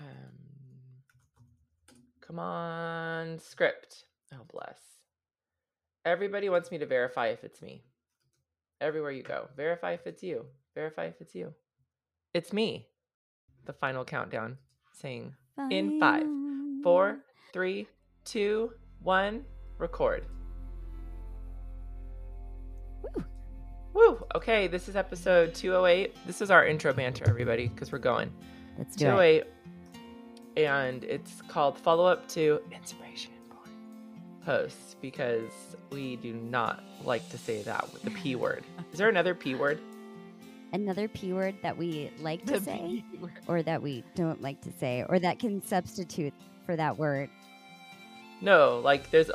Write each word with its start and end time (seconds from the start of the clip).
Um, 0.00 0.06
come 2.20 2.38
on, 2.38 3.38
script. 3.38 4.04
Oh, 4.32 4.44
bless. 4.52 4.78
Everybody 6.04 6.48
wants 6.48 6.70
me 6.70 6.78
to 6.78 6.86
verify 6.86 7.28
if 7.28 7.44
it's 7.44 7.62
me. 7.62 7.82
Everywhere 8.80 9.10
you 9.10 9.22
go, 9.22 9.48
verify 9.56 9.92
if 9.92 10.06
it's 10.06 10.22
you. 10.22 10.44
Verify 10.74 11.06
if 11.06 11.20
it's 11.20 11.34
you. 11.34 11.54
It's 12.34 12.52
me. 12.52 12.86
The 13.64 13.72
final 13.72 14.04
countdown 14.04 14.58
saying 14.92 15.34
in 15.70 15.98
five, 15.98 16.26
four, 16.82 17.18
three, 17.52 17.88
two, 18.24 18.72
one, 19.02 19.44
record. 19.78 20.26
Woo. 23.02 23.24
Woo. 23.94 24.26
Okay, 24.34 24.66
this 24.66 24.88
is 24.88 24.96
episode 24.96 25.54
208. 25.54 26.14
This 26.26 26.42
is 26.42 26.50
our 26.50 26.66
intro 26.66 26.92
banter, 26.92 27.24
everybody, 27.26 27.68
because 27.68 27.90
we're 27.90 27.98
going. 27.98 28.30
Let's 28.78 28.94
do 28.94 29.06
it. 29.06 29.44
208. 29.44 29.44
And 30.56 31.04
it's 31.04 31.42
called 31.48 31.78
Follow 31.78 32.06
Up 32.06 32.26
to 32.30 32.60
Inspiration 32.72 33.32
Porn 33.50 33.68
Posts 34.44 34.96
because 35.02 35.50
we 35.90 36.16
do 36.16 36.32
not 36.32 36.82
like 37.04 37.28
to 37.30 37.38
say 37.38 37.62
that 37.62 37.92
with 37.92 38.02
the 38.02 38.10
P 38.10 38.36
word. 38.36 38.64
Is 38.92 38.98
there 38.98 39.08
another 39.08 39.34
P 39.34 39.54
word? 39.54 39.78
Another 40.72 41.08
P 41.08 41.32
word 41.32 41.54
that 41.62 41.76
we 41.76 42.10
like 42.20 42.44
to 42.46 42.54
The 42.54 42.60
say, 42.60 43.04
B 43.12 43.18
word. 43.20 43.32
or 43.46 43.62
that 43.62 43.82
we 43.82 44.02
don't 44.14 44.40
like 44.42 44.60
to 44.62 44.72
say, 44.72 45.04
or 45.08 45.18
that 45.18 45.38
can 45.38 45.62
substitute 45.62 46.32
for 46.64 46.74
that 46.76 46.96
word. 46.98 47.28
No, 48.40 48.80
like 48.82 49.10
there's 49.10 49.30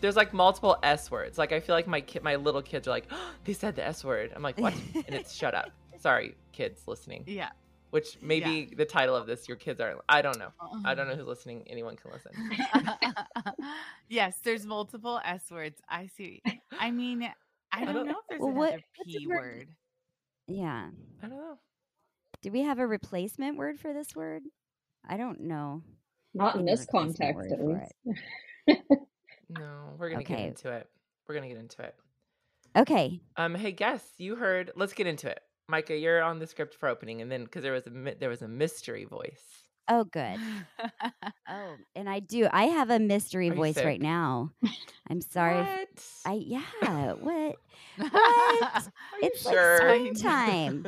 there's 0.00 0.16
like 0.16 0.32
multiple 0.32 0.76
S 0.82 1.10
words. 1.10 1.38
Like 1.38 1.52
I 1.52 1.60
feel 1.60 1.74
like 1.74 1.86
my 1.86 2.00
kid 2.02 2.22
my 2.22 2.36
little 2.36 2.62
kids 2.62 2.86
are 2.86 2.90
like, 2.90 3.06
oh, 3.10 3.30
they 3.44 3.52
said 3.54 3.76
the 3.76 3.86
S 3.86 4.04
word. 4.04 4.32
I'm 4.36 4.42
like, 4.42 4.58
what? 4.58 4.74
and 4.94 5.14
it's 5.14 5.34
shut 5.34 5.54
up. 5.54 5.70
Sorry, 6.00 6.34
kids 6.52 6.82
listening. 6.86 7.24
Yeah. 7.26 7.48
Which 7.90 8.18
maybe 8.20 8.72
the 8.76 8.84
title 8.84 9.16
of 9.16 9.26
this, 9.26 9.48
your 9.48 9.56
kids 9.56 9.80
aren't 9.80 10.00
I 10.08 10.20
don't 10.20 10.38
know. 10.38 10.50
I 10.84 10.94
don't 10.94 11.08
know 11.08 11.14
who's 11.14 11.26
listening. 11.26 11.64
Anyone 11.68 11.96
can 11.96 12.10
listen. 12.12 12.32
yes, 14.08 14.38
there's 14.44 14.66
multiple 14.66 15.20
S 15.24 15.50
words. 15.50 15.80
I 15.88 16.08
see. 16.16 16.42
I 16.78 16.90
mean, 16.90 17.28
I 17.72 17.84
don't, 17.84 17.94
don't- 17.94 18.06
know 18.06 18.12
if 18.18 18.26
there's 18.28 18.40
Well, 18.40 18.52
what- 18.52 18.68
another 18.70 18.84
what's 18.96 19.14
a 19.14 19.18
P 19.18 19.26
word- 19.26 19.36
word. 19.38 19.68
Yeah. 20.46 20.88
I 21.22 21.26
don't 21.26 21.36
know. 21.38 21.58
Do 22.42 22.50
we 22.52 22.62
have 22.62 22.78
a 22.78 22.86
replacement 22.86 23.56
word 23.56 23.78
for 23.80 23.92
this 23.92 24.14
word? 24.14 24.42
I 25.08 25.16
don't 25.16 25.40
know. 25.40 25.82
Not 26.34 26.56
in 26.56 26.64
this 26.66 26.86
context, 26.90 27.50
at 27.52 27.64
least. 27.64 27.92
No, 29.50 29.94
we're 29.98 30.10
gonna 30.10 30.24
get 30.24 30.40
into 30.40 30.70
it. 30.70 30.86
We're 31.26 31.34
gonna 31.34 31.48
get 31.48 31.56
into 31.56 31.80
it. 31.82 31.94
Okay. 32.76 33.18
Um, 33.38 33.54
hey, 33.54 33.72
guess 33.72 34.04
you 34.18 34.36
heard. 34.36 34.72
Let's 34.76 34.92
get 34.92 35.06
into 35.06 35.30
it. 35.30 35.40
Micah, 35.68 35.96
you're 35.96 36.22
on 36.22 36.38
the 36.38 36.46
script 36.46 36.74
for 36.74 36.88
opening, 36.88 37.20
and 37.20 37.30
then 37.30 37.44
because 37.44 37.62
there 37.62 37.72
was 37.72 37.86
a 37.86 38.14
there 38.18 38.30
was 38.30 38.40
a 38.42 38.48
mystery 38.48 39.04
voice. 39.04 39.42
Oh, 39.88 40.04
good. 40.04 40.38
Oh, 41.50 41.76
and 41.96 42.10
I 42.10 42.20
do. 42.20 42.46
I 42.52 42.64
have 42.64 42.90
a 42.90 42.98
mystery 42.98 43.48
Are 43.48 43.54
voice 43.54 43.78
right 43.78 44.02
now. 44.02 44.50
I'm 45.08 45.20
sorry. 45.32 45.62
What? 45.62 45.88
I 46.26 46.34
yeah. 46.34 47.12
What? 47.14 47.56
What? 47.96 48.12
Are 48.12 48.52
you 48.52 48.90
It's 49.22 49.46
like 49.46 49.54
sure? 49.54 49.76
springtime. 49.78 50.82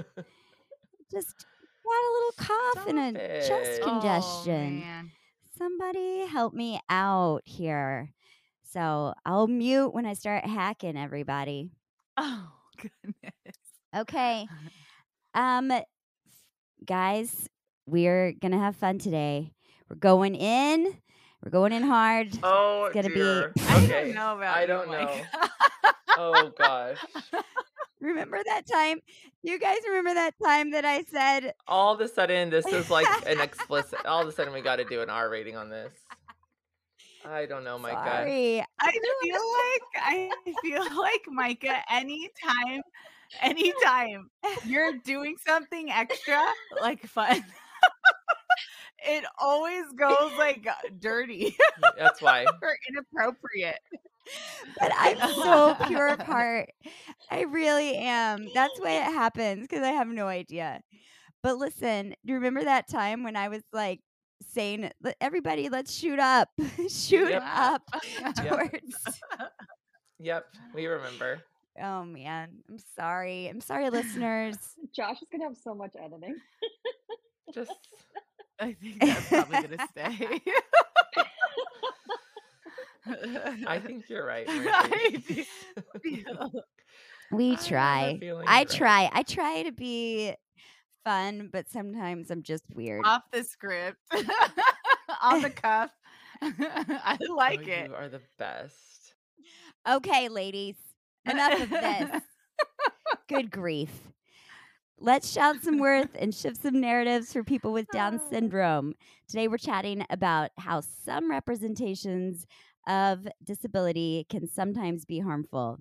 Just 1.11 1.47
got 1.83 1.97
a 1.97 2.13
little 2.13 2.33
cough 2.37 2.87
and 2.89 3.17
a 3.17 3.43
Stop 3.43 3.59
chest 3.59 3.81
oh, 3.83 3.89
congestion. 3.89 4.83
Oh, 4.83 4.87
man. 4.87 5.11
Somebody 5.57 6.27
help 6.27 6.53
me 6.53 6.79
out 6.91 7.41
here. 7.47 8.13
So 8.63 9.15
I'll 9.25 9.47
mute 9.47 9.95
when 9.95 10.05
I 10.05 10.13
start 10.13 10.45
hacking 10.45 10.99
everybody. 10.99 11.71
Oh 12.19 12.49
goodness. 12.77 13.60
Okay. 13.97 14.47
Um 15.33 15.71
guys, 16.85 17.49
we're 17.87 18.33
gonna 18.33 18.59
have 18.59 18.75
fun 18.75 18.99
today. 18.99 19.53
We're 19.89 19.95
going 19.95 20.35
in. 20.35 20.93
We're 21.45 21.53
going 21.53 21.73
in 21.73 21.85
hard. 21.85 22.37
Oh, 22.43 22.87
It's 22.87 22.95
gonna 22.95 23.11
be- 23.11 23.15
dear. 23.15 23.53
I 23.69 23.77
okay. 23.85 23.87
don't 24.07 24.15
know 24.17 24.37
about 24.37 24.57
I 24.57 24.63
you, 24.63 24.67
don't 24.67 24.91
know. 24.91 25.21
Oh 26.19 26.51
gosh. 26.59 26.99
Remember 28.01 28.39
that 28.45 28.67
time? 28.67 28.99
You 29.45 29.57
guys 29.61 29.79
remember 29.87 30.15
that 30.15 30.35
time 30.43 30.73
that 30.73 30.85
I 30.85 31.05
said 31.05 31.53
All 31.69 31.95
of 31.95 32.01
a 32.01 32.09
sudden, 32.09 32.51
this 32.51 32.67
is 32.67 32.91
like 32.91 33.07
an 33.29 33.41
explicit. 33.41 34.05
All 34.05 34.21
of 34.21 34.27
a 34.27 34.33
sudden, 34.33 34.53
we 34.53 34.63
got 34.63 34.77
to 34.77 34.85
do 34.85 35.01
an 35.03 35.11
R 35.11 35.31
rating 35.31 35.57
on 35.57 35.69
this. 35.71 35.93
I 37.25 37.47
don't 37.47 37.63
know, 37.63 37.79
Micah. 37.79 38.03
sorry. 38.05 38.65
I 38.81 38.91
feel 39.23 39.35
like 39.61 40.03
I 40.03 40.31
feel 40.63 40.99
like 40.99 41.23
Micah. 41.29 41.83
Anytime, 41.89 42.83
anytime 43.41 44.31
you're 44.65 44.93
doing 45.05 45.37
something 45.47 45.91
extra, 45.91 46.43
like 46.81 47.05
fun, 47.07 47.43
it 49.07 49.25
always 49.39 49.85
goes 49.97 50.33
like 50.39 50.67
uh, 50.67 50.89
dirty 50.99 51.57
That's 51.97 52.21
why. 52.23 52.45
or 52.47 52.77
inappropriate. 52.89 53.79
But 54.81 54.93
I'm 54.99 55.19
so 55.43 55.75
pure 55.87 56.09
of 56.13 56.21
heart. 56.21 56.71
I 57.31 57.43
really 57.43 57.97
am. 57.97 58.49
That's 58.55 58.79
why 58.81 58.93
it 58.93 59.05
happens 59.05 59.63
because 59.63 59.83
I 59.83 59.91
have 59.91 60.09
no 60.09 60.27
idea. 60.27 60.81
But 61.43 61.57
listen, 61.59 62.11
do 62.11 62.33
you 62.33 62.35
remember 62.35 62.65
that 62.65 62.89
time 62.89 63.23
when 63.23 63.37
I 63.37 63.49
was 63.49 63.63
like 63.73 64.01
saying, 64.43 64.91
everybody, 65.21 65.69
let's 65.69 65.93
shoot 65.95 66.19
up, 66.19 66.49
shoot 66.89 67.31
Yep. 67.31 67.43
up 67.55 67.83
Yep. 68.43 68.71
towards. 68.71 69.23
Yep, 70.19 70.45
we 70.75 70.87
remember. 70.87 71.43
Oh 71.83 72.05
man, 72.05 72.51
I'm 72.69 72.79
sorry. 72.97 73.47
I'm 73.49 73.61
sorry, 73.61 73.91
listeners. 73.91 74.57
Josh 74.95 75.21
is 75.23 75.29
gonna 75.31 75.45
have 75.45 75.57
so 75.57 75.75
much 75.75 75.93
editing. 76.03 76.37
Just 77.55 77.73
I 78.61 78.73
think 78.75 79.01
that's 79.01 79.29
probably 79.29 79.61
gonna 79.63 79.89
stay. 79.91 80.41
I 83.67 83.79
think 83.85 84.09
you're 84.09 84.27
right. 84.27 84.45
I 84.49 85.11
Murphy. 85.17 85.47
feel- 86.03 86.65
We 87.33 87.49
I 87.49 87.51
have 87.55 87.61
a 87.65 87.69
try. 87.69 88.17
feeling 88.21 88.45
I 88.49 88.59
you're 88.59 88.59
right. 88.59 88.71
try. 88.71 89.11
I 89.13 89.23
try 89.23 89.63
to 89.63 89.73
be 89.73 90.35
fun, 91.05 91.49
but 91.53 91.69
sometimes 91.71 92.31
I'm 92.31 92.43
just 92.43 92.65
weird. 92.75 93.03
off 93.07 93.23
the 93.33 93.43
script, 93.45 93.99
on 95.23 95.43
the 95.43 95.51
cuff. 95.51 95.91
I 96.43 97.19
oh, 97.29 97.35
like 97.35 97.61
Oh, 97.61 97.71
it. 97.71 97.89
You 97.89 97.95
are 97.95 98.09
the 98.09 98.21
best. 98.39 99.15
Okay, 99.89 100.29
ladies, 100.29 100.77
enough 101.31 101.63
of 101.63 101.71
this. 101.71 102.23
Good 103.29 103.51
grief. 103.51 103.91
Let's 104.99 105.31
shout 105.31 105.63
some 105.63 105.79
worth 105.79 106.11
and 106.19 106.35
shift 106.35 106.63
some 106.63 106.79
narratives 106.79 107.33
for 107.33 107.43
people 107.43 107.73
with 107.73 107.87
Down 107.91 108.21
ah. 108.23 108.29
syndrome. 108.31 108.95
Today, 109.29 109.49
we're 109.49 109.57
chatting 109.57 110.05
about 110.11 110.51
how 110.59 110.83
some 110.83 111.31
representations 111.31 112.47
of 112.87 113.27
disability 113.43 114.27
can 114.29 114.47
sometimes 114.47 115.07
be 115.07 115.21
harmful. 115.21 115.79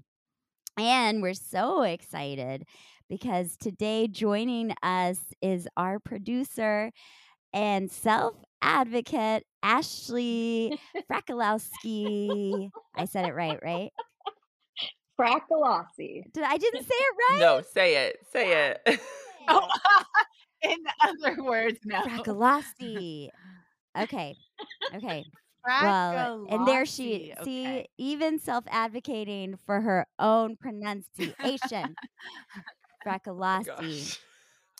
And 0.78 1.22
we're 1.22 1.34
so 1.34 1.82
excited 1.82 2.66
because 3.10 3.58
today, 3.58 4.08
joining 4.08 4.74
us 4.84 5.20
is 5.42 5.68
our 5.76 6.00
producer 6.00 6.92
and 7.52 7.92
self 7.92 8.36
advocate, 8.62 9.44
Ashley 9.64 10.80
Frakalowski. 11.12 12.70
I 12.96 13.06
said 13.06 13.26
it 13.26 13.34
right, 13.34 13.60
right? 13.64 13.92
Fraccalossi. 15.20 16.32
Did 16.32 16.44
I 16.44 16.58
didn't 16.58 16.84
say 16.84 16.96
it 16.96 17.16
right? 17.30 17.40
No, 17.40 17.62
say 17.74 18.08
it. 18.08 18.18
Say 18.32 18.70
it. 18.70 19.00
Oh, 19.52 19.68
in 20.62 20.78
other 21.02 21.44
words, 21.44 21.80
no. 21.84 22.02
Frakalowski. 22.02 23.30
Okay. 23.98 24.36
Okay. 24.96 25.26
Well, 25.66 26.46
and 26.52 26.68
there 26.68 26.86
she 26.86 27.34
Fraccalossi, 27.36 27.44
see 27.44 27.86
even 27.98 28.38
self-advocating 28.38 29.58
for 29.66 29.82
her 29.82 30.06
own 30.20 30.56
pronunciation. 30.56 31.96
Frakalowski. 33.04 34.16
Oh, 34.16 34.29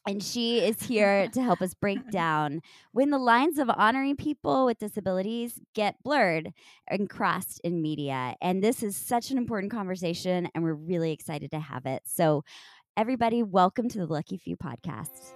And 0.10 0.24
she 0.24 0.58
is 0.58 0.82
here 0.88 1.28
to 1.28 1.44
help 1.44 1.62
us 1.62 1.76
break 1.76 2.10
down 2.10 2.64
when 2.94 3.12
the 3.12 3.20
lines 3.20 3.60
of 3.60 3.70
honoring 3.70 4.16
people 4.16 4.66
with 4.66 4.80
disabilities 4.80 5.60
get 5.76 6.02
blurred 6.02 6.52
and 6.88 7.08
crossed 7.08 7.62
in 7.64 7.84
media. 7.84 8.36
And 8.42 8.64
this 8.64 8.82
is 8.82 8.98
such 8.98 9.30
an 9.30 9.38
important 9.38 9.72
conversation, 9.72 10.50
and 10.56 10.64
we're 10.64 10.74
really 10.74 11.12
excited 11.12 11.52
to 11.52 11.60
have 11.60 11.86
it. 11.86 12.02
So, 12.08 12.44
everybody, 12.98 13.44
welcome 13.44 13.88
to 13.88 14.00
the 14.00 14.08
Lucky 14.08 14.38
Few 14.38 14.58
podcast. 14.58 15.36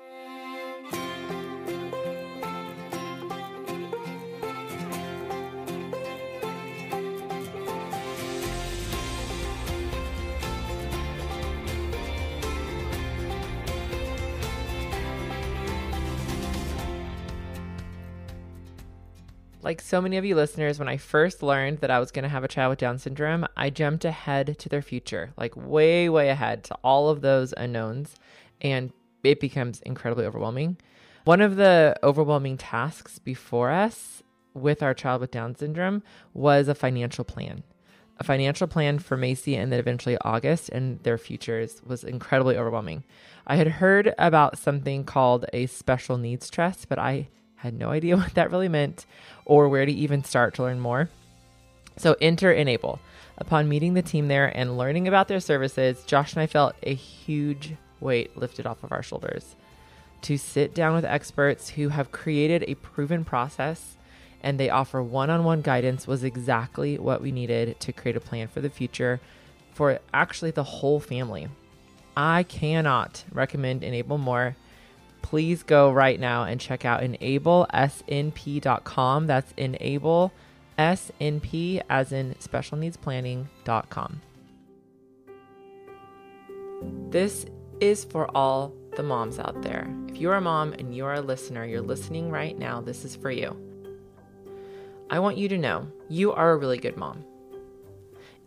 Like 19.64 19.80
so 19.80 20.02
many 20.02 20.18
of 20.18 20.26
you 20.26 20.36
listeners, 20.36 20.78
when 20.78 20.90
I 20.90 20.98
first 20.98 21.42
learned 21.42 21.80
that 21.80 21.90
I 21.90 22.00
was 22.00 22.12
going 22.12 22.24
to 22.24 22.30
have 22.30 22.44
a 22.44 22.50
child 22.50 22.72
with 22.72 22.80
Down 22.80 22.98
syndrome, 22.98 23.46
I 23.56 23.70
jumped 23.70 24.04
ahead 24.04 24.60
to 24.60 24.68
their 24.68 24.82
future, 24.82 25.32
like 25.38 25.56
way, 25.56 26.10
way 26.10 26.28
ahead 26.28 26.66
to 26.66 26.76
all 26.84 27.08
of 27.10 27.22
those 27.22 27.54
unknowns. 27.56 28.16
And 28.60 28.92
it 29.24 29.40
becomes 29.40 29.80
incredibly 29.84 30.26
overwhelming. 30.26 30.80
One 31.24 31.40
of 31.40 31.56
the 31.56 31.96
overwhelming 32.04 32.58
tasks 32.58 33.20
before 33.20 33.72
us 33.72 34.22
with 34.54 34.84
our 34.84 34.94
child 34.94 35.22
with 35.22 35.32
Down 35.32 35.56
syndrome 35.56 36.04
was 36.34 36.68
a 36.68 36.76
financial 36.76 37.24
plan. 37.24 37.64
A 38.18 38.24
financial 38.26 38.68
plan 38.68 39.00
for 39.00 39.16
Macy 39.16 39.56
and 39.56 39.72
then 39.72 39.80
eventually 39.80 40.18
August 40.26 40.68
and 40.70 41.02
their 41.04 41.18
futures 41.18 41.82
was 41.86 42.04
incredibly 42.04 42.58
overwhelming. 42.58 43.06
I 43.48 43.56
had 43.56 43.68
heard 43.68 44.14
about 44.20 44.58
something 44.58 45.06
called 45.06 45.46
a 45.54 45.68
special 45.68 46.18
needs 46.18 46.50
trust, 46.50 46.90
but 46.90 47.00
I 47.00 47.30
had 47.64 47.80
no 47.80 47.90
idea 47.90 48.18
what 48.18 48.34
that 48.36 48.52
really 48.52 48.68
meant 48.68 49.06
or 49.46 49.70
where 49.70 49.86
to 49.86 49.92
even 49.92 50.24
start 50.24 50.54
to 50.56 50.64
learn 50.64 50.80
more. 50.80 51.10
So 51.98 52.16
enter 52.22 52.52
Enable. 52.52 53.00
Upon 53.38 53.70
meeting 53.70 53.94
the 53.94 54.02
team 54.02 54.28
there 54.28 54.56
and 54.56 54.78
learning 54.78 55.08
about 55.08 55.28
their 55.28 55.40
services, 55.40 56.04
Josh 56.04 56.34
and 56.34 56.42
I 56.42 56.48
felt 56.48 56.76
a 56.84 56.94
huge 56.94 57.74
weight 58.00 58.38
lifted 58.38 58.68
off 58.68 58.84
of 58.84 58.92
our 58.92 59.02
shoulders. 59.02 59.56
To 60.24 60.38
sit 60.38 60.76
down 60.76 60.94
with 60.94 61.06
experts 61.06 61.70
who 61.70 61.90
have 61.90 62.12
created 62.12 62.64
a 62.68 62.76
proven 62.76 63.26
process 63.26 63.98
and 64.42 64.60
they 64.60 64.70
offer 64.70 65.02
one 65.02 65.30
on 65.30 65.44
one 65.44 65.62
guidance 65.62 66.06
was 66.06 66.24
exactly 66.24 67.00
what 67.00 67.22
we 67.22 67.32
needed 67.32 67.80
to 67.80 67.94
create 67.94 68.18
a 68.18 68.22
plan 68.22 68.50
for 68.50 68.62
the 68.62 68.70
future 68.70 69.22
for 69.74 70.00
actually 70.14 70.52
the 70.52 70.64
whole 70.64 71.00
family. 71.00 71.48
I 72.16 72.44
cannot 72.44 73.24
recommend 73.32 73.84
Enable 73.84 74.18
more. 74.18 74.56
Please 75.24 75.64
go 75.64 75.92
right 75.92 76.20
now 76.20 76.44
and 76.44 76.62
check 76.62 76.86
out 76.86 77.02
enablesnp.com. 77.02 79.26
That's 79.26 79.52
enable 79.58 80.32
SNP 80.78 81.82
as 81.90 82.12
in 82.12 82.40
special 82.40 82.78
needs 82.78 82.98
planning.com. 82.98 84.22
This 87.10 87.48
is 87.80 88.06
for 88.06 88.30
all 88.36 88.74
the 88.96 89.04
moms 89.04 89.40
out 89.40 89.64
there. 89.64 89.92
If 90.08 90.18
you're 90.18 90.36
a 90.36 90.42
mom 90.42 90.74
and 90.74 90.96
you're 90.96 91.14
a 91.14 91.22
listener, 91.22 91.66
you're 91.66 91.82
listening 91.82 92.30
right 92.30 92.56
now, 92.58 92.82
this 92.82 93.06
is 93.06 93.16
for 93.16 93.32
you. 93.32 93.58
I 95.10 95.20
want 95.20 95.38
you 95.38 95.48
to 95.50 95.58
know 95.58 95.88
you 96.10 96.34
are 96.34 96.52
a 96.52 96.58
really 96.58 96.78
good 96.78 96.98
mom. 96.98 97.26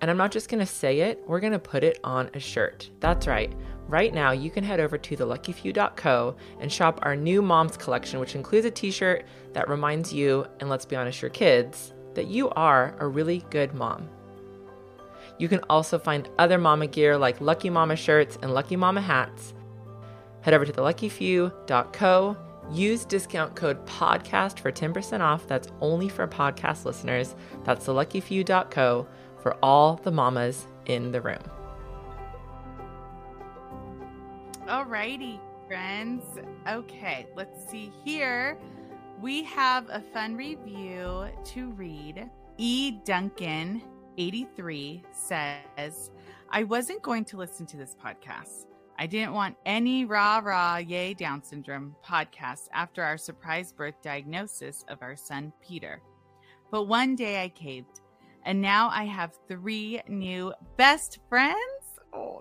And 0.00 0.11
I'm 0.11 0.17
not 0.17 0.31
just 0.31 0.49
going 0.49 0.61
to 0.61 0.67
say 0.67 1.00
it, 1.00 1.22
we're 1.26 1.40
going 1.40 1.52
to 1.52 1.58
put 1.58 1.82
it 1.82 1.99
on 2.05 2.31
a 2.34 2.40
shirt. 2.40 2.90
That's 3.00 3.26
right. 3.26 3.52
Right 3.88 4.12
now, 4.12 4.33
you 4.33 4.50
can 4.50 4.65
head 4.65 4.81
over 4.81 4.99
to 4.99 5.17
theluckyfew.co 5.17 6.37
and 6.61 6.73
shop 6.73 6.99
our 7.03 7.15
new 7.15 7.41
moms 7.41 7.77
collection, 7.77 8.19
which 8.19 8.35
includes 8.35 8.67
a 8.67 8.71
t 8.71 8.91
shirt 8.91 9.25
that 9.53 9.69
reminds 9.69 10.12
you, 10.12 10.47
and 10.59 10.69
let's 10.69 10.85
be 10.85 10.97
honest, 10.97 11.23
your 11.23 11.31
kids, 11.31 11.93
that 12.15 12.27
you 12.27 12.50
are 12.50 12.97
a 12.99 13.06
really 13.06 13.44
good 13.50 13.75
mom. 13.75 14.09
You 15.38 15.49
can 15.49 15.61
also 15.71 15.99
find 15.99 16.29
other 16.38 16.59
mama 16.59 16.87
gear 16.87 17.17
like 17.17 17.41
Lucky 17.41 17.71
Mama 17.71 17.94
shirts 17.94 18.38
and 18.43 18.53
Lucky 18.53 18.75
Mama 18.75 19.00
hats. 19.00 19.55
Head 20.41 20.55
over 20.55 20.65
to 20.65 20.73
theluckyfew.co. 20.73 22.37
Use 22.73 23.05
discount 23.05 23.55
code 23.55 23.85
podcast 23.87 24.59
for 24.59 24.73
10% 24.73 25.21
off. 25.21 25.47
That's 25.47 25.69
only 25.81 26.09
for 26.09 26.27
podcast 26.27 26.85
listeners. 26.85 27.37
That's 27.65 27.87
theluckyfew.co 27.87 29.06
for 29.39 29.56
all 29.62 29.97
the 30.03 30.11
mamas 30.11 30.67
in 30.87 31.12
the 31.12 31.21
room. 31.21 31.56
Alrighty, 34.67 35.39
friends. 35.69 36.25
Okay, 36.69 37.29
let's 37.37 37.71
see 37.71 37.93
here. 38.05 38.59
We 39.21 39.45
have 39.45 39.87
a 39.89 40.03
fun 40.13 40.35
review 40.35 41.29
to 41.45 41.71
read. 41.75 42.29
E. 42.59 42.99
Duncan 43.05 43.81
83 44.19 45.05
says, 45.13 46.11
I 46.51 46.65
wasn't 46.65 47.01
going 47.03 47.25
to 47.27 47.37
listen 47.37 47.65
to 47.67 47.77
this 47.77 47.95
podcast. 48.05 48.67
I 48.99 49.07
didn't 49.07 49.35
want 49.35 49.57
any 49.67 50.05
rah 50.05 50.41
rah 50.43 50.79
yay 50.79 51.15
Down 51.15 51.45
syndrome 51.45 51.95
podcast 52.05 52.67
after 52.73 53.05
our 53.05 53.19
surprise 53.19 53.73
birth 53.73 54.03
diagnosis 54.03 54.85
of 54.89 54.99
our 55.01 55.15
son 55.15 55.53
Peter. 55.65 56.03
But 56.73 56.89
one 56.89 57.15
day 57.15 57.45
I 57.45 57.51
caved, 57.51 58.01
and 58.45 58.61
now 58.61 58.89
I 58.89 59.05
have 59.05 59.39
three 59.47 60.01
new 60.09 60.53
best 60.77 61.21
friends. 61.29 61.75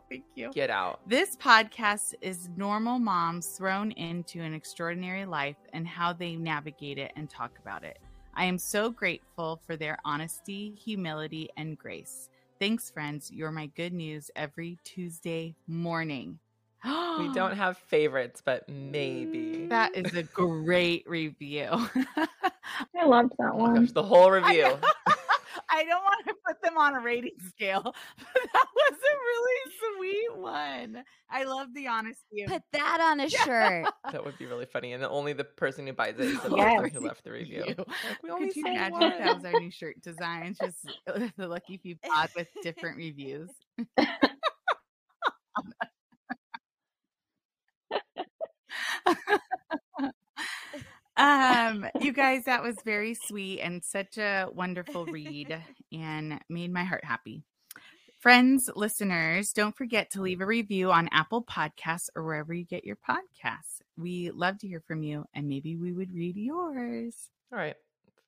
Oh, 0.06 0.08
thank 0.10 0.24
you. 0.36 0.52
Get 0.54 0.70
out. 0.70 1.00
This 1.08 1.36
podcast 1.36 2.14
is 2.22 2.50
normal 2.56 3.00
moms 3.00 3.48
thrown 3.48 3.92
into 3.92 4.42
an 4.42 4.54
extraordinary 4.54 5.26
life 5.26 5.56
and 5.74 5.88
how 5.88 6.14
they 6.14 6.36
navigate 6.36 6.98
it 6.98 7.12
and 7.16 7.30
talk 7.30 7.58
about 7.62 7.84
it. 7.84 8.00
I 8.36 8.46
am 8.46 8.58
so 8.58 8.90
grateful 8.92 9.60
for 9.66 9.76
their 9.76 9.98
honesty, 10.06 10.76
humility, 10.78 11.50
and 11.58 11.78
grace. 11.78 12.30
Thanks, 12.60 12.90
friends. 12.92 13.32
You're 13.32 13.52
my 13.52 13.68
good 13.76 13.94
news 13.94 14.30
every 14.36 14.78
Tuesday 14.84 15.56
morning. 15.68 16.40
We 17.18 17.32
don't 17.34 17.56
have 17.56 17.78
favorites, 17.78 18.42
but 18.46 18.68
maybe. 18.68 19.68
That 19.68 19.96
is 19.96 20.14
a 20.16 20.24
great 20.24 21.10
review. 21.10 21.70
I 21.72 23.06
loved 23.06 23.32
that 23.40 23.52
Oh 23.54 23.56
one. 23.56 23.76
gosh, 23.86 23.92
the 23.94 24.04
whole 24.04 24.30
review. 24.30 24.78
Know. 25.76 25.80
I 25.80 25.84
don't 25.84 26.04
want 26.04 26.26
to 26.28 26.34
put 26.48 26.62
them 26.62 26.78
on 26.78 26.96
a 26.96 27.00
rating 27.00 27.38
scale, 27.50 27.82
but 27.84 27.94
that 28.54 28.66
was 28.76 28.94
a 28.94 29.16
really 29.18 29.72
sweet 29.98 30.38
one. 30.38 31.04
I 31.30 31.44
love 31.44 31.74
the 31.74 31.88
honesty 31.88 32.44
of 32.44 32.50
Put 32.52 32.62
that 32.74 33.00
on 33.02 33.20
a 33.20 33.30
shirt. 33.30 33.88
That 34.12 34.24
would 34.24 34.38
be 34.38 34.46
really 34.46 34.66
funny. 34.66 34.94
And 34.94 35.04
then 35.04 35.10
only 35.12 35.34
the 35.34 35.44
person 35.44 35.86
who 35.88 35.94
buys 35.94 36.16
it 36.18 36.22
is 36.22 36.42
the 36.42 36.56
Yes. 36.56 36.80
person 36.82 37.02
who 37.02 37.08
left 37.08 37.24
the 37.24 37.32
review. 37.32 37.64
Like, 37.78 38.24
we 38.24 38.30
only 38.30 38.48
Could 38.48 38.56
you 38.58 38.66
imagine 38.68 38.94
one. 38.94 39.12
if 39.12 39.18
that 39.20 39.36
was 39.36 39.46
our 39.46 39.60
new 39.60 39.72
shirt 39.72 40.02
design? 40.02 40.56
Just 40.60 40.86
the 41.06 41.48
Lucky 41.48 41.78
Few 41.78 41.96
pod 41.98 42.30
with 42.36 42.48
different 42.64 42.98
reviews. 42.98 43.50
Um, 51.18 51.86
you 52.02 52.12
guys, 52.12 52.46
that 52.46 52.64
was 52.64 52.76
very 52.84 53.14
sweet 53.14 53.60
and 53.62 53.84
such 53.84 54.18
a 54.18 54.48
wonderful 54.54 55.06
read 55.06 55.58
and 55.92 56.40
made 56.50 56.72
my 56.72 56.84
heart 56.84 57.06
happy. 57.06 57.44
Friends, 58.20 58.70
listeners, 58.76 59.54
don't 59.54 59.78
forget 59.78 60.10
to 60.12 60.22
leave 60.22 60.42
a 60.42 60.46
review 60.46 60.92
on 60.92 61.08
Apple 61.12 61.44
Podcasts 61.44 62.10
or 62.16 62.24
wherever 62.24 62.54
you 62.54 62.66
get 62.66 62.84
your 62.84 62.98
podcasts. 62.98 63.82
We 63.98 64.32
love 64.32 64.58
to 64.60 64.68
hear 64.68 64.82
from 64.88 65.04
you, 65.04 65.26
and 65.36 65.48
maybe 65.48 65.76
we 65.76 65.94
would 65.94 66.12
read 66.14 66.36
yours. 66.36 67.16
All 67.54 67.60
right. 67.60 67.76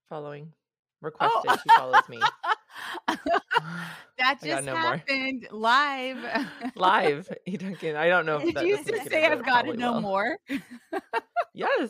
Following. 0.07 0.51
Oh. 0.51 0.55
Requested. 1.01 1.61
She 1.63 1.69
follows 1.75 2.09
me. 2.09 2.19
that 4.17 4.39
just 4.43 4.65
no 4.65 4.73
more. 4.73 4.81
happened 4.81 5.47
live. 5.51 6.17
Live. 6.75 7.31
E. 7.45 7.57
Duncan. 7.57 7.95
I 7.95 8.07
don't 8.07 8.25
know 8.25 8.37
if 8.37 8.43
Did 8.55 8.67
you 8.67 8.83
just 8.83 9.09
say 9.09 9.25
I've 9.25 9.45
got 9.45 9.63
to 9.63 9.75
know 9.75 9.93
will. 9.93 10.01
more? 10.01 10.37
Yes. 11.53 11.89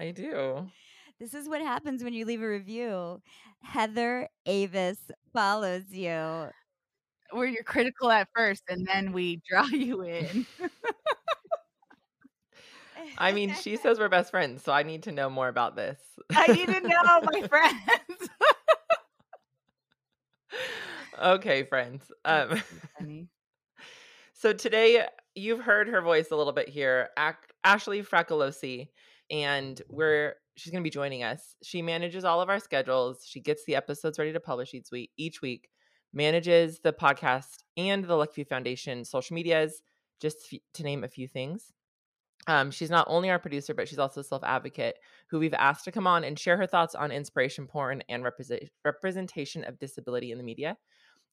I 0.00 0.12
do. 0.12 0.70
This 1.20 1.34
is 1.34 1.48
what 1.48 1.60
happens 1.62 2.02
when 2.02 2.14
you 2.14 2.26
leave 2.26 2.42
a 2.42 2.48
review. 2.48 3.22
Heather 3.62 4.28
Avis 4.46 4.98
follows 5.32 5.84
you. 5.90 6.50
Where 7.32 7.46
you're 7.46 7.64
critical 7.64 8.10
at 8.10 8.28
first 8.34 8.64
and 8.68 8.86
then 8.86 9.12
we 9.12 9.40
draw 9.48 9.66
you 9.72 10.02
in. 10.02 10.46
I 13.18 13.32
mean, 13.32 13.54
she 13.54 13.76
says 13.76 13.98
we're 13.98 14.08
best 14.08 14.30
friends, 14.30 14.62
so 14.64 14.72
I 14.72 14.82
need 14.82 15.02
to 15.04 15.12
know 15.12 15.30
more 15.30 15.48
about 15.48 15.76
this. 15.76 15.98
I 16.34 16.46
need 16.48 16.66
to 16.68 16.80
know, 16.80 17.20
my 17.32 17.42
friends. 17.48 18.30
okay, 21.22 21.64
friends. 21.64 22.10
Um, 22.24 22.62
so 24.34 24.52
today 24.52 25.06
you've 25.34 25.60
heard 25.60 25.88
her 25.88 26.00
voice 26.02 26.30
a 26.30 26.36
little 26.36 26.52
bit 26.52 26.68
here, 26.68 27.10
Ac- 27.18 27.36
Ashley 27.64 28.02
Fraccalossi, 28.02 28.88
and 29.30 29.80
we're 29.88 30.34
she's 30.56 30.72
going 30.72 30.82
to 30.82 30.86
be 30.86 30.90
joining 30.90 31.22
us. 31.22 31.56
She 31.62 31.82
manages 31.82 32.24
all 32.24 32.40
of 32.40 32.48
our 32.48 32.58
schedules. 32.58 33.24
She 33.26 33.40
gets 33.40 33.64
the 33.64 33.76
episodes 33.76 34.18
ready 34.18 34.32
to 34.32 34.40
publish 34.40 34.74
each 34.74 34.90
week. 34.90 35.10
Each 35.16 35.40
week, 35.40 35.68
manages 36.12 36.80
the 36.80 36.92
podcast 36.92 37.62
and 37.76 38.04
the 38.04 38.16
Lucky 38.16 38.34
Few 38.34 38.44
Foundation 38.44 39.04
social 39.04 39.34
medias, 39.34 39.82
just 40.20 40.38
f- 40.52 40.60
to 40.74 40.82
name 40.82 41.04
a 41.04 41.08
few 41.08 41.28
things. 41.28 41.72
Um, 42.46 42.70
she's 42.70 42.90
not 42.90 43.06
only 43.08 43.30
our 43.30 43.38
producer, 43.38 43.74
but 43.74 43.86
she's 43.86 43.98
also 43.98 44.20
a 44.20 44.24
self 44.24 44.42
advocate 44.42 44.96
who 45.28 45.38
we've 45.38 45.54
asked 45.54 45.84
to 45.84 45.92
come 45.92 46.06
on 46.06 46.24
and 46.24 46.38
share 46.38 46.56
her 46.56 46.66
thoughts 46.66 46.94
on 46.94 47.12
inspiration 47.12 47.66
porn 47.66 48.02
and 48.08 48.24
represent- 48.24 48.64
representation 48.84 49.62
of 49.64 49.78
disability 49.78 50.32
in 50.32 50.38
the 50.38 50.44
media. 50.44 50.76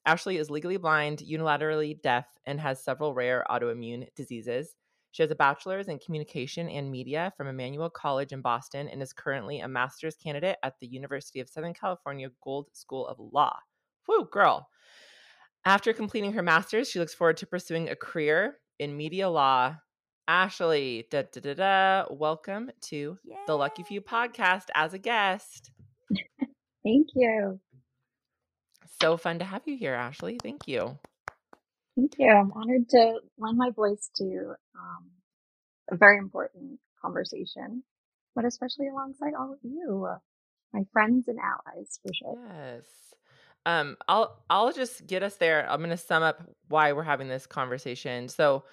Ashley 0.06 0.38
is 0.38 0.50
legally 0.50 0.78
blind, 0.78 1.20
unilaterally 1.20 2.02
deaf, 2.02 2.26
and 2.46 2.60
has 2.60 2.84
several 2.84 3.14
rare 3.14 3.46
autoimmune 3.50 4.08
diseases. 4.16 4.76
She 5.18 5.24
has 5.24 5.32
a 5.32 5.36
bachelor's 5.36 5.88
in 5.88 5.98
communication 5.98 6.70
and 6.70 6.92
media 6.92 7.34
from 7.36 7.48
Emmanuel 7.48 7.90
College 7.90 8.34
in 8.34 8.42
Boston 8.42 8.88
and 8.88 9.02
is 9.02 9.14
currently 9.14 9.62
a 9.62 9.68
master's 9.68 10.16
candidate 10.16 10.58
at 10.62 10.76
the 10.80 10.86
University 10.86 11.40
of 11.40 11.50
Southern 11.50 11.74
California 11.74 12.30
Gould 12.44 12.68
School 12.74 13.08
of 13.08 13.18
Law. 13.18 13.58
Woo, 14.08 14.28
girl. 14.32 14.70
After 15.66 15.92
completing 15.92 16.34
her 16.34 16.44
master's, 16.44 16.88
she 16.88 17.00
looks 17.00 17.16
forward 17.16 17.38
to 17.38 17.48
pursuing 17.48 17.90
a 17.90 17.96
career 17.96 18.60
in 18.78 18.96
media 18.96 19.28
law. 19.28 19.78
Ashley, 20.28 21.08
da 21.10 21.24
da 21.24 21.42
da 21.42 21.54
da, 21.56 22.14
welcome 22.14 22.70
to 22.82 23.18
the 23.48 23.58
Lucky 23.58 23.82
Few 23.82 24.02
podcast 24.02 24.66
as 24.76 24.94
a 24.94 25.00
guest. 25.00 25.72
Thank 26.84 27.08
you. 27.16 27.60
So 29.02 29.18
fun 29.18 29.40
to 29.40 29.46
have 29.46 29.64
you 29.66 29.78
here, 29.78 29.96
Ashley. 29.96 30.38
Thank 30.44 30.68
you. 30.68 31.00
Thank 31.96 32.14
you. 32.20 32.30
I'm 32.30 32.52
honored 32.54 32.88
to 32.90 33.20
lend 33.40 33.58
my 33.58 33.72
voice 33.72 34.12
to 34.18 34.54
um, 34.80 35.10
a 35.92 35.98
very 35.98 36.18
important 36.18 36.80
conversation, 37.02 37.84
but 38.36 38.46
especially 38.46 38.88
alongside 38.88 39.34
all 39.38 39.54
of 39.54 39.60
you, 39.64 40.08
my 40.74 40.82
friends 40.92 41.28
and 41.28 41.40
allies 41.40 42.00
for 42.02 42.14
sure. 42.14 42.38
Yes. 42.50 42.84
Um, 43.66 43.98
I'll 44.08 44.44
I'll 44.50 44.72
just 44.72 45.06
get 45.08 45.24
us 45.24 45.36
there. 45.36 45.70
I'm 45.70 45.82
gonna 45.82 45.98
sum 45.98 46.24
up 46.24 46.44
why 46.70 46.94
we're 46.94 47.04
having 47.04 47.28
this 47.28 47.46
conversation. 47.46 48.30
So 48.30 48.64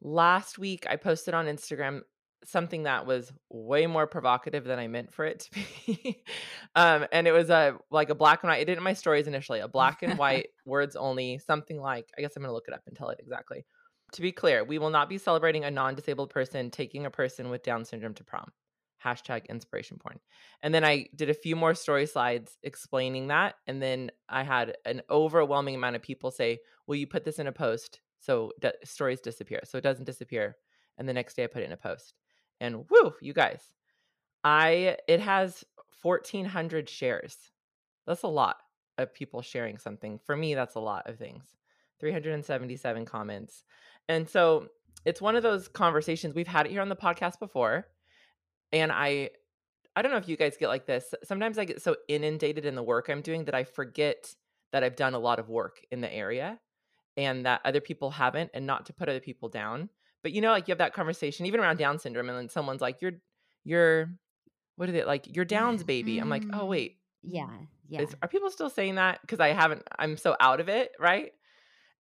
last 0.00 0.58
week 0.58 0.86
I 0.88 0.96
posted 0.96 1.34
on 1.34 1.46
Instagram 1.46 2.02
something 2.44 2.84
that 2.84 3.06
was 3.06 3.32
way 3.50 3.86
more 3.86 4.06
provocative 4.06 4.64
than 4.64 4.78
I 4.78 4.88
meant 4.88 5.12
for 5.12 5.24
it 5.24 5.40
to 5.40 5.50
be. 5.54 6.22
um, 6.74 7.06
and 7.12 7.26
it 7.26 7.32
was 7.32 7.50
a 7.50 7.76
like 7.90 8.10
a 8.10 8.14
black 8.14 8.42
and 8.42 8.50
white. 8.50 8.60
I 8.60 8.64
did 8.64 8.70
it 8.70 8.78
in 8.78 8.84
my 8.84 8.94
stories 8.94 9.26
initially, 9.26 9.60
a 9.60 9.68
black 9.68 10.02
and 10.02 10.18
white 10.18 10.48
words 10.66 10.96
only, 10.96 11.38
something 11.38 11.80
like 11.80 12.06
I 12.16 12.20
guess 12.20 12.36
I'm 12.36 12.42
gonna 12.42 12.52
look 12.52 12.68
it 12.68 12.74
up 12.74 12.82
and 12.86 12.96
tell 12.96 13.10
it 13.10 13.18
exactly. 13.20 13.64
To 14.12 14.22
be 14.22 14.32
clear, 14.32 14.62
we 14.62 14.78
will 14.78 14.90
not 14.90 15.08
be 15.08 15.18
celebrating 15.18 15.64
a 15.64 15.70
non-disabled 15.70 16.30
person 16.30 16.70
taking 16.70 17.06
a 17.06 17.10
person 17.10 17.48
with 17.48 17.62
Down 17.62 17.84
syndrome 17.84 18.14
to 18.14 18.24
prom 18.24 18.52
hashtag 19.04 19.48
inspiration 19.48 19.98
porn. 19.98 20.20
And 20.62 20.72
then 20.72 20.84
I 20.84 21.06
did 21.16 21.30
a 21.30 21.34
few 21.34 21.56
more 21.56 21.74
story 21.74 22.06
slides 22.06 22.56
explaining 22.62 23.28
that. 23.28 23.56
And 23.66 23.82
then 23.82 24.10
I 24.28 24.42
had 24.42 24.76
an 24.84 25.02
overwhelming 25.10 25.74
amount 25.74 25.96
of 25.96 26.02
people 26.02 26.30
say, 26.30 26.60
Will 26.86 26.96
you 26.96 27.06
put 27.06 27.24
this 27.24 27.38
in 27.38 27.46
a 27.46 27.52
post 27.52 28.00
so 28.18 28.52
d- 28.60 28.70
stories 28.84 29.20
disappear? 29.20 29.60
So 29.64 29.78
it 29.78 29.82
doesn't 29.84 30.04
disappear. 30.04 30.56
And 30.98 31.08
the 31.08 31.12
next 31.12 31.34
day 31.34 31.44
I 31.44 31.48
put 31.48 31.62
it 31.62 31.66
in 31.66 31.72
a 31.72 31.76
post. 31.76 32.14
And 32.60 32.84
woo, 32.90 33.14
you 33.20 33.32
guys, 33.32 33.72
I 34.44 34.98
it 35.08 35.20
has 35.20 35.64
1400 36.02 36.88
shares. 36.88 37.36
That's 38.06 38.22
a 38.22 38.28
lot 38.28 38.56
of 38.98 39.14
people 39.14 39.42
sharing 39.42 39.78
something. 39.78 40.20
For 40.24 40.36
me, 40.36 40.54
that's 40.54 40.74
a 40.74 40.80
lot 40.80 41.08
of 41.08 41.18
things. 41.18 41.44
377 42.00 43.04
comments. 43.04 43.64
And 44.08 44.28
so 44.28 44.68
it's 45.04 45.20
one 45.20 45.36
of 45.36 45.42
those 45.42 45.68
conversations 45.68 46.34
we've 46.34 46.46
had 46.46 46.66
it 46.66 46.72
here 46.72 46.80
on 46.80 46.88
the 46.88 46.96
podcast 46.96 47.38
before 47.38 47.86
and 48.72 48.90
I 48.92 49.30
I 49.94 50.00
don't 50.00 50.10
know 50.10 50.16
if 50.18 50.28
you 50.28 50.38
guys 50.38 50.56
get 50.56 50.68
like 50.68 50.86
this. 50.86 51.14
Sometimes 51.22 51.58
I 51.58 51.66
get 51.66 51.82
so 51.82 51.96
inundated 52.08 52.64
in 52.64 52.74
the 52.74 52.82
work 52.82 53.08
I'm 53.10 53.20
doing 53.20 53.44
that 53.44 53.54
I 53.54 53.64
forget 53.64 54.34
that 54.72 54.82
I've 54.82 54.96
done 54.96 55.12
a 55.12 55.18
lot 55.18 55.38
of 55.38 55.50
work 55.50 55.80
in 55.90 56.00
the 56.00 56.10
area 56.12 56.58
and 57.18 57.44
that 57.44 57.60
other 57.64 57.80
people 57.82 58.10
haven't 58.10 58.50
and 58.54 58.66
not 58.66 58.86
to 58.86 58.94
put 58.94 59.10
other 59.10 59.20
people 59.20 59.50
down. 59.50 59.90
But 60.22 60.32
you 60.32 60.40
know 60.40 60.50
like 60.50 60.66
you 60.68 60.72
have 60.72 60.78
that 60.78 60.94
conversation 60.94 61.44
even 61.46 61.60
around 61.60 61.76
down 61.78 61.98
syndrome 61.98 62.28
and 62.30 62.38
then 62.38 62.48
someone's 62.48 62.80
like 62.80 63.02
you're 63.02 63.12
you're 63.64 64.08
what 64.76 64.88
is 64.88 64.94
it 64.94 65.06
like 65.06 65.34
you're 65.36 65.44
downs 65.44 65.82
baby. 65.94 66.18
I'm 66.18 66.30
like, 66.30 66.44
"Oh 66.52 66.64
Mm. 66.64 66.68
wait, 66.68 66.96
Yeah. 67.22 67.50
Yeah. 67.88 68.02
is, 68.02 68.16
are 68.22 68.28
people 68.28 68.48
still 68.50 68.70
saying 68.70 68.94
that 68.94 69.20
because 69.20 69.40
I 69.40 69.48
haven't 69.48 69.82
I'm 69.98 70.16
so 70.16 70.34
out 70.40 70.60
of 70.60 70.68
it, 70.70 70.92
right? 70.98 71.32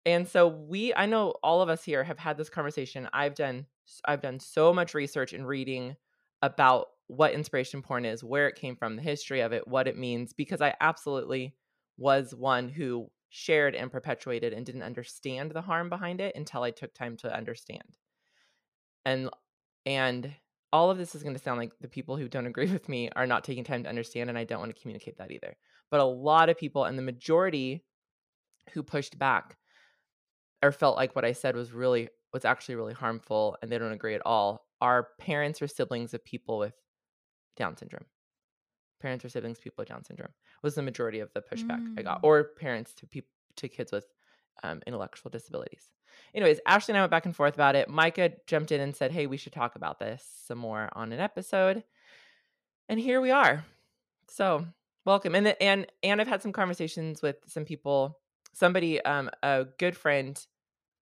And 0.05 0.27
so 0.27 0.47
we 0.47 0.93
I 0.93 1.05
know 1.05 1.35
all 1.43 1.61
of 1.61 1.69
us 1.69 1.83
here 1.83 2.03
have 2.03 2.19
had 2.19 2.37
this 2.37 2.49
conversation. 2.49 3.07
I've 3.13 3.35
done 3.35 3.65
I've 4.05 4.21
done 4.21 4.39
so 4.39 4.73
much 4.73 4.93
research 4.93 5.33
and 5.33 5.47
reading 5.47 5.95
about 6.41 6.87
what 7.07 7.33
inspiration 7.33 7.81
porn 7.81 8.05
is, 8.05 8.23
where 8.23 8.47
it 8.47 8.55
came 8.55 8.75
from, 8.75 8.95
the 8.95 9.01
history 9.01 9.41
of 9.41 9.51
it, 9.51 9.67
what 9.67 9.87
it 9.87 9.97
means 9.97 10.33
because 10.33 10.61
I 10.61 10.73
absolutely 10.79 11.55
was 11.97 12.33
one 12.33 12.69
who 12.69 13.11
shared 13.29 13.75
and 13.75 13.91
perpetuated 13.91 14.53
and 14.53 14.65
didn't 14.65 14.83
understand 14.83 15.51
the 15.51 15.61
harm 15.61 15.89
behind 15.89 16.19
it 16.19 16.35
until 16.35 16.63
I 16.63 16.71
took 16.71 16.93
time 16.93 17.17
to 17.17 17.35
understand. 17.35 17.97
And 19.05 19.29
and 19.85 20.33
all 20.73 20.89
of 20.89 20.97
this 20.97 21.15
is 21.15 21.23
going 21.23 21.35
to 21.35 21.41
sound 21.41 21.59
like 21.59 21.73
the 21.79 21.87
people 21.87 22.17
who 22.17 22.27
don't 22.27 22.47
agree 22.47 22.71
with 22.71 22.89
me 22.89 23.09
are 23.15 23.27
not 23.27 23.43
taking 23.43 23.63
time 23.63 23.83
to 23.83 23.89
understand 23.89 24.29
and 24.29 24.37
I 24.37 24.45
don't 24.45 24.59
want 24.59 24.75
to 24.75 24.81
communicate 24.81 25.17
that 25.17 25.31
either. 25.31 25.55
But 25.91 25.99
a 25.99 26.05
lot 26.05 26.49
of 26.49 26.57
people 26.57 26.85
and 26.85 26.97
the 26.97 27.03
majority 27.03 27.83
who 28.73 28.83
pushed 28.83 29.19
back 29.19 29.57
or 30.63 30.71
felt 30.71 30.95
like 30.97 31.15
what 31.15 31.25
I 31.25 31.31
said 31.33 31.55
was 31.55 31.71
really 31.71 32.09
was 32.33 32.45
actually 32.45 32.75
really 32.75 32.93
harmful 32.93 33.57
and 33.61 33.71
they 33.71 33.77
don't 33.77 33.91
agree 33.91 34.15
at 34.15 34.25
all 34.25 34.65
are 34.79 35.09
parents 35.19 35.61
or 35.61 35.67
siblings 35.67 36.13
of 36.13 36.23
people 36.23 36.57
with 36.57 36.73
Down 37.57 37.75
syndrome. 37.77 38.05
Parents 39.01 39.25
or 39.25 39.29
siblings 39.29 39.57
of 39.57 39.63
people 39.63 39.81
with 39.81 39.89
Down 39.89 40.03
syndrome 40.03 40.31
was 40.63 40.75
the 40.75 40.81
majority 40.81 41.19
of 41.19 41.31
the 41.33 41.41
pushback 41.41 41.81
I 41.97 42.03
got, 42.03 42.21
Mm. 42.21 42.23
or 42.25 42.43
parents 42.43 42.93
to 42.95 43.07
people 43.07 43.29
to 43.57 43.67
kids 43.67 43.91
with 43.91 44.05
um, 44.63 44.81
intellectual 44.87 45.29
disabilities. 45.29 45.89
Anyways, 46.35 46.59
Ashley 46.65 46.93
and 46.93 46.99
I 46.99 47.01
went 47.01 47.11
back 47.11 47.25
and 47.25 47.35
forth 47.35 47.53
about 47.53 47.75
it. 47.75 47.89
Micah 47.89 48.31
jumped 48.47 48.71
in 48.71 48.79
and 48.79 48.95
said, 48.95 49.11
"Hey, 49.11 49.27
we 49.27 49.37
should 49.37 49.53
talk 49.53 49.75
about 49.75 49.97
this 49.99 50.23
some 50.45 50.57
more 50.57 50.89
on 50.93 51.11
an 51.11 51.19
episode." 51.19 51.83
And 52.87 52.99
here 52.99 53.19
we 53.21 53.31
are. 53.31 53.65
So 54.29 54.65
welcome, 55.05 55.35
and 55.35 55.45
the, 55.47 55.61
and 55.61 55.87
and 56.03 56.21
I've 56.21 56.27
had 56.27 56.41
some 56.41 56.51
conversations 56.53 57.21
with 57.21 57.37
some 57.47 57.65
people. 57.65 58.19
Somebody, 58.53 59.01
um, 59.03 59.29
a 59.43 59.65
good 59.79 59.95
friend 59.97 60.39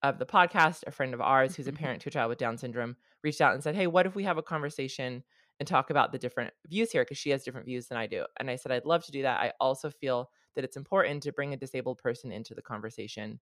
of 0.02 0.18
the 0.18 0.26
podcast, 0.26 0.84
a 0.88 0.92
friend 0.92 1.14
of 1.14 1.22
ours 1.22 1.56
who's 1.56 1.68
a 1.68 1.72
mm-hmm. 1.72 1.84
parent 1.84 2.02
to 2.02 2.10
a 2.10 2.12
child 2.12 2.30
with 2.30 2.38
Down 2.38 2.58
syndrome, 2.58 2.96
reached 3.24 3.42
out 3.42 3.54
and 3.54 3.64
said, 3.64 3.76
Hey, 3.76 3.88
what 3.88 4.06
if 4.06 4.16
we 4.16 4.24
have 4.24 4.38
a 4.38 4.44
conversation 4.44 5.24
and 5.60 5.68
talk 5.68 5.90
about 5.90 6.12
the 6.12 6.20
different 6.20 6.54
views 6.68 6.92
here? 6.92 7.04
Because 7.04 7.18
she 7.18 7.32
has 7.32 7.44
different 7.44 7.66
views 7.66 7.88
than 7.88 7.98
I 7.98 8.08
do. 8.08 8.26
And 8.40 8.50
I 8.50 8.56
said, 8.56 8.72
I'd 8.72 8.86
love 8.86 9.06
to 9.06 9.12
do 9.12 9.24
that. 9.24 9.40
I 9.40 9.54
also 9.60 9.90
feel 9.90 10.30
that 10.56 10.64
it's 10.64 10.78
important 10.78 11.24
to 11.24 11.34
bring 11.34 11.54
a 11.54 11.58
disabled 11.58 11.98
person 11.98 12.32
into 12.32 12.56
the 12.56 12.62
conversation 12.62 13.40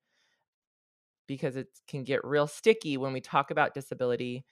because 1.28 1.56
it 1.56 1.68
can 1.88 2.04
get 2.04 2.24
real 2.24 2.48
sticky 2.48 2.98
when 2.98 3.14
we 3.14 3.22
talk 3.22 3.52
about 3.52 3.74
disability, 3.74 4.46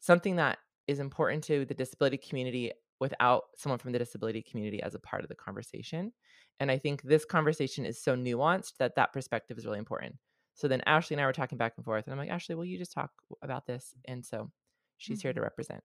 something 0.00 0.36
that 0.36 0.58
is 0.86 0.98
important 0.98 1.44
to 1.44 1.64
the 1.64 1.74
disability 1.74 2.16
community 2.16 2.72
without 3.00 3.44
someone 3.56 3.78
from 3.78 3.92
the 3.92 3.98
disability 3.98 4.42
community 4.42 4.82
as 4.82 4.94
a 4.94 4.98
part 4.98 5.22
of 5.22 5.28
the 5.28 5.34
conversation. 5.34 6.12
And 6.60 6.70
I 6.70 6.78
think 6.78 7.02
this 7.02 7.24
conversation 7.24 7.84
is 7.84 8.02
so 8.02 8.16
nuanced 8.16 8.76
that 8.78 8.96
that 8.96 9.12
perspective 9.12 9.58
is 9.58 9.66
really 9.66 9.78
important. 9.78 10.16
So 10.56 10.68
then 10.68 10.82
Ashley 10.86 11.14
and 11.14 11.20
I 11.20 11.26
were 11.26 11.32
talking 11.32 11.58
back 11.58 11.74
and 11.76 11.84
forth, 11.84 12.06
and 12.06 12.12
I'm 12.12 12.18
like, 12.18 12.30
Ashley, 12.30 12.54
will 12.54 12.64
you 12.64 12.78
just 12.78 12.92
talk 12.92 13.10
about 13.42 13.66
this? 13.66 13.94
And 14.06 14.24
so 14.24 14.50
she's 14.96 15.22
here 15.22 15.32
to 15.32 15.38
mm-hmm. 15.38 15.44
represent. 15.44 15.82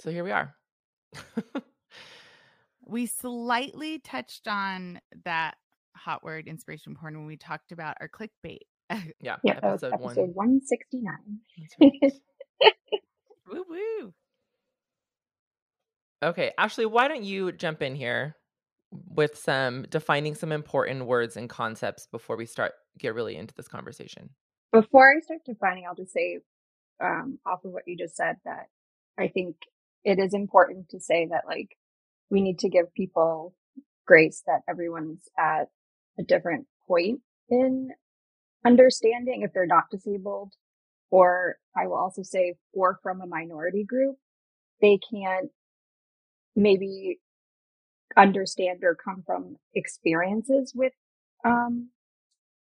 So 0.00 0.10
here 0.10 0.24
we 0.24 0.30
are. 0.30 0.54
We 2.86 3.06
slightly 3.06 3.98
touched 3.98 4.46
on 4.46 5.00
that 5.24 5.56
hot 5.96 6.22
word 6.22 6.48
inspiration 6.48 6.94
porn 6.94 7.16
when 7.16 7.26
we 7.26 7.36
talked 7.36 7.72
about 7.72 7.96
our 8.00 8.08
clickbait. 8.08 8.58
yeah, 9.20 9.36
Yeah, 9.42 9.60
was 9.62 9.82
episode 9.82 10.00
one. 10.00 10.16
169. 10.34 11.14
Right. 11.80 12.12
woo 13.50 13.64
woo. 13.68 14.14
okay, 16.22 16.52
Ashley, 16.58 16.86
why 16.86 17.08
don't 17.08 17.24
you 17.24 17.52
jump 17.52 17.82
in 17.82 17.94
here 17.94 18.36
with 19.08 19.36
some 19.36 19.82
defining 19.90 20.34
some 20.34 20.52
important 20.52 21.06
words 21.06 21.36
and 21.36 21.48
concepts 21.48 22.06
before 22.06 22.36
we 22.36 22.46
start 22.46 22.72
get 22.98 23.14
really 23.14 23.36
into 23.36 23.54
this 23.54 23.68
conversation? 23.68 24.30
Before 24.72 25.12
I 25.16 25.20
start 25.20 25.40
defining, 25.44 25.84
I'll 25.86 25.94
just 25.94 26.12
say, 26.12 26.40
um, 27.02 27.38
off 27.46 27.64
of 27.64 27.72
what 27.72 27.84
you 27.86 27.96
just 27.96 28.16
said, 28.16 28.36
that 28.44 28.66
I 29.18 29.28
think 29.28 29.56
it 30.04 30.18
is 30.18 30.34
important 30.34 30.90
to 30.90 31.00
say 31.00 31.26
that, 31.30 31.44
like, 31.46 31.76
we 32.30 32.40
need 32.40 32.58
to 32.60 32.68
give 32.68 32.92
people 32.94 33.54
grace 34.06 34.42
that 34.46 34.62
everyone's 34.68 35.28
at 35.38 35.68
a 36.18 36.22
different 36.22 36.66
point 36.86 37.20
in 37.48 37.90
understanding 38.64 39.42
if 39.42 39.52
they're 39.52 39.66
not 39.66 39.90
disabled. 39.90 40.52
Or 41.10 41.56
I 41.76 41.86
will 41.86 41.96
also 41.96 42.22
say, 42.22 42.54
or 42.72 42.98
from 43.02 43.20
a 43.20 43.26
minority 43.26 43.84
group, 43.84 44.16
they 44.80 44.98
can't 44.98 45.50
maybe 46.56 47.20
understand 48.16 48.80
or 48.84 48.94
come 48.96 49.22
from 49.26 49.56
experiences 49.74 50.72
with, 50.74 50.92
um, 51.44 51.90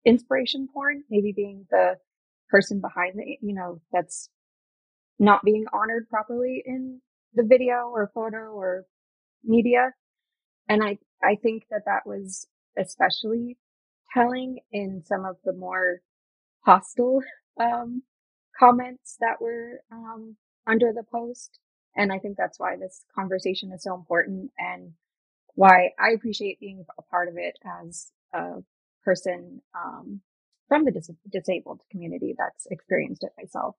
inspiration 0.05 0.67
porn, 0.73 1.03
maybe 1.09 1.33
being 1.33 1.65
the 1.69 1.97
person 2.49 2.81
behind 2.81 3.13
the, 3.17 3.37
you 3.41 3.53
know, 3.53 3.81
that's 3.91 4.29
not 5.19 5.43
being 5.43 5.65
honored 5.73 6.09
properly 6.09 6.63
in 6.65 7.01
the 7.33 7.43
video 7.43 7.89
or 7.93 8.11
photo 8.13 8.51
or 8.51 8.85
media. 9.43 9.91
And 10.67 10.83
I, 10.83 10.97
I 11.23 11.35
think 11.35 11.63
that 11.69 11.85
that 11.85 12.05
was 12.05 12.47
especially 12.77 13.57
telling 14.13 14.59
in 14.71 15.03
some 15.05 15.25
of 15.25 15.37
the 15.43 15.53
more 15.53 16.01
hostile, 16.61 17.21
um, 17.59 18.03
comments 18.57 19.17
that 19.19 19.41
were, 19.41 19.81
um, 19.91 20.35
under 20.67 20.91
the 20.93 21.03
post. 21.11 21.59
And 21.95 22.11
I 22.11 22.19
think 22.19 22.37
that's 22.37 22.59
why 22.59 22.77
this 22.77 23.05
conversation 23.15 23.71
is 23.73 23.83
so 23.83 23.95
important 23.95 24.51
and 24.57 24.93
why 25.59 25.89
I 25.99 26.11
appreciate 26.15 26.61
being 26.61 26.85
a 26.97 27.01
part 27.01 27.27
of 27.27 27.33
it 27.37 27.59
as 27.83 28.13
a 28.33 28.63
person, 29.03 29.61
um, 29.75 30.21
from 30.69 30.85
the 30.85 30.91
dis- 30.91 31.11
disabled 31.29 31.81
community 31.91 32.33
that's 32.37 32.65
experienced 32.71 33.25
it 33.25 33.33
myself. 33.37 33.75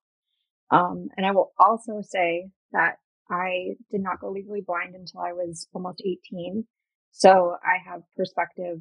Um, 0.70 1.08
and 1.16 1.24
I 1.24 1.30
will 1.30 1.52
also 1.58 2.02
say 2.02 2.50
that 2.72 2.96
I 3.30 3.76
did 3.90 4.02
not 4.02 4.20
go 4.20 4.30
legally 4.30 4.60
blind 4.60 4.94
until 4.94 5.20
I 5.20 5.32
was 5.32 5.68
almost 5.72 6.02
18. 6.04 6.66
So 7.12 7.56
I 7.64 7.78
have 7.90 8.02
perspective 8.14 8.80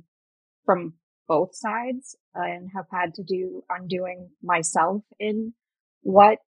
from 0.65 0.96
both 1.25 1.56
sides 1.56 2.18
and 2.36 2.70
have 2.75 2.88
had 2.91 3.13
to 3.13 3.24
do 3.24 3.63
undoing 3.70 4.29
myself 4.44 5.03
in 5.22 5.53
what 6.01 6.39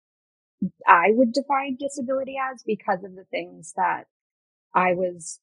I 0.86 1.12
would 1.12 1.32
define 1.32 1.78
disability 1.80 2.36
as 2.52 2.62
because 2.66 3.06
of 3.06 3.16
the 3.16 3.26
things 3.32 3.72
that 3.78 4.04
I 4.76 4.96
was 4.96 5.40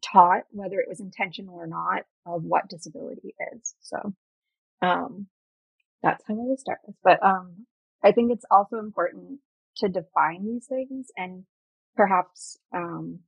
taught, 0.00 0.44
whether 0.50 0.78
it 0.80 0.88
was 0.88 1.00
intentional 1.00 1.54
or 1.56 1.66
not, 1.66 2.04
of 2.26 2.44
what 2.44 2.68
disability 2.68 3.34
is. 3.52 3.74
So, 3.80 4.14
um, 4.80 5.26
that's 6.02 6.24
how 6.26 6.34
I 6.34 6.38
will 6.38 6.56
start 6.56 6.78
this. 6.86 6.96
But, 7.02 7.22
um, 7.22 7.66
I 8.02 8.12
think 8.12 8.32
it's 8.32 8.44
also 8.50 8.78
important 8.78 9.38
to 9.76 9.88
define 9.88 10.44
these 10.44 10.66
things 10.66 11.08
and 11.16 11.44
perhaps 11.96 12.58
um, 12.74 13.20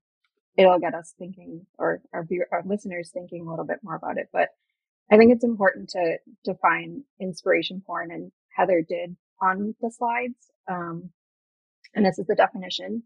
it'll 0.57 0.79
get 0.79 0.95
us 0.95 1.15
thinking 1.19 1.67
or 1.79 2.03
our, 2.13 2.27
our 2.53 2.63
listeners 2.65 3.11
thinking 3.13 3.47
a 3.47 3.51
little 3.51 3.65
bit 3.65 3.79
more 3.83 3.95
about 3.95 4.19
it. 4.19 4.29
But 4.33 4.49
I 5.11 5.17
think 5.17 5.33
it's 5.33 5.45
important 5.45 5.91
to 5.91 6.17
define 6.45 7.05
inspiration 7.21 7.83
porn 7.87 8.11
and 8.11 8.33
Heather 8.57 8.85
did 8.87 9.17
on 9.41 9.75
the 9.81 9.91
slides. 9.91 10.51
Um, 10.69 11.11
and 11.95 12.05
this 12.05 12.19
is 12.19 12.27
the 12.27 12.35
definition 12.35 13.03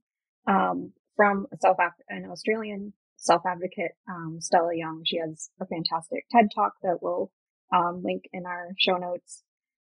um, 0.47 0.93
from 1.17 1.47
a 1.53 1.57
South 1.61 1.77
Af- 1.81 1.93
an 2.09 2.27
Australian 2.31 2.93
self 3.19 3.43
advocate, 3.47 3.93
um, 4.09 4.39
Stella 4.41 4.75
Young. 4.75 5.03
She 5.05 5.19
has 5.19 5.51
a 5.61 5.67
fantastic 5.67 6.25
TED 6.31 6.49
talk 6.55 6.75
that 6.83 6.99
we'll 7.03 7.31
um, 7.75 8.03
link 8.03 8.25
in 8.33 8.47
our 8.47 8.71
show 8.79 8.97
notes. 8.97 9.43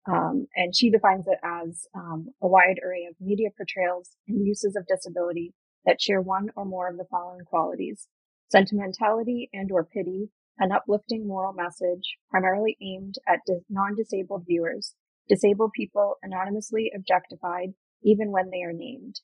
Um, 0.07 0.47
and 0.55 0.75
she 0.75 0.89
defines 0.89 1.27
it 1.27 1.37
as 1.43 1.87
um, 1.95 2.29
a 2.41 2.47
wide 2.47 2.79
array 2.83 3.07
of 3.09 3.15
media 3.19 3.49
portrayals 3.55 4.15
and 4.27 4.45
uses 4.45 4.75
of 4.75 4.87
disability 4.87 5.53
that 5.85 6.01
share 6.01 6.21
one 6.21 6.49
or 6.55 6.65
more 6.65 6.89
of 6.89 6.97
the 6.97 7.05
following 7.09 7.45
qualities: 7.45 8.07
sentimentality 8.49 9.49
and 9.53 9.71
or 9.71 9.83
pity, 9.83 10.29
an 10.57 10.71
uplifting 10.71 11.27
moral 11.27 11.53
message 11.53 12.17
primarily 12.29 12.77
aimed 12.81 13.15
at 13.27 13.39
di- 13.45 13.61
non-disabled 13.69 14.43
viewers, 14.47 14.95
disabled 15.29 15.71
people 15.75 16.15
anonymously 16.23 16.91
objectified 16.95 17.69
even 18.03 18.31
when 18.31 18.49
they 18.49 18.61
are 18.63 18.73
named. 18.73 19.21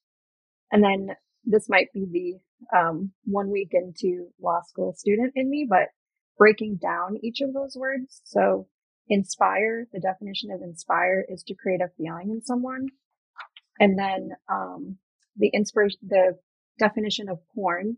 And 0.71 0.83
then 0.83 1.15
this 1.43 1.67
might 1.69 1.91
be 1.93 2.05
the 2.05 2.39
um, 2.75 3.11
one 3.25 3.49
week 3.49 3.69
into 3.71 4.27
law 4.41 4.61
school 4.67 4.93
student 4.93 5.33
in 5.35 5.49
me, 5.49 5.65
but 5.69 5.89
breaking 6.37 6.77
down 6.81 7.17
each 7.21 7.41
of 7.41 7.53
those 7.53 7.75
words. 7.75 8.21
So 8.23 8.67
inspire, 9.07 9.87
the 9.91 9.99
definition 9.99 10.51
of 10.51 10.61
inspire 10.61 11.25
is 11.27 11.43
to 11.43 11.55
create 11.55 11.81
a 11.81 11.89
feeling 11.97 12.29
in 12.29 12.41
someone. 12.41 12.87
And 13.79 13.97
then 13.97 14.31
um, 14.51 14.97
the 15.35 15.49
inspiration, 15.53 15.99
the 16.07 16.37
definition 16.79 17.29
of 17.29 17.39
porn, 17.55 17.97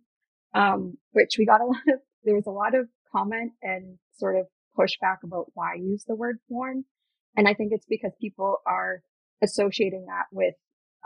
um, 0.53 0.97
which 1.11 1.35
we 1.37 1.45
got 1.45 1.61
a 1.61 1.65
lot 1.67 1.81
of, 1.87 1.99
there 2.23 2.35
was 2.35 2.47
a 2.47 2.51
lot 2.51 2.75
of 2.75 2.87
comment 3.11 3.53
and 3.61 3.97
sort 4.17 4.35
of 4.35 4.47
pushback 4.77 5.17
about 5.23 5.47
why 5.53 5.75
use 5.75 6.05
the 6.07 6.15
word 6.15 6.37
porn. 6.49 6.85
And 7.35 7.47
I 7.47 7.53
think 7.53 7.71
it's 7.73 7.85
because 7.87 8.11
people 8.19 8.57
are 8.65 9.01
associating 9.41 10.05
that 10.07 10.25
with 10.31 10.55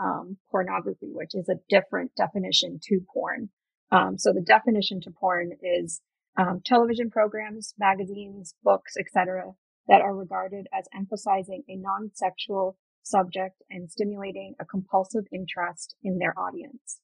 um, 0.00 0.36
pornography, 0.50 1.10
which 1.12 1.34
is 1.34 1.48
a 1.48 1.60
different 1.68 2.12
definition 2.16 2.80
to 2.84 3.00
porn. 3.12 3.50
Um, 3.90 4.18
so 4.18 4.32
the 4.32 4.40
definition 4.40 5.00
to 5.02 5.10
porn 5.10 5.52
is 5.62 6.00
um, 6.36 6.60
television 6.64 7.10
programs, 7.10 7.74
magazines, 7.78 8.54
books, 8.62 8.94
etc., 8.98 9.52
that 9.86 10.00
are 10.00 10.14
regarded 10.14 10.66
as 10.76 10.86
emphasizing 10.96 11.62
a 11.68 11.76
non-sexual 11.76 12.76
subject 13.02 13.62
and 13.70 13.90
stimulating 13.90 14.54
a 14.58 14.64
compulsive 14.64 15.24
interest 15.32 15.94
in 16.02 16.18
their 16.18 16.34
audience. 16.38 17.00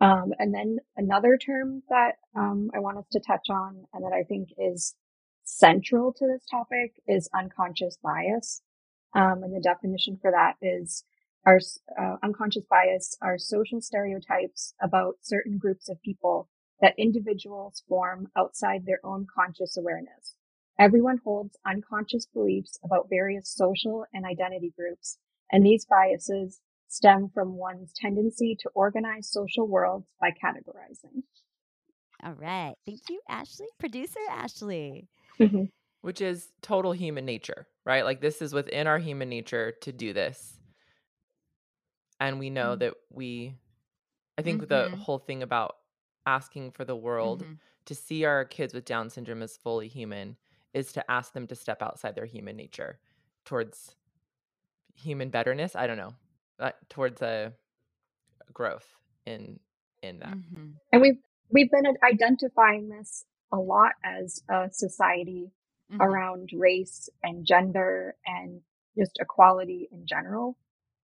Um, 0.00 0.32
and 0.38 0.54
then 0.54 0.78
another 0.96 1.36
term 1.36 1.82
that 1.88 2.12
um, 2.36 2.70
I 2.74 2.78
want 2.78 2.98
us 2.98 3.06
to 3.12 3.20
touch 3.20 3.48
on 3.50 3.84
and 3.92 4.04
that 4.04 4.12
I 4.12 4.22
think 4.22 4.48
is 4.56 4.94
central 5.44 6.12
to 6.12 6.26
this 6.26 6.44
topic 6.50 6.92
is 7.06 7.28
unconscious 7.34 7.98
bias. 8.02 8.62
Um, 9.14 9.42
and 9.42 9.54
the 9.54 9.60
definition 9.60 10.18
for 10.20 10.30
that 10.30 10.54
is 10.62 11.04
our 11.46 11.58
uh, 11.98 12.16
unconscious 12.22 12.64
bias 12.68 13.16
are 13.22 13.38
social 13.38 13.80
stereotypes 13.80 14.74
about 14.82 15.14
certain 15.22 15.58
groups 15.58 15.88
of 15.88 16.00
people 16.02 16.48
that 16.80 16.94
individuals 16.98 17.82
form 17.88 18.28
outside 18.36 18.84
their 18.84 19.00
own 19.04 19.26
conscious 19.34 19.76
awareness. 19.76 20.34
Everyone 20.78 21.18
holds 21.24 21.56
unconscious 21.66 22.26
beliefs 22.26 22.78
about 22.84 23.08
various 23.10 23.48
social 23.54 24.04
and 24.12 24.24
identity 24.24 24.72
groups, 24.76 25.18
and 25.50 25.64
these 25.64 25.86
biases 25.86 26.60
stem 26.88 27.30
from 27.32 27.56
one's 27.56 27.92
tendency 27.94 28.56
to 28.60 28.70
organize 28.74 29.30
social 29.30 29.66
worlds 29.66 30.06
by 30.20 30.30
categorizing. 30.30 31.22
All 32.22 32.34
right. 32.34 32.74
Thank 32.84 33.00
you, 33.08 33.20
Ashley. 33.28 33.66
Producer 33.78 34.20
Ashley. 34.30 35.08
Mm-hmm. 35.38 35.64
Which 36.02 36.20
is 36.20 36.48
total 36.62 36.92
human 36.92 37.24
nature, 37.26 37.66
right? 37.84 38.04
Like, 38.04 38.20
this 38.20 38.40
is 38.40 38.54
within 38.54 38.86
our 38.86 38.98
human 38.98 39.28
nature 39.28 39.74
to 39.82 39.92
do 39.92 40.12
this 40.14 40.59
and 42.20 42.38
we 42.38 42.50
know 42.50 42.72
mm-hmm. 42.72 42.80
that 42.80 42.94
we 43.10 43.54
i 44.38 44.42
think 44.42 44.62
mm-hmm. 44.62 44.90
the 44.90 44.96
whole 44.96 45.18
thing 45.18 45.42
about 45.42 45.76
asking 46.26 46.70
for 46.70 46.84
the 46.84 46.94
world 46.94 47.42
mm-hmm. 47.42 47.54
to 47.86 47.94
see 47.94 48.24
our 48.24 48.44
kids 48.44 48.74
with 48.74 48.84
down 48.84 49.10
syndrome 49.10 49.42
as 49.42 49.56
fully 49.56 49.88
human 49.88 50.36
is 50.72 50.92
to 50.92 51.10
ask 51.10 51.32
them 51.32 51.46
to 51.46 51.56
step 51.56 51.82
outside 51.82 52.14
their 52.14 52.26
human 52.26 52.56
nature 52.56 52.98
towards 53.44 53.96
human 54.94 55.30
betterness 55.30 55.74
i 55.74 55.86
don't 55.86 55.96
know 55.96 56.14
uh, 56.60 56.70
towards 56.90 57.22
a 57.22 57.52
growth 58.52 58.86
in 59.26 59.58
in 60.02 60.18
that 60.18 60.34
mm-hmm. 60.34 60.68
and 60.92 61.02
we've 61.02 61.18
we've 61.50 61.70
been 61.70 61.86
identifying 62.04 62.88
this 62.88 63.24
a 63.52 63.56
lot 63.56 63.92
as 64.04 64.42
a 64.48 64.68
society 64.70 65.50
mm-hmm. 65.90 66.02
around 66.02 66.50
race 66.54 67.08
and 67.22 67.46
gender 67.46 68.14
and 68.26 68.60
just 68.96 69.18
equality 69.20 69.88
in 69.90 70.06
general 70.06 70.56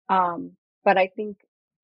um, 0.08 0.52
but 0.84 0.96
I 0.96 1.08
think 1.14 1.38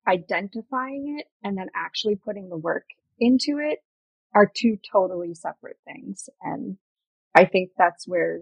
identifying 0.07 1.17
it 1.19 1.27
and 1.43 1.57
then 1.57 1.67
actually 1.75 2.15
putting 2.15 2.49
the 2.49 2.57
work 2.57 2.85
into 3.19 3.59
it 3.59 3.79
are 4.33 4.51
two 4.51 4.77
totally 4.91 5.33
separate 5.33 5.77
things. 5.85 6.29
And 6.41 6.77
I 7.35 7.45
think 7.45 7.71
that's 7.77 8.07
where, 8.07 8.41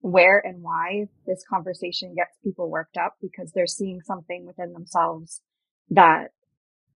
where 0.00 0.40
and 0.44 0.62
why 0.62 1.08
this 1.26 1.44
conversation 1.48 2.14
gets 2.14 2.38
people 2.42 2.70
worked 2.70 2.96
up 2.96 3.16
because 3.20 3.52
they're 3.52 3.66
seeing 3.66 4.00
something 4.02 4.46
within 4.46 4.72
themselves 4.72 5.40
that, 5.90 6.28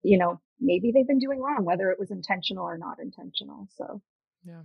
you 0.03 0.19
know, 0.19 0.41
maybe 0.61 0.93
they've 0.93 1.07
been 1.07 1.19
doing 1.19 1.41
wrong, 1.41 1.65
whether 1.65 1.91
it 1.91 1.99
was 1.99 2.11
intentional 2.11 2.65
or 2.65 2.79
not 2.79 2.99
intentional. 3.01 3.69
So, 3.77 4.03
yeah. 4.45 4.63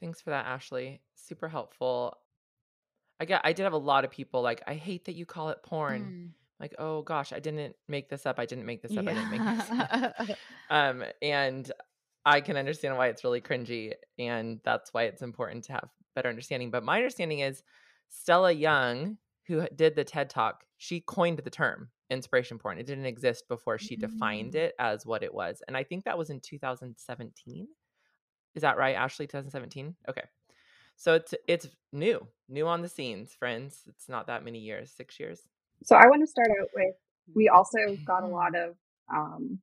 Thanks 0.00 0.20
for 0.20 0.30
that, 0.30 0.46
Ashley. 0.46 1.00
Super 1.14 1.48
helpful. 1.48 2.18
I 3.18 3.24
get 3.24 3.40
I 3.44 3.54
did 3.54 3.62
have 3.62 3.72
a 3.72 3.78
lot 3.78 4.04
of 4.04 4.10
people 4.10 4.42
like, 4.42 4.62
I 4.66 4.74
hate 4.74 5.06
that 5.06 5.14
you 5.14 5.24
call 5.24 5.48
it 5.48 5.62
porn. 5.62 6.02
Mm 6.02 6.45
like 6.60 6.74
oh 6.78 7.02
gosh 7.02 7.32
i 7.32 7.38
didn't 7.38 7.74
make 7.88 8.08
this 8.08 8.26
up 8.26 8.38
i 8.38 8.46
didn't 8.46 8.66
make 8.66 8.82
this 8.82 8.96
up 8.96 9.04
yeah. 9.04 9.10
i 9.10 9.14
didn't 9.14 9.30
make 9.30 9.58
this 9.58 9.70
up 9.70 10.38
um 10.70 11.04
and 11.22 11.72
i 12.24 12.40
can 12.40 12.56
understand 12.56 12.96
why 12.96 13.08
it's 13.08 13.24
really 13.24 13.40
cringy 13.40 13.92
and 14.18 14.60
that's 14.64 14.92
why 14.92 15.04
it's 15.04 15.22
important 15.22 15.64
to 15.64 15.72
have 15.72 15.88
better 16.14 16.28
understanding 16.28 16.70
but 16.70 16.84
my 16.84 16.96
understanding 16.96 17.40
is 17.40 17.62
stella 18.08 18.52
young 18.52 19.16
who 19.46 19.66
did 19.74 19.94
the 19.94 20.04
ted 20.04 20.30
talk 20.30 20.64
she 20.78 21.00
coined 21.00 21.38
the 21.38 21.50
term 21.50 21.90
inspiration 22.10 22.58
porn 22.58 22.78
it 22.78 22.86
didn't 22.86 23.06
exist 23.06 23.48
before 23.48 23.78
she 23.78 23.96
mm-hmm. 23.96 24.12
defined 24.12 24.52
mm. 24.52 24.56
it 24.56 24.74
as 24.78 25.04
what 25.04 25.22
it 25.22 25.34
was 25.34 25.62
and 25.66 25.76
i 25.76 25.82
think 25.82 26.04
that 26.04 26.16
was 26.16 26.30
in 26.30 26.40
2017 26.40 27.66
is 28.54 28.62
that 28.62 28.78
right 28.78 28.94
ashley 28.94 29.26
2017 29.26 29.94
okay 30.08 30.22
so 30.96 31.14
it's 31.14 31.34
it's 31.46 31.68
new 31.92 32.26
new 32.48 32.66
on 32.66 32.80
the 32.80 32.88
scenes 32.88 33.34
friends 33.34 33.82
it's 33.88 34.08
not 34.08 34.28
that 34.28 34.44
many 34.44 34.58
years 34.58 34.92
six 34.96 35.18
years 35.18 35.40
so 35.84 35.96
I 35.96 36.06
want 36.06 36.22
to 36.22 36.26
start 36.26 36.48
out 36.60 36.68
with 36.74 36.94
we 37.34 37.48
also 37.48 37.78
got 38.06 38.22
a 38.22 38.28
lot 38.28 38.54
of 38.56 38.74
um 39.12 39.60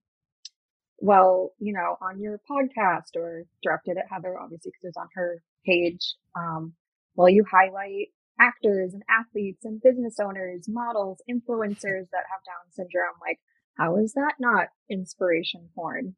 well, 1.00 1.52
you 1.60 1.74
know, 1.74 1.98
on 2.02 2.22
your 2.22 2.40
podcast 2.50 3.16
or 3.18 3.44
directed 3.62 3.98
at 3.98 4.06
Heather, 4.10 4.40
obviously, 4.40 4.72
because 4.72 4.90
it's 4.90 4.98
on 4.98 5.10
her 5.16 5.42
page. 5.66 6.00
Um, 6.34 6.74
well, 7.16 7.28
you 7.28 7.44
highlight 7.50 8.08
actors 8.40 8.94
and 8.94 9.04
athletes 9.10 9.66
and 9.66 9.82
business 9.82 10.16
owners, 10.24 10.66
models, 10.70 11.22
influencers 11.30 12.08
that 12.12 12.24
have 12.32 12.44
Down 12.46 12.72
syndrome. 12.72 13.20
Like, 13.20 13.40
how 13.78 13.98
is 13.98 14.14
that 14.14 14.36
not 14.40 14.68
inspiration 14.90 15.68
porn? 15.76 16.16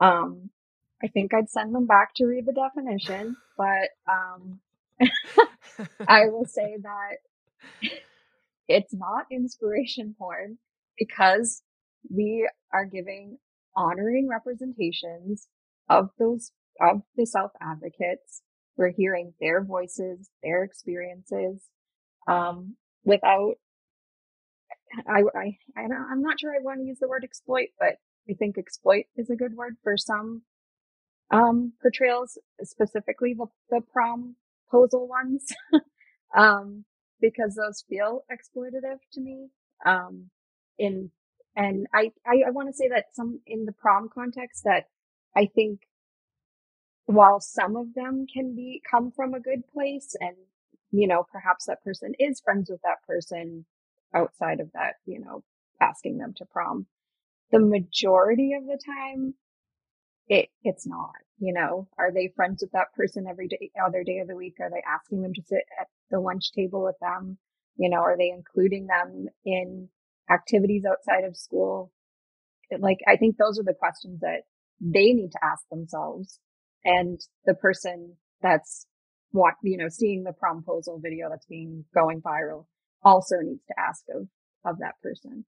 Um, 0.00 0.50
I 1.02 1.06
think 1.06 1.32
I'd 1.32 1.50
send 1.50 1.72
them 1.72 1.86
back 1.86 2.14
to 2.16 2.24
read 2.26 2.46
the 2.46 2.52
definition, 2.52 3.36
but 3.56 3.90
um, 4.10 4.58
I 6.08 6.26
will 6.26 6.44
say 6.46 6.76
that 6.82 7.90
it's 8.68 8.94
not 8.94 9.26
inspiration 9.32 10.14
porn 10.18 10.58
because 10.98 11.62
we 12.14 12.48
are 12.72 12.84
giving 12.84 13.38
honoring 13.76 14.28
representations 14.28 15.48
of 15.88 16.10
those, 16.18 16.52
of 16.80 17.02
the 17.16 17.26
self 17.26 17.52
advocates. 17.60 18.42
We're 18.76 18.92
hearing 18.92 19.34
their 19.40 19.64
voices, 19.64 20.30
their 20.42 20.62
experiences, 20.62 21.62
um, 22.28 22.76
without, 23.04 23.54
I, 25.08 25.22
I, 25.36 25.58
I 25.76 25.82
I'm 25.82 26.22
not 26.22 26.38
sure 26.38 26.52
I 26.52 26.62
want 26.62 26.80
to 26.80 26.86
use 26.86 26.98
the 27.00 27.08
word 27.08 27.24
exploit, 27.24 27.68
but 27.80 27.96
I 28.30 28.34
think 28.34 28.56
exploit 28.58 29.06
is 29.16 29.30
a 29.30 29.36
good 29.36 29.54
word 29.54 29.76
for 29.82 29.96
some, 29.96 30.42
um, 31.30 31.72
portrayals, 31.82 32.38
specifically 32.62 33.34
the, 33.34 33.46
the 33.70 33.80
prom 33.92 34.36
posal 34.72 35.08
ones. 35.08 35.46
um, 36.36 36.84
because 37.20 37.54
those 37.54 37.84
feel 37.88 38.24
exploitative 38.30 38.98
to 39.12 39.20
me. 39.20 39.48
Um, 39.84 40.30
in, 40.78 41.10
and 41.56 41.86
I, 41.94 42.12
I, 42.26 42.44
I 42.48 42.50
want 42.50 42.68
to 42.68 42.76
say 42.76 42.88
that 42.88 43.06
some 43.14 43.40
in 43.46 43.64
the 43.64 43.72
prom 43.72 44.08
context 44.12 44.64
that 44.64 44.84
I 45.36 45.46
think 45.46 45.80
while 47.06 47.40
some 47.40 47.76
of 47.76 47.94
them 47.94 48.26
can 48.32 48.54
be, 48.54 48.82
come 48.88 49.10
from 49.10 49.34
a 49.34 49.40
good 49.40 49.66
place 49.72 50.14
and, 50.20 50.36
you 50.90 51.08
know, 51.08 51.24
perhaps 51.32 51.66
that 51.66 51.82
person 51.82 52.12
is 52.18 52.40
friends 52.40 52.70
with 52.70 52.80
that 52.82 53.02
person 53.06 53.64
outside 54.14 54.60
of 54.60 54.70
that, 54.72 54.94
you 55.06 55.18
know, 55.20 55.42
asking 55.80 56.18
them 56.18 56.34
to 56.36 56.44
prom. 56.44 56.86
the 57.50 57.58
majority 57.60 58.52
of 58.54 58.66
the 58.66 58.78
time, 58.84 59.34
it 60.28 60.48
it's 60.62 60.86
not. 60.86 61.12
You 61.40 61.52
know, 61.52 61.88
are 61.98 62.12
they 62.12 62.32
friends 62.34 62.62
with 62.62 62.72
that 62.72 62.92
person 62.96 63.26
every 63.28 63.46
day, 63.46 63.70
other 63.84 64.02
day 64.02 64.18
of 64.18 64.28
the 64.28 64.34
week? 64.34 64.56
Are 64.60 64.70
they 64.70 64.82
asking 64.86 65.22
them 65.22 65.34
to 65.34 65.42
sit 65.42 65.62
at 65.80 65.86
the 66.10 66.18
lunch 66.18 66.50
table 66.52 66.82
with 66.82 66.96
them? 67.00 67.38
You 67.76 67.90
know, 67.90 67.98
are 67.98 68.16
they 68.16 68.30
including 68.30 68.86
them 68.88 69.26
in 69.44 69.88
activities 70.30 70.82
outside 70.84 71.24
of 71.24 71.36
school? 71.36 71.92
Like, 72.76 72.98
I 73.06 73.16
think 73.16 73.36
those 73.36 73.58
are 73.58 73.64
the 73.64 73.72
questions 73.78 74.20
that 74.20 74.42
they 74.80 75.12
need 75.12 75.30
to 75.32 75.44
ask 75.44 75.62
themselves. 75.70 76.40
And 76.84 77.20
the 77.44 77.54
person 77.54 78.16
that's 78.42 78.86
what, 79.30 79.54
you 79.62 79.76
know, 79.76 79.88
seeing 79.88 80.24
the 80.24 80.32
promposal 80.32 81.00
video 81.00 81.28
that's 81.30 81.46
being 81.46 81.84
going 81.94 82.20
viral 82.20 82.66
also 83.02 83.36
needs 83.42 83.64
to 83.68 83.74
ask 83.78 84.04
of, 84.14 84.28
of 84.64 84.78
that 84.80 84.94
person. 85.02 85.44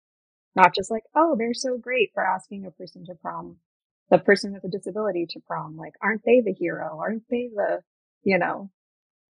Not 0.54 0.74
just 0.74 0.90
like, 0.90 1.04
oh, 1.16 1.36
they're 1.38 1.54
so 1.54 1.78
great 1.78 2.10
for 2.14 2.24
asking 2.24 2.66
a 2.66 2.70
person 2.70 3.04
to 3.06 3.14
prom 3.14 3.56
the 4.10 4.18
person 4.18 4.52
with 4.52 4.64
a 4.64 4.68
disability 4.68 5.26
to 5.30 5.40
prom. 5.46 5.76
Like, 5.76 5.94
aren't 6.02 6.24
they 6.24 6.40
the 6.40 6.52
hero? 6.52 6.98
Aren't 7.00 7.24
they 7.30 7.48
the, 7.54 7.80
you 8.22 8.38
know, 8.38 8.70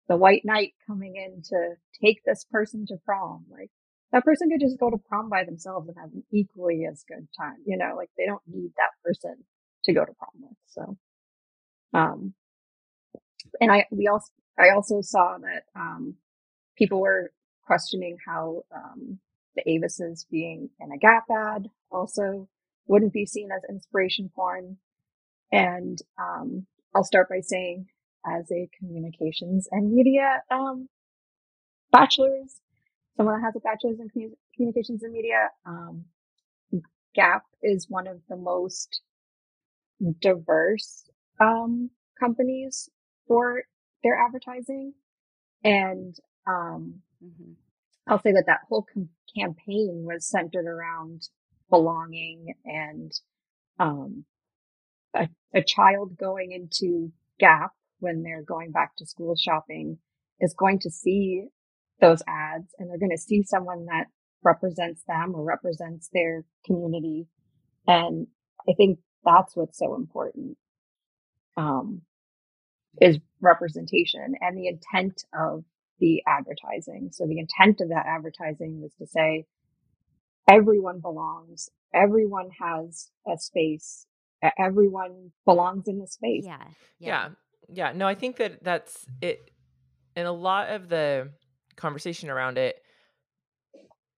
the 0.08 0.16
white 0.16 0.42
knight 0.44 0.72
coming 0.86 1.16
in 1.16 1.42
to 1.42 1.74
take 2.02 2.22
this 2.24 2.44
person 2.50 2.86
to 2.86 2.96
prom? 3.04 3.46
Like, 3.50 3.70
that 4.12 4.24
person 4.24 4.48
could 4.50 4.60
just 4.60 4.78
go 4.78 4.90
to 4.90 4.98
prom 5.08 5.28
by 5.28 5.44
themselves 5.44 5.88
and 5.88 5.96
have 5.98 6.12
an 6.12 6.24
equally 6.32 6.86
as 6.90 7.04
good 7.08 7.28
time. 7.38 7.56
You 7.66 7.78
know, 7.78 7.94
like 7.96 8.10
they 8.16 8.26
don't 8.26 8.42
need 8.46 8.70
that 8.76 8.90
person 9.04 9.44
to 9.84 9.92
go 9.92 10.04
to 10.04 10.12
prom 10.12 10.30
with. 10.40 10.56
So, 10.66 10.96
um, 11.94 12.34
and 13.60 13.70
I, 13.72 13.86
we 13.90 14.08
also, 14.08 14.32
I 14.58 14.70
also 14.70 15.00
saw 15.00 15.38
that, 15.38 15.62
um, 15.74 16.14
people 16.76 17.00
were 17.00 17.32
questioning 17.64 18.16
how, 18.26 18.62
um, 18.74 19.18
the 19.56 19.62
Avises 19.66 20.26
being 20.30 20.70
in 20.80 20.92
a 20.92 20.98
Gap 20.98 21.24
ad 21.30 21.68
also 21.90 22.48
wouldn't 22.90 23.12
be 23.12 23.24
seen 23.24 23.50
as 23.52 23.62
inspiration 23.68 24.30
porn. 24.34 24.76
And 25.52 25.98
um, 26.18 26.66
I'll 26.94 27.04
start 27.04 27.28
by 27.28 27.40
saying, 27.40 27.86
as 28.26 28.50
a 28.50 28.68
communications 28.78 29.68
and 29.70 29.92
media 29.92 30.42
um, 30.50 30.88
bachelor's, 31.92 32.60
someone 33.16 33.36
that 33.36 33.44
has 33.46 33.54
a 33.56 33.60
bachelor's 33.60 34.00
in 34.00 34.34
communications 34.54 35.02
and 35.04 35.12
media, 35.12 35.48
um, 35.64 36.04
Gap 37.14 37.42
is 37.62 37.86
one 37.88 38.06
of 38.06 38.20
the 38.28 38.36
most 38.36 39.00
diverse 40.20 41.08
um, 41.40 41.90
companies 42.18 42.88
for 43.26 43.62
their 44.02 44.16
advertising. 44.16 44.94
And 45.64 46.16
um, 46.46 47.02
mm-hmm. 47.24 47.52
I'll 48.08 48.20
say 48.20 48.32
that 48.32 48.44
that 48.46 48.60
whole 48.68 48.86
com- 48.92 49.10
campaign 49.36 50.04
was 50.04 50.28
centered 50.28 50.66
around 50.66 51.28
belonging 51.70 52.54
and 52.64 53.12
um, 53.78 54.24
a, 55.14 55.28
a 55.54 55.62
child 55.62 56.16
going 56.18 56.52
into 56.52 57.12
Gap 57.38 57.72
when 58.00 58.22
they're 58.22 58.42
going 58.42 58.72
back 58.72 58.96
to 58.96 59.06
school 59.06 59.34
shopping 59.36 59.98
is 60.40 60.54
going 60.54 60.78
to 60.80 60.90
see 60.90 61.46
those 62.00 62.22
ads 62.28 62.74
and 62.78 62.88
they're 62.90 62.98
going 62.98 63.10
to 63.10 63.18
see 63.18 63.42
someone 63.42 63.86
that 63.86 64.06
represents 64.42 65.02
them 65.06 65.34
or 65.34 65.44
represents 65.44 66.08
their 66.12 66.44
community. 66.66 67.26
And 67.86 68.26
I 68.68 68.72
think 68.76 68.98
that's 69.24 69.54
what's 69.56 69.78
so 69.78 69.94
important. 69.94 70.56
Um, 71.56 72.02
is 73.00 73.18
representation 73.40 74.34
and 74.40 74.56
the 74.56 74.66
intent 74.68 75.24
of 75.38 75.64
the 76.00 76.22
advertising. 76.26 77.10
So 77.12 77.26
the 77.26 77.38
intent 77.38 77.80
of 77.80 77.90
that 77.90 78.06
advertising 78.06 78.80
was 78.80 78.92
to 78.98 79.06
say, 79.06 79.46
everyone 80.48 81.00
belongs. 81.00 81.70
Everyone 81.94 82.50
has 82.60 83.10
a 83.26 83.36
space. 83.36 84.06
Everyone 84.58 85.32
belongs 85.44 85.88
in 85.88 85.98
the 85.98 86.06
space. 86.06 86.44
Yeah, 86.46 86.64
yeah. 86.98 87.08
Yeah. 87.08 87.28
Yeah. 87.72 87.92
No, 87.94 88.06
I 88.06 88.14
think 88.14 88.36
that 88.36 88.62
that's 88.62 89.06
it. 89.20 89.50
In 90.16 90.26
a 90.26 90.32
lot 90.32 90.70
of 90.70 90.88
the 90.88 91.30
conversation 91.76 92.30
around 92.30 92.58
it, 92.58 92.76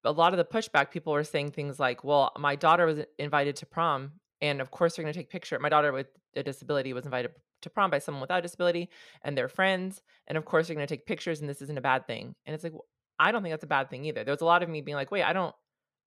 a 0.05 0.13
lot 0.13 0.33
of 0.33 0.39
the 0.39 0.45
pushback, 0.45 0.91
people 0.91 1.13
were 1.13 1.25
saying 1.25 1.53
things 1.53 1.79
like, 1.79 2.03
well, 2.03 2.33
my 2.39 2.57
daughter 2.57 2.87
was 2.87 3.01
invited 3.19 3.57
to 3.57 3.67
prom. 3.67 4.13
And 4.41 4.61
of 4.61 4.71
course, 4.71 4.97
they're 4.97 5.05
going 5.05 5.13
to 5.13 5.19
take 5.19 5.31
picture. 5.31 5.59
My 5.59 5.69
daughter 5.69 5.93
with 5.93 6.09
a 6.35 6.43
disability 6.43 6.93
was 6.93 7.05
invited 7.05 7.33
to 7.63 7.71
prom 7.71 7.91
by 7.91 7.99
someone 7.99 8.21
without 8.21 8.41
a 8.41 8.43
disability 8.43 8.91
and 9.23 9.39
their 9.39 9.49
friends. 9.49 10.03
And 10.27 10.37
of 10.37 10.45
course, 10.45 10.67
they're 10.67 10.75
going 10.75 10.87
to 10.87 10.93
take 10.93 11.07
pictures, 11.07 11.41
and 11.41 11.49
this 11.49 11.63
isn't 11.63 11.79
a 11.79 11.83
bad 11.83 12.07
thing. 12.07 12.35
And 12.47 12.55
it's 12.55 12.65
like, 12.65 12.73
well, 12.73 12.87
I 13.19 13.31
don't 13.31 13.43
think 13.43 13.53
that's 13.53 13.63
a 13.63 13.69
bad 13.69 13.91
thing 13.91 14.05
either. 14.07 14.25
There 14.25 14.33
was 14.33 14.41
a 14.41 14.47
lot 14.47 14.63
of 14.65 14.69
me 14.69 14.81
being 14.81 14.97
like, 14.97 15.13
wait, 15.13 15.23
I 15.23 15.33
don't, 15.33 15.55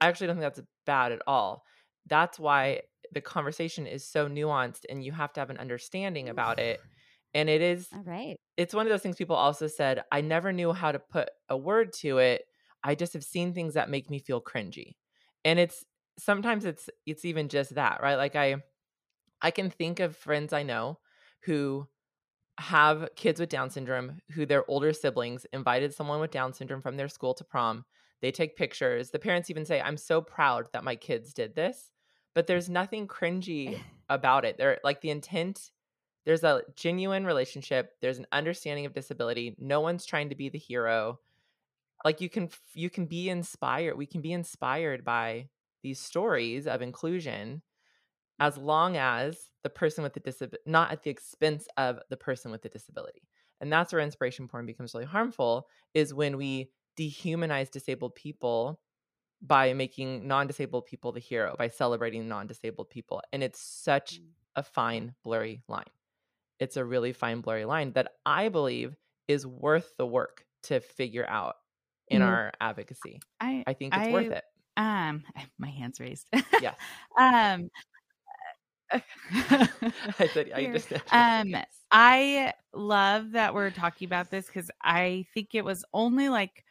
I 0.05 0.09
actually 0.09 0.27
don't 0.27 0.35
think 0.35 0.53
that's 0.53 0.67
bad 0.85 1.11
at 1.11 1.21
all. 1.25 1.63
That's 2.05 2.37
why 2.37 2.81
the 3.11 3.21
conversation 3.21 3.87
is 3.87 4.07
so 4.07 4.29
nuanced 4.29 4.85
and 4.87 5.03
you 5.03 5.11
have 5.11 5.33
to 5.33 5.39
have 5.39 5.49
an 5.49 5.57
understanding 5.57 6.29
about 6.29 6.59
it. 6.59 6.79
And 7.33 7.49
it 7.49 7.59
is 7.61 7.89
all 7.93 8.01
right. 8.05 8.37
It's 8.55 8.73
one 8.73 8.85
of 8.85 8.89
those 8.89 9.01
things 9.01 9.17
people 9.17 9.35
also 9.35 9.67
said, 9.67 10.03
I 10.09 10.21
never 10.21 10.53
knew 10.53 10.71
how 10.71 10.93
to 10.93 10.99
put 10.99 11.29
a 11.49 11.57
word 11.57 11.91
to 11.95 12.19
it. 12.19 12.43
I 12.81 12.95
just 12.95 13.11
have 13.11 13.25
seen 13.25 13.53
things 13.53 13.73
that 13.73 13.89
make 13.89 14.09
me 14.09 14.19
feel 14.19 14.41
cringy. 14.41 14.95
And 15.43 15.59
it's 15.59 15.83
sometimes 16.17 16.63
it's 16.63 16.89
it's 17.05 17.25
even 17.25 17.49
just 17.49 17.75
that, 17.75 18.01
right? 18.01 18.15
Like 18.15 18.37
I 18.37 18.63
I 19.41 19.51
can 19.51 19.69
think 19.69 19.99
of 19.99 20.15
friends 20.15 20.53
I 20.53 20.63
know 20.63 20.99
who 21.41 21.89
have 22.57 23.09
kids 23.17 23.41
with 23.41 23.49
Down 23.49 23.69
syndrome 23.69 24.19
who 24.31 24.45
their 24.45 24.63
older 24.69 24.93
siblings 24.93 25.45
invited 25.51 25.93
someone 25.93 26.21
with 26.21 26.31
Down 26.31 26.53
syndrome 26.53 26.81
from 26.81 26.95
their 26.95 27.09
school 27.09 27.33
to 27.33 27.43
prom 27.43 27.83
they 28.21 28.31
take 28.31 28.55
pictures. 28.55 29.09
The 29.09 29.19
parents 29.19 29.49
even 29.49 29.65
say, 29.65 29.81
I'm 29.81 29.97
so 29.97 30.21
proud 30.21 30.67
that 30.73 30.83
my 30.83 30.95
kids 30.95 31.33
did 31.33 31.55
this. 31.55 31.91
But 32.33 32.47
there's 32.47 32.69
nothing 32.69 33.07
cringy 33.07 33.75
eh. 33.75 33.79
about 34.09 34.45
it. 34.45 34.57
They're 34.57 34.79
like 34.83 35.01
the 35.01 35.09
intent, 35.09 35.71
there's 36.25 36.43
a 36.43 36.63
genuine 36.75 37.25
relationship, 37.25 37.91
there's 38.01 38.19
an 38.19 38.27
understanding 38.31 38.85
of 38.85 38.93
disability. 38.93 39.55
No 39.57 39.79
one's 39.81 40.05
trying 40.05 40.29
to 40.29 40.35
be 40.35 40.49
the 40.49 40.57
hero. 40.57 41.19
Like 42.03 42.19
you 42.19 42.29
can 42.29 42.49
you 42.73 42.89
can 42.89 43.05
be 43.05 43.29
inspired. 43.29 43.97
We 43.97 44.05
can 44.05 44.21
be 44.21 44.33
inspired 44.33 45.05
by 45.05 45.47
these 45.81 45.99
stories 45.99 46.67
of 46.67 46.81
inclusion 46.81 47.61
as 48.39 48.57
long 48.57 48.97
as 48.97 49.37
the 49.63 49.69
person 49.69 50.03
with 50.03 50.13
the 50.13 50.19
disability 50.19 50.63
not 50.65 50.91
at 50.91 51.03
the 51.03 51.09
expense 51.09 51.67
of 51.77 51.99
the 52.09 52.17
person 52.17 52.51
with 52.51 52.61
the 52.61 52.69
disability 52.69 53.21
and 53.61 53.71
that's 53.71 53.93
where 53.93 54.01
inspiration 54.01 54.47
porn 54.47 54.65
becomes 54.65 54.93
really 54.93 55.05
harmful 55.05 55.67
is 55.93 56.13
when 56.13 56.37
we 56.37 56.69
dehumanize 56.97 57.71
disabled 57.71 58.15
people 58.15 58.79
by 59.41 59.73
making 59.73 60.27
non-disabled 60.27 60.85
people 60.85 61.11
the 61.11 61.19
hero 61.19 61.55
by 61.57 61.67
celebrating 61.67 62.27
non-disabled 62.27 62.89
people 62.89 63.21
and 63.33 63.43
it's 63.43 63.59
such 63.59 64.19
mm. 64.19 64.25
a 64.55 64.63
fine 64.63 65.13
blurry 65.23 65.61
line 65.67 65.83
it's 66.59 66.77
a 66.77 66.85
really 66.85 67.13
fine 67.13 67.41
blurry 67.41 67.65
line 67.65 67.91
that 67.93 68.13
i 68.25 68.49
believe 68.49 68.95
is 69.27 69.45
worth 69.45 69.93
the 69.97 70.05
work 70.05 70.45
to 70.63 70.79
figure 70.79 71.27
out 71.27 71.55
in 72.07 72.21
mm. 72.21 72.25
our 72.25 72.51
advocacy 72.61 73.19
i 73.39 73.63
i 73.67 73.73
think 73.73 73.93
it's 73.93 74.07
I, 74.07 74.11
worth 74.11 74.31
it 74.31 74.43
um 74.77 75.23
my 75.57 75.69
hands 75.69 75.99
raised 75.99 76.27
yeah 76.61 76.73
um 77.19 77.69
I 78.91 80.29
said 80.33 80.51
I 80.55 80.65
just 80.71 80.91
um 81.11 81.49
yes. 81.49 81.67
I 81.91 82.53
love 82.73 83.31
that 83.31 83.53
we're 83.53 83.71
talking 83.71 84.05
about 84.05 84.29
this 84.29 84.47
because 84.47 84.69
I 84.81 85.25
think 85.33 85.55
it 85.55 85.65
was 85.65 85.85
only 85.93 86.29
like 86.29 86.63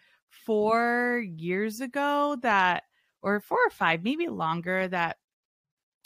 four 0.46 1.24
years 1.36 1.80
ago 1.80 2.36
that, 2.42 2.84
or 3.22 3.40
four 3.40 3.58
or 3.64 3.70
five, 3.70 4.02
maybe 4.04 4.28
longer, 4.28 4.88
that 4.88 5.16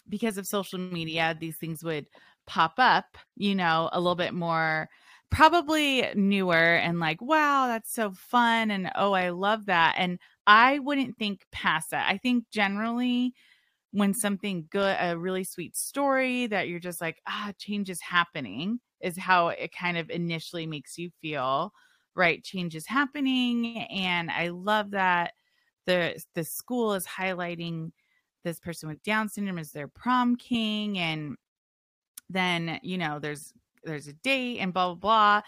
because 0.08 0.38
of 0.38 0.46
social 0.46 0.78
media, 0.78 1.36
these 1.38 1.56
things 1.56 1.82
would 1.84 2.06
pop 2.46 2.74
up, 2.78 3.18
you 3.36 3.54
know, 3.54 3.90
a 3.92 4.00
little 4.00 4.14
bit 4.14 4.34
more 4.34 4.88
probably 5.30 6.08
newer 6.14 6.54
and 6.54 7.00
like, 7.00 7.20
wow, 7.20 7.66
that's 7.66 7.92
so 7.92 8.12
fun. 8.12 8.70
And 8.70 8.90
oh, 8.94 9.12
I 9.12 9.30
love 9.30 9.66
that. 9.66 9.96
And 9.98 10.18
I 10.46 10.78
wouldn't 10.78 11.18
think 11.18 11.44
past 11.52 11.90
that. 11.90 12.08
I 12.10 12.16
think 12.18 12.44
generally, 12.50 13.34
when 13.90 14.14
something 14.14 14.66
good, 14.70 14.96
a 15.00 15.18
really 15.18 15.44
sweet 15.44 15.76
story 15.76 16.46
that 16.46 16.68
you're 16.68 16.78
just 16.80 17.00
like, 17.00 17.20
ah, 17.26 17.52
change 17.58 17.90
is 17.90 18.00
happening, 18.00 18.80
is 19.00 19.18
how 19.18 19.48
it 19.48 19.72
kind 19.72 19.98
of 19.98 20.10
initially 20.10 20.66
makes 20.66 20.98
you 20.98 21.10
feel 21.20 21.72
right 22.18 22.44
change 22.44 22.74
is 22.74 22.86
happening 22.86 23.78
and 23.90 24.30
i 24.30 24.48
love 24.48 24.90
that 24.90 25.32
the 25.86 26.22
the 26.34 26.44
school 26.44 26.92
is 26.94 27.06
highlighting 27.06 27.90
this 28.44 28.60
person 28.60 28.88
with 28.88 29.02
down 29.02 29.28
syndrome 29.28 29.58
as 29.58 29.72
their 29.72 29.88
prom 29.88 30.36
king 30.36 30.98
and 30.98 31.36
then 32.28 32.78
you 32.82 32.98
know 32.98 33.18
there's 33.18 33.52
there's 33.84 34.08
a 34.08 34.12
date 34.12 34.58
and 34.58 34.74
blah 34.74 34.94
blah 34.94 35.42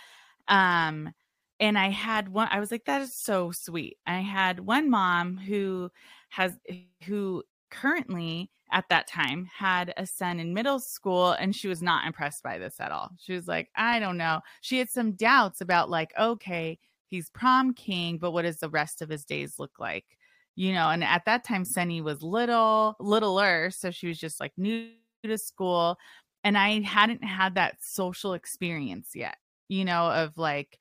blah 0.49 0.57
um 0.57 1.13
and 1.59 1.79
i 1.79 1.89
had 1.91 2.29
one 2.29 2.49
i 2.51 2.61
was 2.61 2.71
like 2.71 2.85
that 2.85 3.03
is 3.03 3.15
so 3.15 3.51
sweet. 3.51 3.99
I 4.07 4.21
had 4.21 4.61
one 4.61 4.89
mom 4.89 5.37
who 5.37 5.91
has 6.31 6.59
who 7.05 7.43
currently 7.71 8.51
at 8.73 8.89
that 8.91 9.07
time 9.07 9.47
had 9.57 9.93
a 9.97 10.07
son 10.07 10.41
in 10.41 10.55
middle 10.55 10.79
school 10.81 11.33
and 11.33 11.55
she 11.55 11.69
was 11.69 11.83
not 11.83 12.07
impressed 12.07 12.43
by 12.43 12.59
this 12.59 12.81
at 12.81 12.93
all. 12.93 13.11
She 13.19 13.33
was 13.33 13.49
like, 13.49 13.69
I 13.77 13.99
don't 13.99 14.17
know. 14.17 14.41
She 14.61 14.79
had 14.79 14.89
some 14.91 15.13
doubts 15.13 15.61
about 15.61 15.91
like, 15.91 16.13
okay, 16.19 16.79
he's 17.09 17.31
prom 17.31 17.75
king, 17.75 18.19
but 18.19 18.33
what 18.33 18.43
does 18.43 18.61
the 18.61 18.71
rest 18.71 19.03
of 19.03 19.09
his 19.11 19.25
days 19.25 19.59
look 19.59 19.79
like? 19.79 20.05
you 20.57 20.73
know, 20.75 20.91
and 20.91 21.03
at 21.05 21.25
that 21.27 21.45
time 21.45 21.65
Sunny 21.65 22.01
was 22.01 22.23
little, 22.23 22.97
littler, 23.01 23.71
so 23.71 23.91
she 23.91 24.09
was 24.09 24.19
just 24.19 24.41
like 24.41 24.53
new 24.57 24.91
to 25.23 25.39
school 25.39 25.97
and 26.45 26.57
I 26.57 26.81
hadn't 26.81 27.23
had 27.25 27.55
that 27.57 27.77
social 27.83 28.35
experience 28.35 29.11
yet, 29.15 29.37
you 29.69 29.85
know, 29.85 30.11
of 30.11 30.37
like 30.39 30.79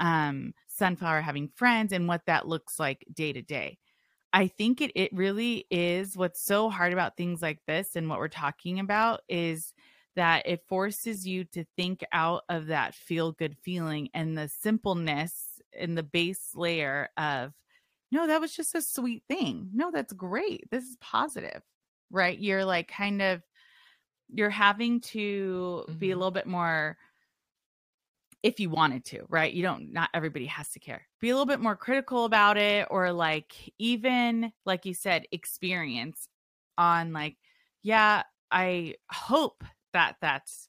um 0.00 0.54
Sunflower 0.68 1.20
having 1.22 1.48
friends 1.56 1.92
and 1.92 2.08
what 2.08 2.22
that 2.26 2.48
looks 2.48 2.78
like 2.80 3.04
day 3.12 3.32
to 3.32 3.42
day. 3.42 3.78
I 4.32 4.48
think 4.48 4.80
it 4.80 4.92
it 4.94 5.12
really 5.12 5.66
is 5.70 6.16
what's 6.16 6.42
so 6.42 6.70
hard 6.70 6.92
about 6.92 7.16
things 7.16 7.42
like 7.42 7.60
this 7.66 7.96
and 7.96 8.08
what 8.08 8.18
we're 8.18 8.28
talking 8.28 8.80
about 8.80 9.20
is 9.28 9.74
that 10.16 10.46
it 10.46 10.66
forces 10.68 11.26
you 11.26 11.44
to 11.44 11.64
think 11.76 12.04
out 12.12 12.42
of 12.48 12.66
that 12.66 12.94
feel 12.94 13.32
good 13.32 13.56
feeling 13.62 14.08
and 14.14 14.36
the 14.36 14.48
simpleness 14.48 15.60
in 15.72 15.94
the 15.94 16.02
base 16.02 16.50
layer 16.54 17.08
of 17.16 17.52
no 18.10 18.26
that 18.26 18.40
was 18.40 18.54
just 18.54 18.74
a 18.74 18.82
sweet 18.82 19.22
thing. 19.28 19.70
No 19.72 19.90
that's 19.90 20.12
great. 20.12 20.70
This 20.70 20.84
is 20.84 20.96
positive. 21.00 21.62
Right? 22.10 22.38
You're 22.38 22.64
like 22.64 22.88
kind 22.88 23.22
of 23.22 23.42
you're 24.28 24.50
having 24.50 25.00
to 25.00 25.84
mm-hmm. 25.88 25.98
be 25.98 26.10
a 26.10 26.12
mm-hmm. 26.12 26.18
little 26.20 26.30
bit 26.30 26.46
more 26.46 26.96
if 28.42 28.58
you 28.58 28.70
wanted 28.70 29.04
to, 29.04 29.24
right? 29.28 29.52
You 29.52 29.62
don't, 29.62 29.92
not 29.92 30.10
everybody 30.14 30.46
has 30.46 30.70
to 30.70 30.80
care. 30.80 31.06
Be 31.20 31.30
a 31.30 31.34
little 31.34 31.46
bit 31.46 31.60
more 31.60 31.76
critical 31.76 32.24
about 32.24 32.56
it, 32.56 32.88
or 32.90 33.12
like, 33.12 33.72
even 33.78 34.52
like 34.66 34.84
you 34.84 34.94
said, 34.94 35.26
experience 35.30 36.28
on 36.76 37.12
like, 37.12 37.36
yeah, 37.82 38.22
I 38.50 38.94
hope 39.10 39.64
that 39.92 40.16
that's 40.20 40.68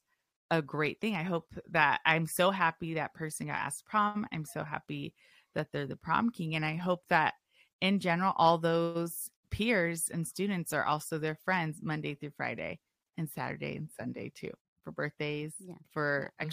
a 0.50 0.62
great 0.62 1.00
thing. 1.00 1.16
I 1.16 1.22
hope 1.22 1.52
that 1.70 2.00
I'm 2.06 2.26
so 2.26 2.50
happy 2.50 2.94
that 2.94 3.14
person 3.14 3.48
got 3.48 3.56
asked 3.56 3.86
prom. 3.86 4.26
I'm 4.32 4.44
so 4.44 4.62
happy 4.62 5.14
that 5.54 5.68
they're 5.72 5.86
the 5.86 5.96
prom 5.96 6.30
king. 6.30 6.54
And 6.54 6.64
I 6.64 6.76
hope 6.76 7.02
that 7.08 7.34
in 7.80 7.98
general, 7.98 8.34
all 8.36 8.58
those 8.58 9.30
peers 9.50 10.10
and 10.12 10.26
students 10.26 10.72
are 10.72 10.84
also 10.84 11.18
their 11.18 11.34
friends 11.34 11.80
Monday 11.82 12.14
through 12.14 12.32
Friday 12.36 12.80
and 13.16 13.28
Saturday 13.28 13.76
and 13.76 13.88
Sunday 13.90 14.30
too 14.34 14.52
for 14.82 14.92
birthdays, 14.92 15.54
yeah. 15.58 15.74
for 15.92 16.32
mm-hmm. 16.40 16.44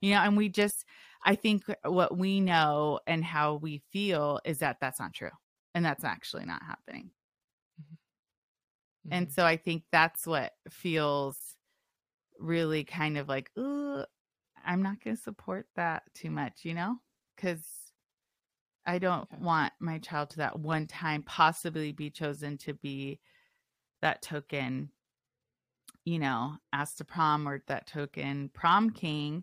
You 0.00 0.14
know 0.14 0.20
and 0.20 0.36
we 0.36 0.48
just 0.48 0.84
i 1.24 1.34
think 1.34 1.64
what 1.84 2.16
we 2.16 2.40
know 2.40 3.00
and 3.06 3.24
how 3.24 3.54
we 3.54 3.82
feel 3.92 4.40
is 4.44 4.58
that 4.58 4.76
that's 4.80 5.00
not 5.00 5.12
true 5.12 5.30
and 5.74 5.84
that's 5.84 6.04
actually 6.04 6.44
not 6.44 6.62
happening 6.62 7.10
mm-hmm. 7.80 9.12
and 9.12 9.26
mm-hmm. 9.26 9.32
so 9.34 9.44
i 9.44 9.56
think 9.56 9.82
that's 9.92 10.26
what 10.26 10.52
feels 10.70 11.38
really 12.38 12.84
kind 12.84 13.16
of 13.16 13.28
like 13.28 13.50
ooh 13.58 14.04
i'm 14.64 14.82
not 14.82 15.02
going 15.02 15.16
to 15.16 15.22
support 15.22 15.66
that 15.76 16.02
too 16.14 16.30
much 16.30 16.60
you 16.64 16.74
know 16.74 16.96
because 17.34 17.64
i 18.84 18.98
don't 18.98 19.22
okay. 19.22 19.36
want 19.40 19.72
my 19.80 19.98
child 19.98 20.30
to 20.30 20.38
that 20.38 20.58
one 20.58 20.86
time 20.86 21.22
possibly 21.22 21.92
be 21.92 22.10
chosen 22.10 22.58
to 22.58 22.74
be 22.74 23.18
that 24.02 24.20
token 24.20 24.90
you 26.04 26.18
know 26.18 26.54
asked 26.72 26.98
to 26.98 27.04
prom 27.04 27.48
or 27.48 27.62
that 27.66 27.86
token 27.86 28.50
prom 28.54 28.90
king 28.90 29.42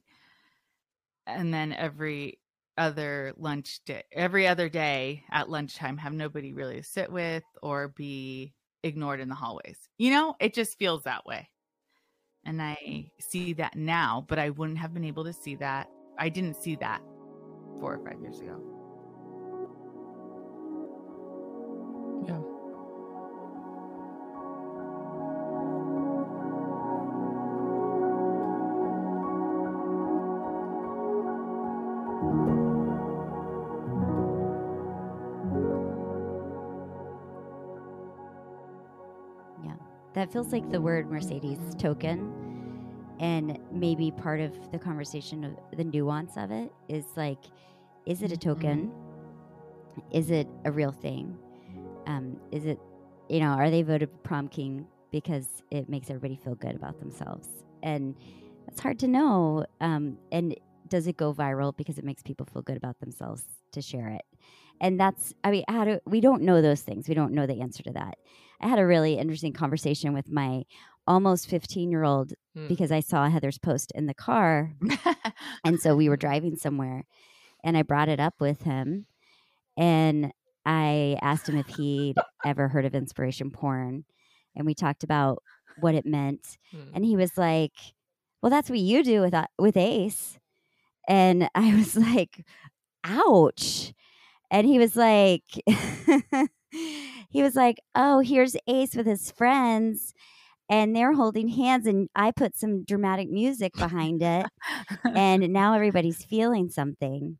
and 1.27 1.53
then 1.53 1.73
every 1.73 2.39
other 2.77 3.33
lunch 3.37 3.81
day 3.85 4.03
every 4.11 4.47
other 4.47 4.67
day 4.67 5.23
at 5.31 5.49
lunchtime 5.49 5.97
have 5.97 6.13
nobody 6.13 6.53
really 6.53 6.77
to 6.77 6.83
sit 6.83 7.11
with 7.11 7.43
or 7.61 7.89
be 7.89 8.53
ignored 8.81 9.19
in 9.19 9.29
the 9.29 9.35
hallways. 9.35 9.77
You 9.97 10.11
know 10.11 10.35
it 10.39 10.53
just 10.53 10.77
feels 10.79 11.03
that 11.03 11.25
way. 11.25 11.49
And 12.45 12.61
i 12.61 13.11
see 13.19 13.53
that 13.53 13.75
now 13.75 14.25
but 14.27 14.37
i 14.37 14.49
wouldn't 14.49 14.77
have 14.77 14.93
been 14.93 15.05
able 15.05 15.23
to 15.23 15.31
see 15.31 15.55
that 15.55 15.87
i 16.19 16.27
didn't 16.27 16.61
see 16.61 16.75
that 16.75 17.01
four 17.79 17.95
or 17.95 18.05
five 18.05 18.19
years 18.21 18.41
ago 18.41 18.72
that 40.23 40.31
feels 40.31 40.53
like 40.53 40.71
the 40.71 40.79
word 40.79 41.11
Mercedes 41.11 41.59
token. 41.77 42.31
And 43.19 43.59
maybe 43.73 44.09
part 44.09 44.39
of 44.39 44.71
the 44.71 44.79
conversation 44.79 45.43
of 45.43 45.51
the 45.75 45.83
nuance 45.83 46.37
of 46.37 46.49
it 46.49 46.71
is 46.87 47.03
like, 47.17 47.39
is 48.05 48.21
it 48.21 48.31
a 48.31 48.37
token? 48.37 48.87
Mm-hmm. 48.87 50.17
Is 50.17 50.31
it 50.31 50.47
a 50.63 50.71
real 50.71 50.93
thing? 50.93 51.37
Um, 52.07 52.39
is 52.53 52.65
it, 52.65 52.79
you 53.27 53.41
know, 53.41 53.49
are 53.49 53.69
they 53.69 53.81
voted 53.81 54.23
prom 54.23 54.47
king 54.47 54.87
because 55.11 55.45
it 55.71 55.89
makes 55.89 56.09
everybody 56.09 56.37
feel 56.37 56.55
good 56.55 56.77
about 56.77 57.01
themselves? 57.01 57.49
And 57.81 58.15
it's 58.69 58.79
hard 58.79 58.99
to 58.99 59.09
know. 59.09 59.65
Um, 59.81 60.17
and 60.31 60.55
does 60.87 61.07
it 61.07 61.17
go 61.17 61.33
viral 61.33 61.75
because 61.75 61.97
it 61.97 62.05
makes 62.05 62.23
people 62.23 62.45
feel 62.45 62.61
good 62.61 62.77
about 62.77 62.97
themselves 63.01 63.43
to 63.73 63.81
share 63.81 64.07
it? 64.07 64.23
And 64.81 64.99
that's, 64.99 65.33
I 65.43 65.51
mean, 65.51 65.63
how 65.67 65.85
do 65.85 65.99
we 66.05 66.21
don't 66.21 66.43
know 66.43 66.61
those 66.61 66.81
things? 66.81 67.07
We 67.07 67.15
don't 67.15 67.33
know 67.33 67.45
the 67.45 67.61
answer 67.61 67.83
to 67.83 67.93
that. 67.93 68.17
I 68.61 68.67
had 68.67 68.79
a 68.79 68.85
really 68.85 69.17
interesting 69.17 69.53
conversation 69.53 70.13
with 70.13 70.29
my 70.29 70.63
almost 71.05 71.49
15 71.49 71.91
year 71.91 72.03
old 72.03 72.33
hmm. 72.55 72.67
because 72.67 72.91
I 72.91 73.01
saw 73.01 73.29
Heather's 73.29 73.57
post 73.57 73.91
in 73.95 74.05
the 74.05 74.13
car. 74.13 74.73
and 75.65 75.79
so 75.79 75.95
we 75.95 76.09
were 76.09 76.17
driving 76.17 76.55
somewhere 76.55 77.05
and 77.63 77.77
I 77.77 77.83
brought 77.83 78.09
it 78.09 78.19
up 78.19 78.35
with 78.39 78.63
him 78.63 79.05
and 79.77 80.31
I 80.65 81.17
asked 81.21 81.49
him 81.49 81.57
if 81.57 81.67
he'd 81.67 82.15
ever 82.45 82.67
heard 82.67 82.85
of 82.85 82.95
inspiration 82.95 83.51
porn. 83.51 84.05
And 84.55 84.65
we 84.65 84.75
talked 84.75 85.03
about 85.03 85.41
what 85.79 85.95
it 85.95 86.05
meant. 86.05 86.57
Hmm. 86.71 86.93
And 86.93 87.05
he 87.05 87.15
was 87.15 87.37
like, 87.37 87.73
Well, 88.41 88.49
that's 88.49 88.69
what 88.69 88.79
you 88.79 89.03
do 89.03 89.21
with, 89.21 89.33
uh, 89.33 89.47
with 89.57 89.75
Ace. 89.75 90.37
And 91.07 91.49
I 91.55 91.75
was 91.75 91.95
like, 91.97 92.45
Ouch. 93.03 93.93
And 94.53 94.67
he 94.67 94.79
was 94.79 94.95
like, 94.97 95.43
he 97.29 97.43
was 97.43 97.55
like, 97.55 97.81
"Oh, 97.95 98.21
here's 98.21 98.57
Ace 98.67 98.95
with 98.95 99.07
his 99.07 99.31
friends." 99.31 100.13
And 100.69 100.95
they're 100.95 101.13
holding 101.13 101.49
hands, 101.49 101.87
and 101.87 102.09
I 102.15 102.31
put 102.31 102.57
some 102.57 102.83
dramatic 102.85 103.29
music 103.29 103.73
behind 103.75 104.23
it, 104.23 104.47
and 105.15 105.53
now 105.53 105.73
everybody's 105.75 106.23
feeling 106.25 106.69
something. 106.69 107.39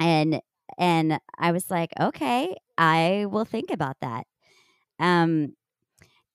And 0.00 0.40
and 0.78 1.18
I 1.38 1.52
was 1.52 1.70
like, 1.70 1.90
okay, 2.00 2.56
I 2.78 3.26
will 3.30 3.44
think 3.44 3.70
about 3.70 3.96
that. 4.02 4.26
Um, 5.00 5.54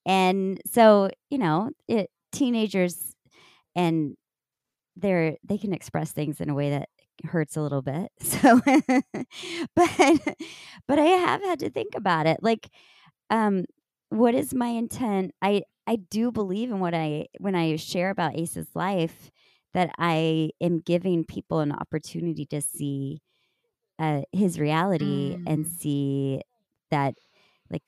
and 0.05 0.61
so 0.65 1.09
you 1.29 1.37
know, 1.37 1.71
it, 1.87 2.09
teenagers 2.31 3.15
and 3.75 4.15
they're 4.97 5.37
they 5.43 5.57
can 5.57 5.73
express 5.73 6.11
things 6.11 6.41
in 6.41 6.49
a 6.49 6.55
way 6.55 6.71
that 6.71 6.89
hurts 7.25 7.57
a 7.57 7.61
little 7.61 7.81
bit. 7.81 8.11
So, 8.21 8.61
but, 9.75 10.35
but 10.87 10.99
I 10.99 11.05
have 11.05 11.43
had 11.43 11.59
to 11.59 11.69
think 11.69 11.95
about 11.95 12.27
it. 12.27 12.37
Like, 12.41 12.69
um, 13.29 13.65
what 14.09 14.35
is 14.35 14.53
my 14.53 14.67
intent? 14.67 15.33
I, 15.41 15.63
I 15.87 15.97
do 15.97 16.31
believe 16.31 16.69
in 16.71 16.79
what 16.79 16.93
I, 16.93 17.27
when 17.39 17.55
I 17.55 17.75
share 17.77 18.09
about 18.09 18.37
Ace's 18.37 18.69
life, 18.75 19.31
that 19.73 19.91
I 19.97 20.51
am 20.61 20.79
giving 20.79 21.23
people 21.23 21.59
an 21.59 21.71
opportunity 21.71 22.45
to 22.47 22.61
see 22.61 23.21
uh, 23.99 24.21
his 24.31 24.59
reality 24.59 25.35
mm. 25.35 25.43
and 25.45 25.67
see 25.67 26.41
that, 26.91 27.15
like, 27.69 27.83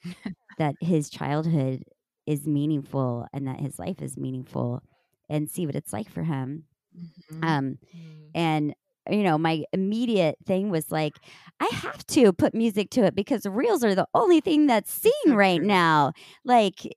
that 0.58 0.76
his 0.82 1.10
childhood 1.10 1.84
is 2.26 2.46
meaningful 2.46 3.28
and 3.34 3.48
that 3.48 3.60
his 3.60 3.80
life 3.80 4.02
is 4.02 4.18
meaningful 4.18 4.84
and 5.30 5.50
see 5.50 5.66
what 5.66 5.76
it's 5.76 5.94
like 5.94 6.10
for 6.10 6.24
him. 6.24 6.66
Mm-hmm. 6.98 7.44
Um, 7.44 7.78
mm. 7.96 8.30
and 8.34 8.74
you 9.12 9.24
know, 9.24 9.38
my 9.38 9.64
immediate 9.74 10.38
thing 10.46 10.70
was 10.70 10.92
like, 10.92 11.20
I 11.60 11.70
have 11.74 12.06
to 12.08 12.34
put 12.34 12.54
music 12.54 12.90
to 12.92 13.04
it 13.04 13.16
because 13.16 13.46
reels 13.46 13.84
are 13.84 13.96
the 13.96 14.08
only 14.14 14.42
thing 14.42 14.68
that's 14.68 14.92
seen 14.92 15.34
right 15.34 15.62
now. 15.64 16.14
Like, 16.46 16.96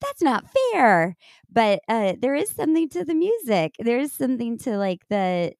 that's 0.00 0.22
not 0.22 0.44
fair. 0.72 1.16
But 1.50 1.80
uh, 1.88 2.14
there 2.20 2.34
is 2.34 2.50
something 2.50 2.88
to 2.90 3.04
the 3.04 3.14
music. 3.14 3.74
There 3.78 3.98
is 3.98 4.12
something 4.12 4.58
to 4.58 4.76
like 4.78 5.02
the 5.08 5.54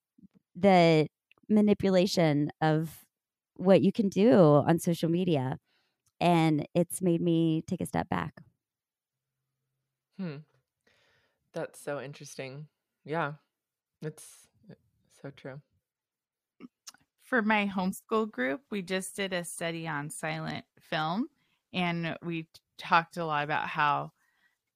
the 0.56 1.08
manipulation 1.48 2.50
of 2.60 3.04
what 3.56 3.82
you 3.82 3.92
can 3.92 4.08
do 4.08 4.32
on 4.34 4.78
social 4.78 5.08
media, 5.10 5.58
and 6.20 6.66
it's 6.74 7.02
made 7.02 7.20
me 7.22 7.62
take 7.66 7.80
a 7.80 7.86
step 7.86 8.08
back. 8.08 8.34
Hmm. 10.18 10.36
That's 11.52 11.78
so 11.78 12.00
interesting. 12.00 12.68
Yeah, 13.04 13.34
it's 14.02 14.48
so 15.22 15.30
true 15.30 15.60
for 17.33 17.40
my 17.40 17.66
homeschool 17.66 18.31
group, 18.31 18.61
we 18.71 18.83
just 18.83 19.16
did 19.16 19.33
a 19.33 19.42
study 19.42 19.88
on 19.88 20.11
silent 20.11 20.66
film 20.79 21.29
and 21.73 22.14
we 22.23 22.47
talked 22.77 23.16
a 23.16 23.25
lot 23.25 23.42
about 23.42 23.66
how 23.68 24.12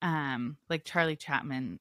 um 0.00 0.56
like 0.70 0.82
Charlie 0.86 1.16
Chaplin 1.16 1.78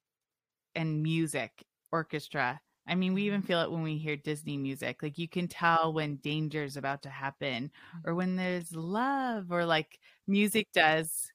and 0.76 1.02
music 1.02 1.64
orchestra 1.94 2.60
I 2.88 2.96
mean, 2.96 3.14
we 3.14 3.24
even 3.24 3.42
feel 3.42 3.62
it 3.62 3.72
when 3.72 3.84
we 3.84 3.98
hear 3.98 4.16
Disney 4.18 4.58
music. 4.58 5.02
Like 5.02 5.18
you 5.18 5.28
can 5.28 5.48
tell 5.48 5.94
when 5.94 6.18
danger 6.18 6.64
is 6.64 6.78
about 6.78 7.02
to 7.04 7.10
happen 7.10 7.72
or 8.04 8.14
when 8.16 8.36
there's 8.36 8.76
love 8.76 9.52
or 9.52 9.66
like 9.66 10.00
music 10.28 10.68
does 10.74 11.32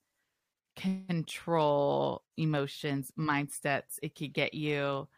control 0.76 2.22
emotions, 2.37 3.12
mindsets. 3.18 3.98
It 4.03 4.14
could 4.14 4.33
get 4.33 4.55
you 4.55 5.09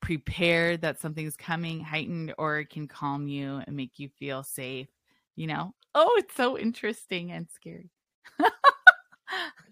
prepared 0.00 0.82
that 0.82 1.00
something's 1.00 1.36
coming, 1.36 1.80
heightened, 1.80 2.34
or 2.38 2.58
it 2.58 2.70
can 2.70 2.86
calm 2.88 3.28
you 3.28 3.60
and 3.66 3.76
make 3.76 3.98
you 3.98 4.08
feel 4.08 4.42
safe. 4.42 4.88
You 5.36 5.46
know? 5.46 5.74
Oh, 5.94 6.14
it's 6.18 6.34
so 6.34 6.58
interesting 6.58 7.30
and 7.32 7.48
scary. 7.50 7.90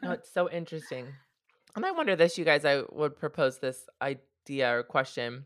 no, 0.03 0.13
it's 0.13 0.33
so 0.33 0.51
interesting. 0.51 1.07
And 1.75 1.85
I 1.85 1.91
wonder 1.91 2.17
this, 2.17 2.39
you 2.39 2.45
guys, 2.45 2.65
I 2.65 2.83
would 2.91 3.17
propose 3.17 3.59
this 3.59 3.87
idea 4.01 4.79
or 4.79 4.83
question 4.83 5.45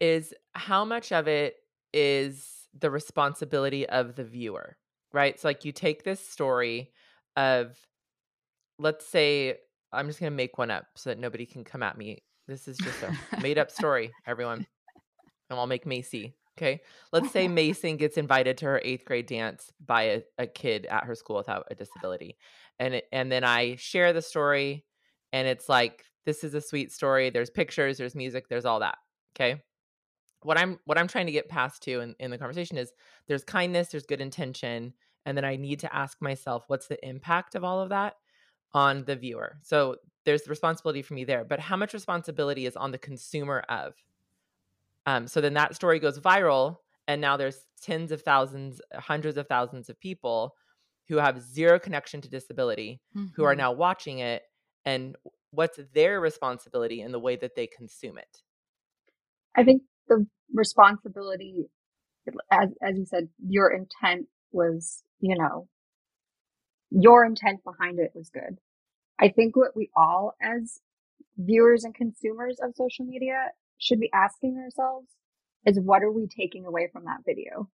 is 0.00 0.34
how 0.54 0.84
much 0.84 1.12
of 1.12 1.28
it 1.28 1.56
is 1.92 2.68
the 2.78 2.90
responsibility 2.90 3.88
of 3.88 4.16
the 4.16 4.24
viewer, 4.24 4.76
right? 5.12 5.38
So, 5.38 5.46
like, 5.46 5.64
you 5.64 5.72
take 5.72 6.02
this 6.02 6.26
story 6.26 6.90
of, 7.36 7.76
let's 8.78 9.06
say, 9.06 9.58
I'm 9.92 10.06
just 10.06 10.18
going 10.18 10.32
to 10.32 10.36
make 10.36 10.58
one 10.58 10.70
up 10.70 10.86
so 10.96 11.10
that 11.10 11.18
nobody 11.18 11.46
can 11.46 11.64
come 11.64 11.82
at 11.82 11.98
me. 11.98 12.22
This 12.48 12.68
is 12.68 12.76
just 12.78 13.02
a 13.02 13.16
made 13.42 13.58
up 13.58 13.70
story, 13.70 14.12
everyone. 14.26 14.66
And 15.50 15.58
I'll 15.58 15.66
make 15.66 15.86
Macy. 15.86 16.34
Okay. 16.58 16.80
Let's 17.12 17.30
say 17.30 17.48
Macy 17.48 17.94
gets 17.94 18.16
invited 18.16 18.58
to 18.58 18.66
her 18.66 18.80
eighth 18.84 19.04
grade 19.04 19.26
dance 19.26 19.72
by 19.84 20.02
a, 20.02 20.22
a 20.38 20.46
kid 20.46 20.86
at 20.86 21.04
her 21.04 21.14
school 21.14 21.36
without 21.36 21.66
a 21.70 21.74
disability. 21.74 22.36
And 22.78 22.94
it, 22.94 23.04
and 23.12 23.30
then 23.30 23.44
I 23.44 23.76
share 23.76 24.12
the 24.12 24.22
story 24.22 24.84
and 25.32 25.48
it's 25.48 25.68
like, 25.68 26.04
this 26.24 26.44
is 26.44 26.54
a 26.54 26.60
sweet 26.60 26.92
story. 26.92 27.30
There's 27.30 27.50
pictures, 27.50 27.98
there's 27.98 28.14
music, 28.14 28.48
there's 28.48 28.64
all 28.64 28.80
that. 28.80 28.98
Okay. 29.34 29.60
What 30.42 30.58
I'm 30.58 30.78
what 30.84 30.98
I'm 30.98 31.08
trying 31.08 31.26
to 31.26 31.32
get 31.32 31.48
past 31.48 31.82
to 31.84 32.00
in, 32.00 32.14
in 32.18 32.30
the 32.30 32.38
conversation 32.38 32.76
is 32.76 32.92
there's 33.28 33.44
kindness, 33.44 33.88
there's 33.88 34.06
good 34.06 34.20
intention, 34.20 34.92
and 35.24 35.36
then 35.36 35.44
I 35.44 35.56
need 35.56 35.80
to 35.80 35.94
ask 35.94 36.20
myself, 36.20 36.64
what's 36.66 36.88
the 36.88 37.04
impact 37.06 37.54
of 37.54 37.64
all 37.64 37.80
of 37.80 37.90
that 37.90 38.14
on 38.74 39.04
the 39.04 39.16
viewer? 39.16 39.58
So 39.62 39.96
there's 40.24 40.42
the 40.42 40.50
responsibility 40.50 41.02
for 41.02 41.14
me 41.14 41.24
there, 41.24 41.44
but 41.44 41.60
how 41.60 41.76
much 41.76 41.94
responsibility 41.94 42.66
is 42.66 42.76
on 42.76 42.92
the 42.92 42.98
consumer 42.98 43.64
of 43.68 43.94
um, 45.06 45.26
so 45.26 45.40
then 45.40 45.54
that 45.54 45.74
story 45.74 45.98
goes 45.98 46.18
viral, 46.18 46.76
and 47.08 47.20
now 47.20 47.36
there's 47.36 47.66
tens 47.80 48.12
of 48.12 48.22
thousands, 48.22 48.80
hundreds 48.94 49.36
of 49.36 49.48
thousands 49.48 49.88
of 49.88 49.98
people 49.98 50.54
who 51.08 51.16
have 51.16 51.40
zero 51.40 51.78
connection 51.78 52.20
to 52.20 52.30
disability 52.30 53.00
mm-hmm. 53.16 53.28
who 53.34 53.44
are 53.44 53.52
mm-hmm. 53.52 53.58
now 53.58 53.72
watching 53.72 54.20
it. 54.20 54.42
And 54.84 55.16
what's 55.50 55.78
their 55.92 56.20
responsibility 56.20 57.00
in 57.00 57.12
the 57.12 57.18
way 57.18 57.36
that 57.36 57.56
they 57.56 57.66
consume 57.66 58.18
it? 58.18 58.42
I 59.56 59.64
think 59.64 59.82
the 60.08 60.26
responsibility, 60.54 61.66
as 62.50 62.70
as 62.80 62.96
you 62.96 63.04
said, 63.04 63.28
your 63.44 63.70
intent 63.70 64.26
was, 64.52 65.02
you 65.20 65.36
know, 65.36 65.68
your 66.90 67.24
intent 67.24 67.64
behind 67.64 67.98
it 67.98 68.12
was 68.14 68.30
good. 68.30 68.58
I 69.18 69.28
think 69.28 69.56
what 69.56 69.76
we 69.76 69.90
all, 69.96 70.34
as 70.42 70.80
viewers 71.36 71.84
and 71.84 71.94
consumers 71.94 72.58
of 72.62 72.74
social 72.74 73.04
media, 73.04 73.50
should 73.78 74.00
be 74.00 74.10
asking 74.12 74.58
ourselves 74.58 75.08
is 75.64 75.78
what 75.80 76.02
are 76.02 76.10
we 76.10 76.26
taking 76.26 76.66
away 76.66 76.88
from 76.92 77.04
that 77.04 77.24
video? 77.24 77.68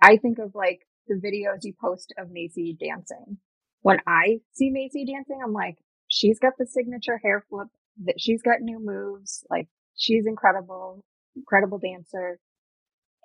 I 0.00 0.16
think 0.16 0.38
of 0.38 0.54
like 0.54 0.80
the 1.08 1.14
videos 1.14 1.60
you 1.62 1.74
post 1.80 2.12
of 2.18 2.30
Macy 2.30 2.76
dancing. 2.78 3.38
When 3.82 3.98
I 4.06 4.40
see 4.52 4.70
Macy 4.70 5.04
dancing, 5.04 5.40
I'm 5.42 5.52
like, 5.52 5.78
she's 6.08 6.38
got 6.38 6.52
the 6.58 6.66
signature 6.66 7.18
hair 7.22 7.44
flip, 7.48 7.68
that 8.04 8.20
she's 8.20 8.42
got 8.42 8.60
new 8.60 8.78
moves, 8.78 9.44
like 9.50 9.68
she's 9.96 10.26
incredible, 10.26 11.04
incredible 11.34 11.78
dancer. 11.78 12.38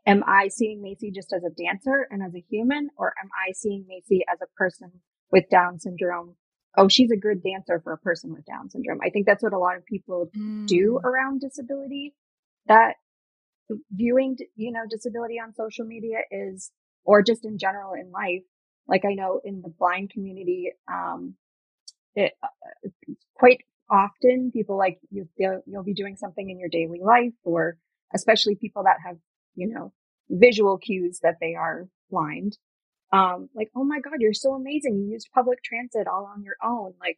Am 0.05 0.23
I 0.25 0.47
seeing 0.47 0.81
Macy 0.81 1.11
just 1.11 1.33
as 1.33 1.43
a 1.43 1.53
dancer 1.53 2.07
and 2.09 2.23
as 2.23 2.33
a 2.33 2.43
human, 2.49 2.89
or 2.97 3.13
am 3.21 3.29
I 3.47 3.51
seeing 3.51 3.85
Macy 3.87 4.23
as 4.31 4.39
a 4.41 4.47
person 4.55 5.01
with 5.31 5.49
Down 5.51 5.79
syndrome? 5.79 6.35
Oh, 6.77 6.87
she's 6.87 7.11
a 7.11 7.17
good 7.17 7.41
dancer 7.41 7.81
for 7.83 7.91
a 7.91 7.97
person 7.97 8.31
with 8.31 8.45
Down 8.45 8.69
syndrome. 8.69 8.99
I 9.03 9.09
think 9.09 9.25
that's 9.25 9.41
what 9.41 9.53
a 9.53 9.57
lot 9.57 9.77
of 9.77 9.85
people 9.85 10.29
mm. 10.37 10.67
do 10.67 10.99
around 11.03 11.41
disability 11.41 12.13
that 12.67 12.95
viewing, 13.91 14.37
you 14.55 14.71
know, 14.71 14.83
disability 14.89 15.39
on 15.39 15.53
social 15.55 15.85
media 15.85 16.19
is, 16.29 16.71
or 17.03 17.23
just 17.23 17.45
in 17.45 17.57
general 17.57 17.93
in 17.93 18.11
life, 18.11 18.43
like 18.87 19.05
I 19.05 19.13
know 19.13 19.41
in 19.43 19.61
the 19.61 19.69
blind 19.69 20.11
community, 20.11 20.71
um, 20.87 21.33
it, 22.15 22.33
uh, 22.43 22.89
quite 23.33 23.61
often 23.89 24.51
people 24.51 24.77
like 24.77 24.99
you, 25.09 25.27
you'll 25.65 25.83
be 25.83 25.93
doing 25.93 26.15
something 26.15 26.49
in 26.49 26.59
your 26.59 26.69
daily 26.69 26.99
life 27.01 27.33
or 27.43 27.77
especially 28.13 28.55
people 28.55 28.83
that 28.83 28.97
have, 29.05 29.17
you 29.55 29.67
know, 29.67 29.93
visual 30.29 30.77
cues 30.77 31.19
that 31.23 31.37
they 31.41 31.55
are 31.55 31.87
blind. 32.11 32.57
Um, 33.11 33.49
like, 33.55 33.69
oh 33.75 33.83
my 33.83 33.99
God, 33.99 34.15
you're 34.19 34.33
so 34.33 34.53
amazing. 34.53 34.97
You 34.97 35.11
used 35.11 35.29
public 35.33 35.63
transit 35.63 36.07
all 36.07 36.25
on 36.25 36.43
your 36.43 36.57
own. 36.63 36.93
Like 36.99 37.17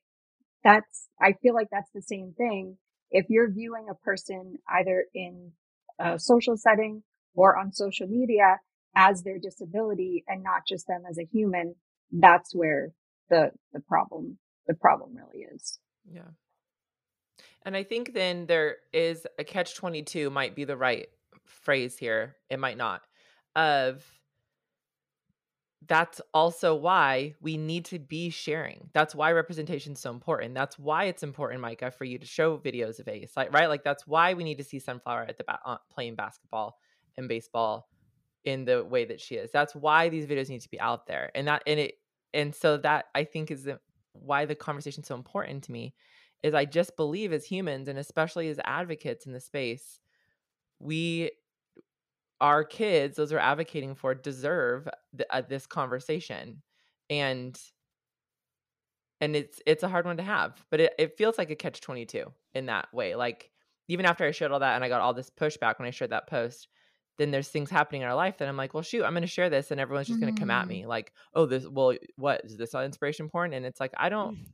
that's, 0.64 1.08
I 1.20 1.34
feel 1.42 1.54
like 1.54 1.70
that's 1.72 1.92
the 1.94 2.02
same 2.02 2.34
thing 2.38 2.78
if 3.12 3.26
you're 3.30 3.50
viewing 3.50 3.88
a 3.90 3.96
person 3.96 4.58
either 4.70 5.06
in 5.14 5.52
a 6.00 6.20
social 6.20 6.58
setting 6.58 7.04
or 7.34 7.58
on 7.58 7.74
social 7.74 8.08
media 8.08 8.60
as 8.96 9.24
their 9.24 9.40
disability 9.40 10.24
and 10.28 10.44
not 10.44 10.62
just 10.68 10.88
them 10.88 11.04
as 11.10 11.18
a 11.18 11.28
human, 11.32 11.76
that's 12.12 12.54
where 12.54 12.92
the, 13.30 13.52
the 13.74 13.80
problem, 13.80 14.38
the 14.68 14.74
problem 14.74 15.16
really 15.16 15.46
is. 15.46 15.80
Yeah. 16.12 16.30
And 17.64 17.76
I 17.76 17.84
think 17.84 18.14
then 18.14 18.46
there 18.46 18.78
is 18.94 19.28
a 19.38 19.44
catch 19.44 19.76
22 19.76 20.30
might 20.30 20.56
be 20.56 20.64
the 20.64 20.78
right 20.78 21.08
phrase 21.46 21.98
here. 21.98 22.36
It 22.50 22.60
might 22.60 22.78
not 22.78 23.02
of 23.56 24.04
that's 25.88 26.20
also 26.34 26.76
why 26.76 27.36
we 27.42 27.58
need 27.58 27.86
to 27.86 28.00
be 28.00 28.30
sharing. 28.30 28.90
That's 28.94 29.16
why 29.16 29.32
representation 29.32 29.94
is 29.94 30.00
so 30.00 30.12
important. 30.12 30.54
That's 30.54 30.78
why 30.78 31.06
it's 31.06 31.24
important, 31.24 31.62
Micah, 31.62 31.92
for 31.92 32.04
you 32.04 32.18
to 32.20 32.26
show 32.26 32.58
videos 32.58 33.00
of 33.00 33.08
Ace, 33.08 33.32
like, 33.38 33.54
right? 33.54 33.70
Like 33.70 33.84
that's 33.84 34.06
why 34.06 34.34
we 34.34 34.44
need 34.44 34.58
to 34.58 34.64
see 34.64 34.80
Sunflower 34.80 35.26
at 35.30 35.38
the 35.38 35.46
ba- 35.46 35.60
uh, 35.66 35.78
playing 35.90 36.16
basketball 36.16 36.78
and 37.18 37.30
baseball 37.30 37.88
in 38.44 38.66
the 38.66 38.84
way 38.84 39.06
that 39.06 39.22
she 39.22 39.36
is. 39.36 39.52
That's 39.52 39.74
why 39.74 40.10
these 40.10 40.26
videos 40.28 40.50
need 40.50 40.62
to 40.62 40.70
be 40.70 40.80
out 40.80 41.08
there, 41.08 41.32
and 41.34 41.48
that 41.48 41.64
and 41.66 41.80
it 41.80 41.96
and 42.34 42.54
so 42.54 42.78
that 42.78 43.06
I 43.16 43.24
think 43.24 43.50
is 43.50 43.68
why 44.14 44.46
the 44.46 44.56
conversation 44.56 45.02
is 45.02 45.08
so 45.08 45.16
important 45.16 45.64
to 45.66 45.72
me. 45.72 45.94
Is 46.44 46.54
I 46.54 46.66
just 46.66 46.96
believe 46.96 47.34
as 47.34 47.46
humans 47.46 47.88
and 47.90 48.00
especially 48.00 48.48
as 48.50 48.60
advocates 48.64 49.26
in 49.26 49.34
the 49.34 49.42
space, 49.42 50.00
we 50.80 51.32
our 52.42 52.64
kids, 52.64 53.18
those 53.18 53.32
we're 53.32 53.40
advocating 53.40 53.96
for, 53.96 54.16
deserve 54.16 54.88
th- 55.16 55.28
uh, 55.30 55.42
this 55.48 55.66
conversation, 55.66 56.62
and 57.10 57.60
and 59.22 59.36
it's 59.36 59.62
it's 59.66 59.84
a 59.84 59.90
hard 59.90 60.06
one 60.06 60.18
to 60.18 60.24
have, 60.24 60.64
but 60.72 60.80
it, 60.80 60.94
it 60.98 61.18
feels 61.18 61.38
like 61.38 61.52
a 61.52 61.56
catch 61.56 61.82
twenty 61.82 62.06
two 62.06 62.32
in 62.54 62.68
that 62.68 62.94
way. 62.94 63.16
Like 63.16 63.52
even 63.88 64.06
after 64.06 64.26
I 64.26 64.32
shared 64.32 64.52
all 64.52 64.60
that 64.60 64.76
and 64.76 64.84
I 64.84 64.90
got 64.90 65.02
all 65.02 65.14
this 65.14 65.30
pushback 65.30 65.80
when 65.80 65.88
I 65.88 65.92
shared 65.92 66.12
that 66.12 66.28
post, 66.28 66.68
then 67.18 67.32
there's 67.32 67.50
things 67.50 67.70
happening 67.70 68.02
in 68.02 68.08
our 68.08 68.16
life 68.16 68.38
that 68.38 68.48
I'm 68.48 68.56
like, 68.56 68.74
well, 68.74 68.84
shoot, 68.84 69.04
I'm 69.04 69.14
going 69.14 69.22
to 69.22 69.28
share 69.28 69.50
this, 69.50 69.72
and 69.72 69.80
everyone's 69.80 70.08
just 70.08 70.20
mm-hmm. 70.20 70.28
going 70.28 70.36
to 70.36 70.40
come 70.40 70.52
at 70.52 70.68
me 70.68 70.86
like, 70.86 71.12
oh, 71.34 71.46
this, 71.46 71.68
well, 71.68 71.96
what 72.16 72.42
is 72.46 72.56
this 72.56 72.74
inspiration 72.74 73.30
porn? 73.30 73.54
And 73.54 73.66
it's 73.66 73.80
like, 73.80 73.92
I 73.98 74.10
don't. 74.10 74.38
Mm. 74.38 74.46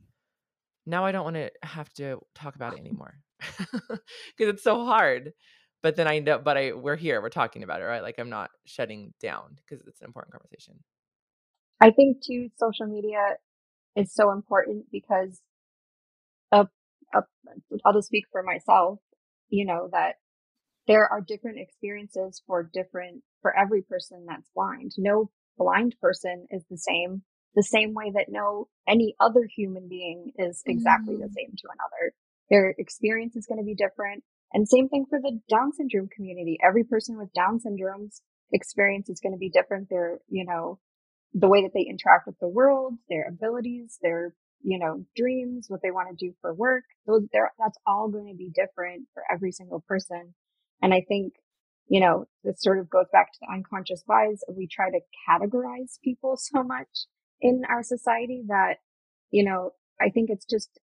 Now 0.88 1.04
I 1.04 1.12
don't 1.12 1.24
want 1.24 1.36
to 1.36 1.50
have 1.62 1.92
to 1.94 2.20
talk 2.34 2.54
about 2.56 2.74
it 2.74 2.80
anymore 2.80 3.14
because 3.58 3.98
it's 4.38 4.62
so 4.62 4.84
hard 4.84 5.32
but 5.86 5.94
then 5.94 6.08
I 6.08 6.18
know, 6.18 6.40
but 6.40 6.56
I 6.56 6.72
we're 6.72 6.96
here, 6.96 7.22
we're 7.22 7.28
talking 7.28 7.62
about 7.62 7.80
it, 7.80 7.84
right? 7.84 8.02
Like 8.02 8.16
I'm 8.18 8.28
not 8.28 8.50
shutting 8.64 9.14
down 9.22 9.54
because 9.54 9.86
it's 9.86 10.00
an 10.00 10.08
important 10.08 10.32
conversation. 10.32 10.80
I 11.80 11.92
think 11.92 12.24
too, 12.26 12.48
social 12.56 12.86
media 12.86 13.36
is 13.94 14.12
so 14.12 14.32
important 14.32 14.86
because 14.90 15.40
of 16.50 16.66
I'll 17.14 17.92
just 17.92 18.08
speak 18.08 18.24
for 18.32 18.42
myself, 18.42 18.98
you 19.48 19.64
know, 19.64 19.88
that 19.92 20.16
there 20.88 21.06
are 21.06 21.20
different 21.20 21.58
experiences 21.60 22.42
for 22.48 22.68
different, 22.74 23.22
for 23.40 23.56
every 23.56 23.82
person 23.82 24.26
that's 24.26 24.50
blind. 24.56 24.90
No 24.98 25.30
blind 25.56 25.94
person 26.02 26.48
is 26.50 26.64
the 26.68 26.78
same, 26.78 27.22
the 27.54 27.62
same 27.62 27.94
way 27.94 28.10
that 28.12 28.26
no, 28.28 28.66
any 28.88 29.14
other 29.20 29.48
human 29.56 29.86
being 29.88 30.32
is 30.36 30.64
exactly 30.66 31.14
mm. 31.14 31.20
the 31.20 31.32
same 31.32 31.54
to 31.56 31.68
another. 31.68 32.12
Their 32.50 32.74
experience 32.76 33.36
is 33.36 33.46
going 33.46 33.60
to 33.60 33.64
be 33.64 33.76
different. 33.76 34.24
And 34.56 34.66
same 34.66 34.88
thing 34.88 35.04
for 35.10 35.20
the 35.20 35.38
Down 35.50 35.74
syndrome 35.74 36.08
community. 36.08 36.56
Every 36.66 36.82
person 36.82 37.18
with 37.18 37.30
Down 37.34 37.60
syndrome's 37.60 38.22
experience 38.54 39.10
is 39.10 39.20
going 39.20 39.34
to 39.34 39.38
be 39.38 39.50
different. 39.50 39.90
Their, 39.90 40.20
you 40.30 40.46
know, 40.46 40.78
the 41.34 41.46
way 41.46 41.60
that 41.60 41.72
they 41.74 41.82
interact 41.82 42.26
with 42.26 42.38
the 42.40 42.48
world, 42.48 42.94
their 43.10 43.28
abilities, 43.28 43.98
their, 44.00 44.32
you 44.62 44.78
know, 44.78 45.04
dreams, 45.14 45.66
what 45.68 45.80
they 45.82 45.90
want 45.90 46.08
to 46.08 46.26
do 46.26 46.32
for 46.40 46.54
work. 46.54 46.84
Those, 47.06 47.24
that's 47.58 47.76
all 47.86 48.08
going 48.08 48.28
to 48.28 48.34
be 48.34 48.48
different 48.48 49.08
for 49.12 49.24
every 49.30 49.52
single 49.52 49.84
person. 49.86 50.32
And 50.80 50.94
I 50.94 51.04
think, 51.06 51.34
you 51.88 52.00
know, 52.00 52.24
this 52.42 52.62
sort 52.62 52.78
of 52.78 52.88
goes 52.88 53.08
back 53.12 53.32
to 53.32 53.38
the 53.42 53.52
unconscious 53.52 54.04
bias. 54.08 54.42
We 54.48 54.68
try 54.68 54.88
to 54.88 55.00
categorize 55.28 56.00
people 56.02 56.36
so 56.38 56.62
much 56.62 56.88
in 57.42 57.64
our 57.68 57.82
society 57.82 58.42
that, 58.48 58.76
you 59.30 59.44
know, 59.44 59.72
I 60.00 60.08
think 60.08 60.30
it's 60.30 60.46
just 60.46 60.80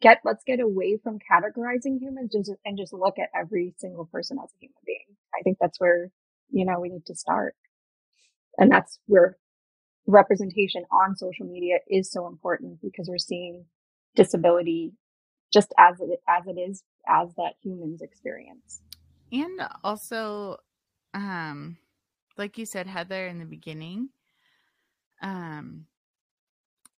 get 0.00 0.20
let's 0.24 0.44
get 0.44 0.60
away 0.60 0.98
from 1.02 1.18
categorizing 1.18 2.00
humans 2.00 2.32
just 2.32 2.52
and 2.64 2.78
just 2.78 2.92
look 2.92 3.18
at 3.18 3.30
every 3.38 3.74
single 3.78 4.06
person 4.06 4.38
as 4.42 4.50
a 4.50 4.58
human 4.60 4.74
being. 4.86 5.16
I 5.34 5.42
think 5.42 5.58
that's 5.60 5.80
where 5.80 6.10
you 6.50 6.64
know 6.64 6.80
we 6.80 6.88
need 6.88 7.06
to 7.06 7.14
start, 7.14 7.54
and 8.58 8.70
that's 8.70 8.98
where 9.06 9.36
representation 10.06 10.84
on 10.90 11.16
social 11.16 11.46
media 11.46 11.78
is 11.88 12.10
so 12.10 12.26
important 12.26 12.80
because 12.80 13.08
we're 13.08 13.18
seeing 13.18 13.64
disability 14.14 14.92
just 15.52 15.72
as 15.78 16.00
it 16.00 16.20
as 16.28 16.46
it 16.46 16.58
is 16.58 16.82
as 17.08 17.34
that 17.36 17.54
humans 17.62 18.02
experience. 18.02 18.82
And 19.32 19.60
also, 19.82 20.58
um, 21.14 21.76
like 22.36 22.58
you 22.58 22.66
said, 22.66 22.86
Heather, 22.86 23.26
in 23.26 23.38
the 23.38 23.44
beginning, 23.44 24.10
um, 25.20 25.86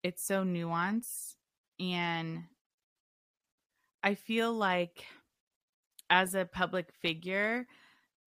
it's 0.03 0.23
so 0.23 0.43
nuanced 0.43 1.35
and 1.79 2.43
I 4.07 4.15
feel 4.15 4.53
like 4.53 5.05
as 6.09 6.33
a 6.35 6.45
public 6.45 6.93
figure, 6.93 7.67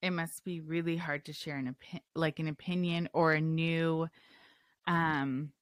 it 0.02 0.10
must 0.10 0.44
be 0.44 0.60
really 0.60 0.96
hard 0.96 1.24
to 1.26 1.32
share 1.32 1.56
an 1.56 1.74
opi- 1.74 2.02
like 2.14 2.38
an 2.38 2.48
opinion 2.48 3.08
or 3.14 3.32
a 3.32 3.40
new 3.40 4.08
um 4.86 5.52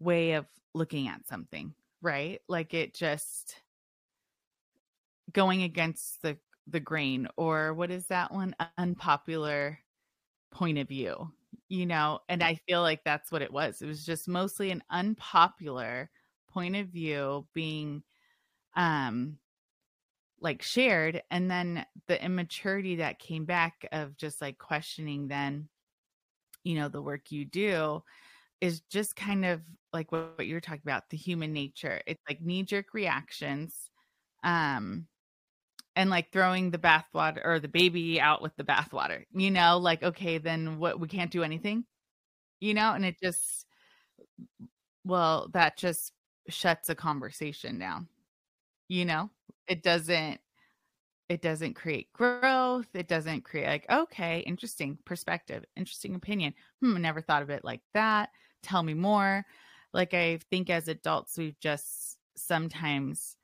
way 0.00 0.32
of 0.34 0.46
looking 0.74 1.08
at 1.08 1.26
something, 1.26 1.74
right? 2.02 2.40
Like 2.48 2.74
it 2.74 2.94
just 2.94 3.62
going 5.32 5.62
against 5.62 6.22
the 6.22 6.38
the 6.68 6.80
grain 6.80 7.28
or 7.36 7.74
what 7.74 7.90
is 7.90 8.06
that 8.08 8.32
one? 8.32 8.54
Unpopular 8.78 9.78
point 10.52 10.78
of 10.78 10.88
view 10.88 11.32
you 11.68 11.86
know? 11.86 12.20
And 12.28 12.42
i 12.44 12.56
feel 12.68 12.82
like 12.82 13.04
that's 13.04 13.32
what 13.32 13.42
it 13.42 13.52
was. 13.52 13.82
It 13.82 13.86
was 13.86 14.06
just 14.06 14.28
mostly 14.28 14.70
an 14.72 14.82
unpopular 14.90 16.10
point 16.48 16.76
of 16.76 16.88
view 16.88 17.46
being 17.54 18.02
um 18.76 19.38
like 20.40 20.62
shared 20.62 21.22
and 21.30 21.50
then 21.50 21.84
the 22.08 22.22
immaturity 22.22 22.96
that 22.96 23.18
came 23.18 23.44
back 23.44 23.86
of 23.92 24.16
just 24.16 24.40
like 24.40 24.58
questioning 24.58 25.28
then 25.28 25.68
you 26.62 26.74
know 26.74 26.88
the 26.88 27.00
work 27.00 27.30
you 27.32 27.44
do 27.44 28.02
is 28.60 28.80
just 28.82 29.16
kind 29.16 29.44
of 29.44 29.60
like 29.92 30.10
what, 30.12 30.36
what 30.36 30.46
you're 30.46 30.60
talking 30.60 30.82
about 30.84 31.08
the 31.10 31.16
human 31.16 31.52
nature. 31.52 32.00
It's 32.06 32.22
like 32.28 32.40
knee 32.40 32.62
jerk 32.62 32.94
reactions 32.94 33.90
um 34.44 35.06
and 35.96 36.10
like 36.10 36.30
throwing 36.30 36.70
the 36.70 36.78
bathwater 36.78 37.40
or 37.44 37.58
the 37.58 37.68
baby 37.68 38.20
out 38.20 38.42
with 38.42 38.54
the 38.56 38.64
bathwater 38.64 39.24
you 39.32 39.50
know 39.50 39.78
like 39.78 40.02
okay 40.02 40.38
then 40.38 40.78
what 40.78 41.00
we 41.00 41.08
can't 41.08 41.30
do 41.30 41.42
anything? 41.42 41.84
You 42.60 42.74
know 42.74 42.92
and 42.92 43.04
it 43.04 43.16
just 43.22 43.66
well 45.04 45.48
that 45.52 45.76
just 45.76 46.12
shuts 46.48 46.88
a 46.88 46.94
conversation 46.94 47.78
down 47.78 48.08
you 48.88 49.04
know 49.04 49.30
it 49.68 49.82
doesn't 49.82 50.40
it 51.28 51.42
doesn't 51.42 51.74
create 51.74 52.12
growth 52.12 52.88
it 52.94 53.08
doesn't 53.08 53.42
create 53.44 53.66
like 53.66 53.86
okay 53.90 54.40
interesting 54.40 54.98
perspective 55.04 55.64
interesting 55.76 56.14
opinion. 56.14 56.54
Hmm 56.82 57.00
never 57.02 57.20
thought 57.22 57.42
of 57.42 57.50
it 57.50 57.64
like 57.64 57.82
that. 57.94 58.30
Tell 58.62 58.82
me 58.82 58.94
more. 58.94 59.44
Like 59.94 60.14
i 60.14 60.38
think 60.50 60.70
as 60.70 60.88
adults 60.88 61.38
we've 61.38 61.58
just 61.60 62.18
sometimes 62.36 63.36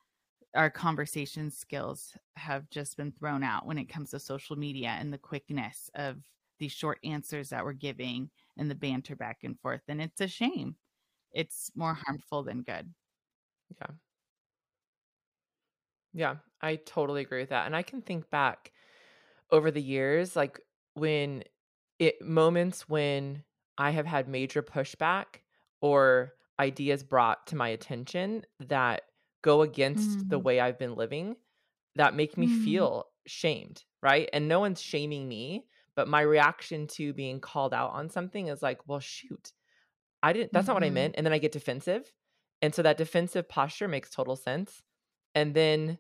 our 0.55 0.71
conversation 0.71 1.51
skills 1.51 2.17
have 2.37 2.69
just 2.71 2.97
been 2.97 3.13
thrown 3.13 3.43
out 3.43 3.67
when 3.67 3.79
it 3.79 3.87
comes 3.89 4.11
to 4.11 4.21
social 4.21 4.57
media 4.57 4.91
and 4.99 5.13
the 5.13 5.19
quickness 5.19 5.91
of 5.95 6.19
these 6.59 6.73
short 6.73 6.99
answers 7.05 7.51
that 7.51 7.65
we're 7.65 7.73
giving 7.73 8.31
and 8.59 8.71
the 8.71 8.75
banter 8.75 9.17
back 9.17 9.39
and 9.45 9.59
forth 9.61 9.83
and 9.89 10.01
it's 10.03 10.21
a 10.21 10.29
shame. 10.29 10.77
It's 11.33 11.71
more 11.77 11.95
harmful 11.95 12.43
than 12.45 12.63
good. 12.63 12.95
Yeah. 13.81 13.89
Yeah, 16.13 16.37
I 16.61 16.77
totally 16.77 17.23
agree 17.23 17.41
with 17.41 17.51
that. 17.51 17.67
And 17.67 17.75
I 17.77 17.83
can 17.83 18.03
think 18.03 18.31
back 18.31 18.73
over 19.51 19.71
the 19.71 19.83
years, 19.83 20.37
like 20.37 20.61
when 20.95 21.45
it 21.99 22.21
moments 22.23 22.89
when 22.89 23.45
I 23.79 23.91
have 23.91 24.07
had 24.07 24.29
major 24.29 24.63
pushback 24.63 25.41
or 25.83 26.35
ideas 26.61 27.05
brought 27.05 27.47
to 27.49 27.57
my 27.57 27.69
attention 27.69 28.45
that 28.61 29.05
go 29.43 29.63
against 29.63 30.29
the 30.31 30.39
Mhm. 30.39 30.47
way 30.47 30.61
I've 30.61 30.79
been 30.79 30.97
living 30.97 31.37
that 31.97 32.15
make 32.15 32.39
me 32.39 32.47
Mhm. 32.47 32.49
feel 32.49 33.07
shamed, 33.27 33.85
right? 34.03 34.29
And 34.33 34.49
no 34.49 34.61
one's 34.61 34.83
shaming 34.83 35.29
me, 35.29 35.67
but 35.97 36.09
my 36.09 36.23
reaction 36.23 36.87
to 36.89 37.13
being 37.15 37.41
called 37.41 37.75
out 37.75 37.93
on 37.93 38.11
something 38.11 38.49
is 38.49 38.63
like, 38.63 38.87
well, 38.89 39.01
shoot, 39.01 39.53
I 40.23 40.33
didn't, 40.33 40.53
that's 40.53 40.69
not 40.69 40.75
what 40.75 40.85
I 40.85 40.91
Mhm. 40.91 40.91
meant. 40.91 41.17
And 41.17 41.27
then 41.27 41.33
I 41.35 41.39
get 41.39 41.53
defensive. 41.53 42.13
And 42.63 42.75
so 42.75 42.83
that 42.83 42.97
defensive 42.99 43.49
posture 43.49 43.89
makes 43.89 44.11
total 44.11 44.37
sense. 44.37 44.83
And 45.35 45.55
then 45.55 45.99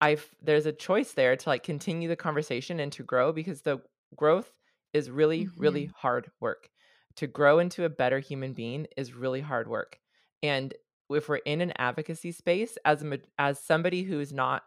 I've, 0.00 0.34
there's 0.42 0.66
a 0.66 0.72
choice 0.72 1.12
there 1.12 1.36
to 1.36 1.48
like 1.48 1.62
continue 1.62 2.08
the 2.08 2.16
conversation 2.16 2.80
and 2.80 2.92
to 2.92 3.02
grow 3.02 3.32
because 3.32 3.62
the 3.62 3.78
growth 4.14 4.58
is 4.92 5.10
really, 5.10 5.48
really 5.56 5.86
Mhm. 5.86 5.94
hard 5.94 6.30
work. 6.40 6.70
To 7.16 7.26
grow 7.26 7.58
into 7.58 7.84
a 7.84 7.88
better 7.90 8.18
human 8.18 8.52
being 8.52 8.86
is 8.96 9.14
really 9.14 9.40
hard 9.40 9.68
work. 9.68 10.00
And 10.42 10.74
if 11.10 11.28
we're 11.28 11.36
in 11.36 11.62
an 11.62 11.72
advocacy 11.78 12.32
space 12.32 12.76
as 12.84 13.02
a, 13.02 13.18
as 13.38 13.58
somebody 13.60 14.02
who's 14.02 14.32
not 14.32 14.64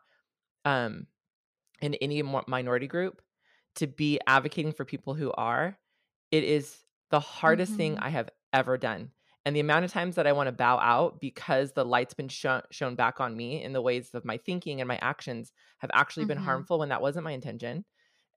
um 0.65 1.07
in 1.81 1.95
any 1.95 2.21
minority 2.23 2.87
group 2.87 3.21
to 3.75 3.87
be 3.87 4.19
advocating 4.27 4.71
for 4.73 4.85
people 4.85 5.13
who 5.13 5.31
are 5.33 5.77
it 6.31 6.43
is 6.43 6.83
the 7.11 7.19
hardest 7.19 7.75
thing 7.75 7.97
Mhm. 7.97 8.01
i 8.01 8.09
have 8.09 8.29
ever 8.53 8.77
done 8.77 9.11
and 9.49 9.55
the 9.55 9.61
amount 9.61 9.85
of 9.85 9.91
times 9.91 10.15
that 10.15 10.27
i 10.27 10.31
want 10.31 10.47
to 10.47 10.51
bow 10.53 10.77
out 10.79 11.19
because 11.19 11.73
the 11.73 11.85
light's 11.85 12.13
been 12.13 12.29
sho- 12.29 12.61
shown 12.71 12.95
back 12.95 13.19
on 13.19 13.35
me 13.35 13.63
in 13.63 13.73
the 13.73 13.81
ways 13.81 14.13
of 14.13 14.25
my 14.25 14.37
thinking 14.37 14.81
and 14.81 14.87
my 14.87 14.99
actions 15.01 15.51
have 15.79 15.91
actually 15.93 16.25
been 16.25 16.37
Mhm. 16.37 16.39
harmful 16.39 16.79
when 16.79 16.89
that 16.89 17.01
wasn't 17.01 17.23
my 17.23 17.31
intention 17.31 17.85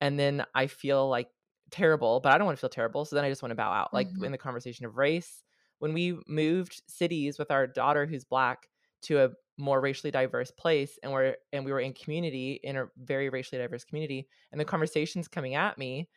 and 0.01 0.19
then 0.19 0.45
i 0.55 0.67
feel 0.67 1.09
like 1.09 1.31
terrible 1.71 2.21
but 2.21 2.33
i 2.33 2.39
don't 2.39 2.47
want 2.47 2.57
to 2.57 2.61
feel 2.61 2.71
terrible 2.71 3.05
so 3.05 3.17
then 3.17 3.25
i 3.25 3.29
just 3.29 3.43
want 3.43 3.51
to 3.51 3.57
bow 3.57 3.73
out 3.73 3.93
like 3.95 4.11
Mhm. 4.13 4.23
in 4.23 4.33
the 4.33 4.39
conversation 4.39 4.87
of 4.87 4.97
race 4.97 5.45
when 5.79 5.93
we 5.95 6.19
moved 6.29 6.83
cities 6.89 7.39
with 7.39 7.51
our 7.51 7.67
daughter 7.67 8.07
who's 8.07 8.25
black 8.25 8.69
to 9.03 9.21
a 9.25 9.31
more 9.59 9.81
racially 9.81 10.11
diverse 10.11 10.51
place 10.51 10.99
and 11.03 11.13
we're 11.13 11.37
and 11.53 11.65
we 11.65 11.73
were 11.73 11.81
in 11.81 11.93
community 11.93 12.61
in 12.65 12.77
a 12.77 12.87
very 12.97 13.29
racially 13.31 13.61
diverse 13.61 13.85
community 13.85 14.29
and 14.51 14.61
the 14.61 14.65
conversations 14.65 15.29
coming 15.29 15.55
at 15.55 15.79
me 15.79 16.09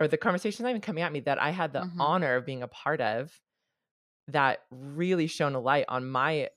or 0.00 0.08
the 0.08 0.18
conversations 0.18 0.60
not 0.60 0.70
even 0.70 0.80
coming 0.80 1.02
at 1.02 1.12
me 1.12 1.20
that 1.20 1.40
I 1.40 1.50
had 1.50 1.72
the 1.72 1.86
Mhm. 1.86 2.00
honor 2.00 2.36
of 2.36 2.46
being 2.46 2.62
a 2.62 2.68
part 2.68 3.00
of 3.00 3.40
that 4.28 4.60
really 4.70 5.26
shone 5.26 5.54
a 5.54 5.60
light 5.60 5.86
on 5.88 6.08
my 6.10 6.48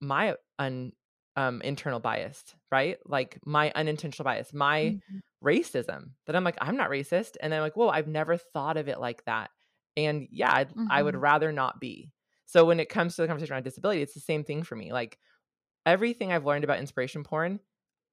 my 0.00 0.36
un 0.58 0.92
um 1.36 1.62
internal 1.62 2.00
bias, 2.00 2.54
right? 2.70 2.98
Like 3.06 3.38
my 3.46 3.72
unintentional 3.74 4.24
bias, 4.24 4.52
my 4.52 4.96
Mhm. 5.00 5.22
racism 5.44 6.12
that 6.26 6.36
I'm 6.36 6.44
like, 6.44 6.56
I'm 6.60 6.76
not 6.76 6.90
racist. 6.90 7.36
And 7.40 7.52
then 7.52 7.60
I'm 7.60 7.64
like, 7.64 7.76
whoa, 7.76 7.88
I've 7.88 8.08
never 8.08 8.36
thought 8.36 8.76
of 8.76 8.88
it 8.88 9.00
like 9.00 9.24
that. 9.24 9.50
And 9.96 10.28
yeah, 10.30 10.52
I'd, 10.54 10.74
I 10.88 11.02
would 11.02 11.16
Mhm. 11.16 11.18
rather 11.18 11.52
not 11.52 11.80
be. 11.80 12.12
So 12.46 12.64
when 12.64 12.80
it 12.80 12.88
comes 12.88 13.16
to 13.16 13.22
the 13.22 13.28
conversation 13.28 13.52
around 13.54 13.64
disability, 13.64 14.02
it's 14.02 14.14
the 14.14 14.20
same 14.20 14.44
thing 14.44 14.62
for 14.62 14.76
me. 14.76 14.92
Like 14.92 15.18
everything 15.86 16.32
I've 16.32 16.46
learned 16.46 16.64
about 16.64 16.78
inspiration 16.80 17.24
porn, 17.24 17.60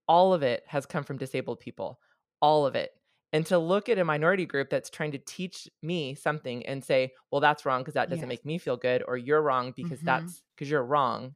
all 0.07 0.34
of 0.34 0.43
it 0.43 0.64
has 0.68 0.86
come 0.86 1.03
from 1.03 1.18
disabled 1.18 1.60
people. 1.62 1.99
All 2.41 2.66
of 2.66 2.76
it. 2.76 2.91
And 3.32 3.46
to 3.48 3.60
look 3.60 3.90
at 3.90 4.00
a 4.00 4.06
minority 4.06 4.46
group 4.46 4.70
that's 4.70 4.90
trying 4.90 5.12
to 5.12 5.20
teach 5.20 5.70
me 5.84 6.16
something 6.16 6.66
and 6.66 6.84
say, 6.84 7.14
well, 7.32 7.42
that's 7.42 7.66
wrong 7.66 7.82
because 7.82 7.94
that 7.94 8.10
doesn't 8.10 8.28
Yes. 8.28 8.30
make 8.30 8.46
me 8.46 8.58
feel 8.58 8.78
good, 8.78 9.04
or 9.08 9.18
you're 9.18 9.42
wrong 9.42 9.72
because 9.76 10.02
Mhm. 10.02 10.04
that's 10.04 10.44
because 10.56 10.70
you're 10.70 10.84
wrong. 10.84 11.36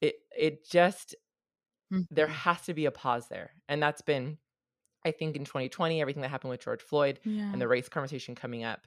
It 0.00 0.16
it 0.36 0.66
just 0.68 1.14
there 2.10 2.26
Mhm. 2.26 2.40
has 2.44 2.62
to 2.62 2.74
be 2.74 2.86
a 2.86 2.90
pause 2.90 3.28
there. 3.28 3.54
And 3.68 3.82
that's 3.82 4.02
been, 4.02 4.38
I 5.04 5.12
think, 5.12 5.36
in 5.36 5.44
2020, 5.46 6.00
everything 6.00 6.22
that 6.22 6.30
happened 6.30 6.50
with 6.50 6.62
George 6.62 6.82
Floyd 6.82 7.20
Yeah. 7.24 7.54
and 7.54 7.62
the 7.62 7.68
race 7.68 7.88
conversation 7.88 8.34
coming 8.34 8.64
up. 8.64 8.86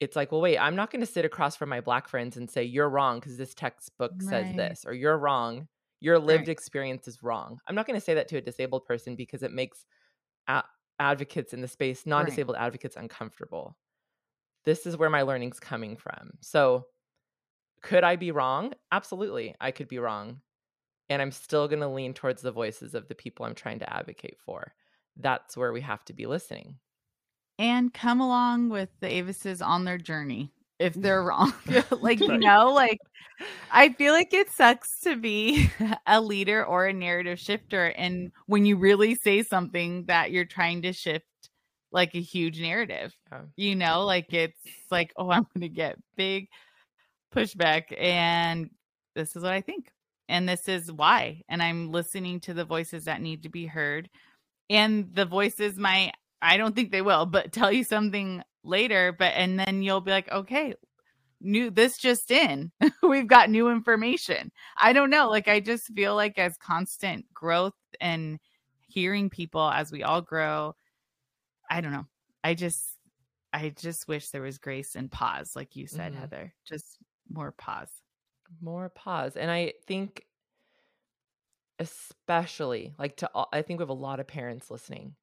It's 0.00 0.16
like, 0.16 0.32
well, 0.32 0.40
wait, 0.42 0.58
I'm 0.58 0.76
not 0.76 0.90
going 0.90 1.00
to 1.00 1.06
sit 1.06 1.24
across 1.24 1.56
from 1.56 1.70
my 1.70 1.80
black 1.80 2.08
friends 2.08 2.36
and 2.36 2.50
say, 2.50 2.64
you're 2.64 2.90
wrong 2.90 3.20
because 3.20 3.38
this 3.38 3.54
textbook 3.54 4.22
says 4.22 4.54
this, 4.54 4.84
or 4.86 4.94
you're 4.94 5.18
wrong. 5.18 5.68
Your 6.00 6.18
lived 6.18 6.48
Right. 6.48 6.50
experience 6.50 7.08
is 7.08 7.22
wrong. 7.22 7.60
I'm 7.68 7.74
not 7.74 7.86
going 7.86 7.98
to 7.98 8.04
say 8.04 8.14
that 8.14 8.28
to 8.28 8.38
a 8.38 8.42
disabled 8.42 8.86
person 8.86 9.16
because 9.16 9.42
it 9.42 9.52
makes 9.52 9.86
a- 10.48 10.64
advocates 10.98 11.52
in 11.54 11.60
the 11.60 11.68
space, 11.68 12.06
non 12.06 12.24
Right. 12.24 12.26
disabled 12.26 12.56
advocates, 12.58 12.96
uncomfortable. 12.96 13.76
This 14.64 14.86
is 14.86 14.96
where 14.96 15.10
my 15.10 15.22
learning's 15.22 15.60
coming 15.60 15.96
from. 15.96 16.32
So, 16.40 16.88
could 17.82 18.04
I 18.04 18.16
be 18.16 18.32
wrong? 18.32 18.74
Absolutely, 18.92 19.54
I 19.60 19.70
could 19.70 19.88
be 19.88 19.98
wrong. 19.98 20.42
And 21.10 21.22
I'm 21.22 21.32
still 21.32 21.68
going 21.68 21.80
to 21.80 21.88
lean 21.88 22.14
towards 22.14 22.42
the 22.42 22.52
voices 22.52 22.94
of 22.94 23.08
the 23.08 23.14
people 23.14 23.46
I'm 23.46 23.54
trying 23.54 23.80
to 23.80 23.92
advocate 23.94 24.38
for. 24.40 24.74
That's 25.16 25.56
where 25.56 25.72
we 25.72 25.82
have 25.82 26.04
to 26.06 26.12
be 26.14 26.26
listening. 26.26 26.80
and 27.58 27.92
come 27.94 28.20
along 28.20 28.68
with 28.68 28.90
the 29.00 29.08
Avises 29.08 29.64
on 29.66 29.84
their 29.84 29.98
journey 29.98 30.52
if 30.78 30.94
mm. 30.94 31.02
they're 31.02 31.22
wrong. 31.24 31.52
like, 32.00 32.20
you 32.20 32.38
know, 32.38 32.72
like 32.72 32.98
I 33.70 33.90
feel 33.94 34.12
like 34.12 34.32
it 34.34 34.50
sucks 34.50 35.00
to 35.00 35.16
be 35.16 35.70
a 36.06 36.20
leader 36.20 36.64
or 36.64 36.86
a 36.86 36.92
narrative 36.92 37.38
shifter. 37.38 37.86
And 37.88 38.32
when 38.46 38.64
you 38.66 38.76
really 38.76 39.14
say 39.14 39.42
something 39.42 40.04
that 40.06 40.30
you're 40.32 40.44
trying 40.46 40.82
to 40.82 40.92
shift 40.92 41.26
like 41.92 42.14
a 42.14 42.20
huge 42.20 42.60
narrative, 42.60 43.14
Yeah. 43.32 43.42
you 43.56 43.74
know, 43.76 44.04
like 44.04 44.32
it's 44.32 44.60
like, 44.90 45.12
oh, 45.16 45.30
I'm 45.30 45.46
going 45.54 45.62
to 45.62 45.68
get 45.68 45.98
big 46.16 46.48
pushback. 47.34 47.84
And 47.98 48.70
this 49.14 49.36
is 49.36 49.42
what 49.42 49.52
I 49.52 49.60
think. 49.60 49.90
and 50.28 50.48
this 50.48 50.68
is 50.68 50.90
why. 50.92 51.42
And 51.48 51.62
I'm 51.62 51.90
listening 51.92 52.40
to 52.40 52.54
the 52.54 52.64
voices 52.64 53.04
that 53.04 53.22
need 53.22 53.42
to 53.44 53.48
be 53.48 53.66
heard. 53.66 54.08
And 54.70 55.14
the 55.14 55.24
voices 55.26 55.78
might, 55.78 56.12
I 56.42 56.56
don't 56.56 56.74
think 56.74 56.90
they 56.90 57.02
will, 57.02 57.26
but 57.26 57.52
tell 57.52 57.70
you 57.72 57.84
something 57.84 58.42
later. 58.66 59.14
But, 59.18 59.32
and 59.34 59.58
then 59.58 59.82
you'll 59.82 60.00
be 60.00 60.10
like, 60.10 60.30
okay, 60.30 60.74
new, 61.40 61.70
this 61.70 61.98
just 61.98 62.30
in. 62.30 62.72
We've 63.02 63.26
got 63.26 63.50
new 63.50 63.68
information. 63.70 64.50
I 64.80 64.92
don't 64.92 65.10
know. 65.10 65.28
Like, 65.30 65.48
I 65.48 65.60
just 65.60 65.86
feel 65.94 66.14
like 66.14 66.38
as 66.38 66.56
constant 66.58 67.24
growth 67.32 67.74
and 68.00 68.38
hearing 68.88 69.30
people 69.30 69.68
as 69.70 69.90
we 69.92 70.02
all 70.02 70.20
grow, 70.22 70.74
I 71.70 71.80
don't 71.80 71.92
know. 71.92 72.06
I 72.44 72.54
just, 72.54 72.84
I 73.52 73.70
just 73.70 74.06
wish 74.08 74.30
there 74.30 74.42
was 74.42 74.58
grace 74.58 74.94
and 74.96 75.10
pause, 75.10 75.56
like 75.56 75.76
you 75.76 75.86
said, 75.86 76.12
Mhm. 76.12 76.20
Heather. 76.20 76.54
Just 76.64 76.98
more 77.30 77.52
pause. 77.52 77.90
more 78.60 78.88
pause 78.90 79.36
and 79.36 79.50
i 79.50 79.72
think 79.88 80.24
especially 81.80 82.94
like 82.98 83.16
to 83.16 83.28
all, 83.34 83.48
i 83.52 83.60
think 83.62 83.78
we 83.78 83.82
have 83.82 83.88
a 83.88 83.92
lot 83.92 84.20
of 84.20 84.26
parents 84.28 84.70
listening 84.70 85.14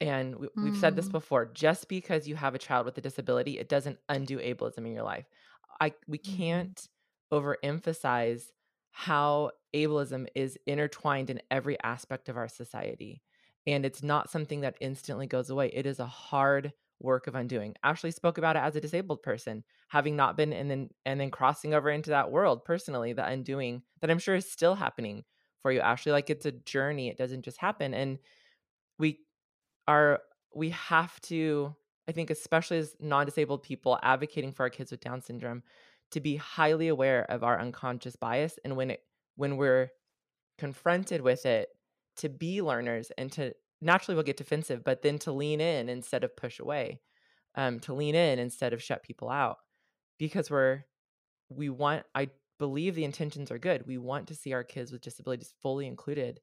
and 0.00 0.36
we, 0.36 0.48
we've 0.60 0.76
said 0.76 0.96
this 0.96 1.08
Mm. 1.08 1.10
before 1.10 1.46
just 1.46 1.88
because 1.88 2.28
you 2.28 2.36
have 2.36 2.54
a 2.54 2.58
child 2.58 2.86
with 2.86 2.98
a 2.98 3.00
disability 3.02 3.58
it 3.58 3.68
doesn't 3.68 3.98
undo 4.08 4.38
ableism 4.38 4.78
in 4.86 4.92
your 4.92 5.02
life 5.04 5.26
i 5.80 5.92
we 6.06 6.18
Mhm. 6.22 6.58
can't 6.58 6.88
overemphasize 7.32 8.52
how 8.90 9.50
ableism 9.74 10.26
is 10.34 10.58
intertwined 10.66 11.30
in 11.30 11.40
every 11.50 11.78
aspect 11.82 12.28
of 12.28 12.36
our 12.36 12.48
society 12.48 13.22
and 13.66 13.84
it's 13.84 14.02
not 14.02 14.30
something 14.30 14.60
that 14.62 14.76
instantly 14.80 15.26
goes 15.26 15.50
away 15.50 15.68
it 15.72 15.86
is 15.86 15.98
a 16.00 16.06
hard 16.06 16.72
work 17.00 17.26
of 17.26 17.34
undoing 17.34 17.74
ashley 17.84 18.10
spoke 18.10 18.38
about 18.38 18.56
it 18.56 18.60
as 18.62 18.74
a 18.76 18.80
disabled 18.80 19.22
person 19.22 19.62
having 19.88 20.16
not 20.16 20.36
been 20.36 20.52
and 20.52 20.70
then 20.70 20.88
and 21.04 21.20
then 21.20 21.30
crossing 21.30 21.74
over 21.74 21.90
into 21.90 22.10
that 22.10 22.30
world 22.30 22.64
personally 22.64 23.12
the 23.12 23.24
undoing 23.26 23.82
that 24.00 24.10
i'm 24.10 24.18
sure 24.18 24.34
is 24.36 24.50
still 24.50 24.74
happening 24.74 25.24
for 25.62 25.70
you 25.70 25.80
ashley 25.80 26.10
like 26.12 26.30
it's 26.30 26.46
a 26.46 26.52
journey 26.52 27.08
it 27.08 27.18
doesn't 27.18 27.42
just 27.42 27.58
happen 27.58 27.94
and 27.94 28.18
we 28.98 29.20
are 29.88 30.20
we 30.54 30.70
have 30.70 31.20
to 31.22 31.74
i 32.08 32.12
think 32.12 32.30
especially 32.30 32.78
as 32.78 32.94
non-disabled 33.00 33.62
people 33.62 33.98
advocating 34.02 34.52
for 34.52 34.62
our 34.62 34.70
kids 34.70 34.90
with 34.90 35.00
down 35.00 35.20
syndrome 35.20 35.62
to 36.10 36.20
be 36.20 36.36
highly 36.36 36.88
aware 36.88 37.24
of 37.30 37.42
our 37.42 37.60
unconscious 37.60 38.14
bias 38.14 38.58
and 38.64 38.76
when 38.76 38.90
it 38.92 39.02
when 39.36 39.56
we're 39.56 39.90
confronted 40.58 41.20
with 41.20 41.44
it 41.46 41.68
to 42.16 42.28
be 42.28 42.62
learners 42.62 43.10
and 43.18 43.32
to 43.32 43.52
naturally 43.80 44.14
we'll 44.14 44.24
get 44.24 44.36
defensive 44.36 44.84
but 44.84 45.02
then 45.02 45.18
to 45.18 45.32
lean 45.32 45.60
in 45.60 45.88
instead 45.88 46.22
of 46.22 46.36
push 46.36 46.60
away 46.60 47.00
um, 47.56 47.80
to 47.80 47.92
lean 47.92 48.14
in 48.14 48.38
instead 48.38 48.72
of 48.72 48.82
shut 48.82 49.02
people 49.02 49.28
out 49.28 49.58
because 50.18 50.50
we're 50.50 50.84
we 51.48 51.68
want 51.68 52.04
i 52.14 52.28
believe 52.58 52.94
the 52.94 53.04
intentions 53.04 53.50
are 53.50 53.58
good. 53.58 53.86
We 53.86 53.98
want 53.98 54.28
to 54.28 54.34
see 54.34 54.52
our 54.52 54.64
kids 54.64 54.92
with 54.92 55.00
disabilities 55.00 55.54
fully 55.62 55.86
included 55.86 56.40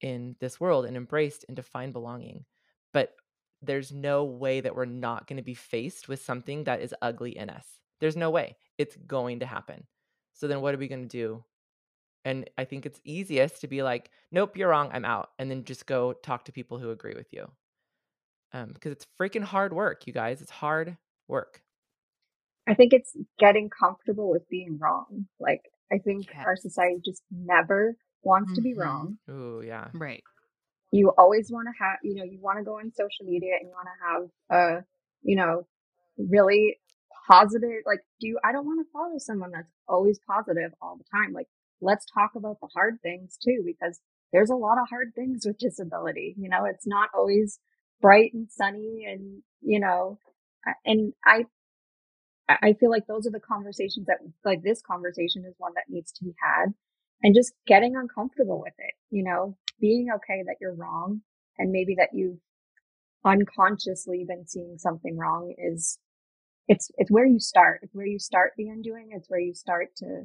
in 0.00 0.36
this 0.40 0.60
world 0.60 0.84
and 0.84 0.96
embraced 0.96 1.44
and 1.48 1.56
to 1.56 1.62
find 1.62 1.92
belonging 1.92 2.44
but 2.94 3.16
there's 3.62 3.92
no 3.92 4.24
way 4.24 4.62
that 4.62 4.76
we're 4.76 4.86
not 4.86 5.28
going 5.28 5.38
to 5.38 5.44
be 5.44 5.54
faced 5.54 6.08
with 6.08 6.24
something 6.24 6.64
that 6.66 6.82
is 6.82 6.94
ugly 7.02 7.38
in 7.38 7.50
us 7.50 7.66
there's 8.00 8.16
no 8.16 8.30
way 8.30 8.56
it's 8.78 8.96
going 9.08 9.40
to 9.40 9.46
happen 9.46 9.86
so 10.34 10.48
then 10.48 10.62
what 10.62 10.74
are 10.74 10.78
we 10.78 10.88
going 10.88 11.08
to 11.08 11.18
do 11.18 11.44
and 12.24 12.50
i 12.58 12.64
think 12.64 12.86
it's 12.86 13.00
easiest 13.04 13.60
to 13.62 13.68
be 13.68 13.82
like 13.82 14.10
nope 14.32 14.56
you're 14.56 14.70
wrong 14.70 14.90
i'm 14.94 15.06
out 15.06 15.30
and 15.38 15.50
then 15.50 15.64
just 15.64 15.86
go 15.86 16.14
talk 16.14 16.44
to 16.46 16.52
people 16.52 16.78
who 16.78 16.90
agree 16.92 17.14
with 17.16 17.28
you 17.32 17.50
um 18.54 18.70
because 18.74 18.92
it's 18.92 19.06
freaking 19.20 19.44
hard 19.44 19.72
work 19.74 20.06
you 20.06 20.14
guys 20.14 20.42
it's 20.42 20.50
hard 20.52 20.96
work 21.28 21.62
I 22.68 22.74
think 22.74 22.94
it's 22.94 23.16
getting 23.38 23.70
comfortable 23.70 24.30
with 24.30 24.48
being 24.48 24.78
wrong. 24.80 25.26
Like, 25.40 25.62
I 25.92 25.98
think 25.98 26.28
Yeah. 26.30 26.46
our 26.46 26.56
society 26.56 27.00
just 27.04 27.22
never 27.30 27.96
wants 28.22 28.54
to 28.54 28.62
be 28.62 28.74
Mhm. 28.74 28.74
wrong. 28.74 29.18
Oh, 29.28 29.60
yeah 29.60 29.90
Right. 29.92 30.24
You 30.98 31.12
always 31.18 31.50
want 31.50 31.66
to 31.70 31.74
have, 31.84 31.96
you 32.02 32.14
know, 32.16 32.24
you 32.32 32.38
want 32.40 32.58
to 32.58 32.64
go 32.64 32.78
on 32.78 32.92
social 33.02 33.24
media 33.32 33.54
and 33.58 33.68
you 33.68 33.74
want 33.74 33.88
to 33.94 33.98
have 34.06 34.22
a, 34.60 34.84
you 35.22 35.36
know, 35.36 35.66
really 36.16 36.78
positive, 37.28 37.82
like, 37.84 38.00
do 38.20 38.28
you, 38.28 38.38
I 38.44 38.52
don't 38.52 38.66
want 38.66 38.80
to 38.86 38.92
follow 38.92 39.18
someone 39.18 39.50
that's 39.50 39.72
always 39.88 40.20
positive 40.26 40.70
all 40.80 40.96
the 40.96 41.04
time. 41.12 41.32
Like, 41.32 41.48
let's 41.80 42.06
talk 42.18 42.32
about 42.36 42.58
the 42.60 42.68
hard 42.72 43.00
things 43.02 43.36
too, 43.44 43.62
because 43.66 43.98
there's 44.32 44.50
a 44.50 44.54
lot 44.66 44.78
of 44.78 44.88
hard 44.88 45.08
things 45.16 45.44
with 45.46 45.58
disability. 45.58 46.34
You 46.38 46.48
know, 46.48 46.64
it's 46.64 46.86
not 46.86 47.08
always 47.12 47.58
bright 48.00 48.32
and 48.34 48.48
sunny 48.50 49.06
and, 49.10 49.42
you 49.62 49.80
know, 49.80 50.18
and 50.84 51.12
I, 51.24 51.44
I 52.48 52.56
I 52.62 52.72
feel 52.74 52.90
like 52.90 53.06
those 53.06 53.26
are 53.26 53.30
the 53.30 53.40
conversations 53.40 54.06
that, 54.06 54.18
like 54.44 54.62
this 54.62 54.82
conversation 54.82 55.44
is 55.48 55.54
one 55.58 55.72
that 55.74 55.88
needs 55.88 56.12
to 56.12 56.24
be 56.24 56.34
had 56.42 56.74
and 57.22 57.34
just 57.34 57.52
getting 57.66 57.96
uncomfortable 57.96 58.60
with 58.60 58.74
it, 58.78 58.94
you 59.10 59.24
know, 59.24 59.56
being 59.84 60.08
okay 60.16 60.42
that 60.46 60.56
you're 60.62 60.74
wrong 60.74 61.20
and 61.58 61.70
maybe 61.70 61.94
that 61.98 62.08
you've 62.14 62.38
unconsciously 63.22 64.24
been 64.26 64.46
seeing 64.46 64.78
something 64.78 65.18
wrong 65.18 65.54
is, 65.58 65.98
it's, 66.68 66.90
it's 66.96 67.10
where 67.10 67.26
you 67.26 67.38
start. 67.38 67.80
It's 67.82 67.94
where 67.94 68.06
you 68.06 68.18
start 68.18 68.52
the 68.56 68.68
undoing. 68.68 69.10
It's 69.10 69.28
where 69.28 69.40
you 69.40 69.52
start 69.52 69.88
to, 69.98 70.22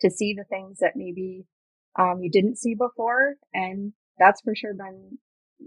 to 0.00 0.10
see 0.10 0.32
the 0.32 0.44
things 0.44 0.78
that 0.78 0.96
maybe, 0.96 1.44
um, 1.98 2.20
you 2.22 2.30
didn't 2.30 2.56
see 2.56 2.74
before. 2.74 3.34
And 3.52 3.92
that's 4.18 4.40
for 4.40 4.54
sure 4.54 4.72
been 4.72 5.18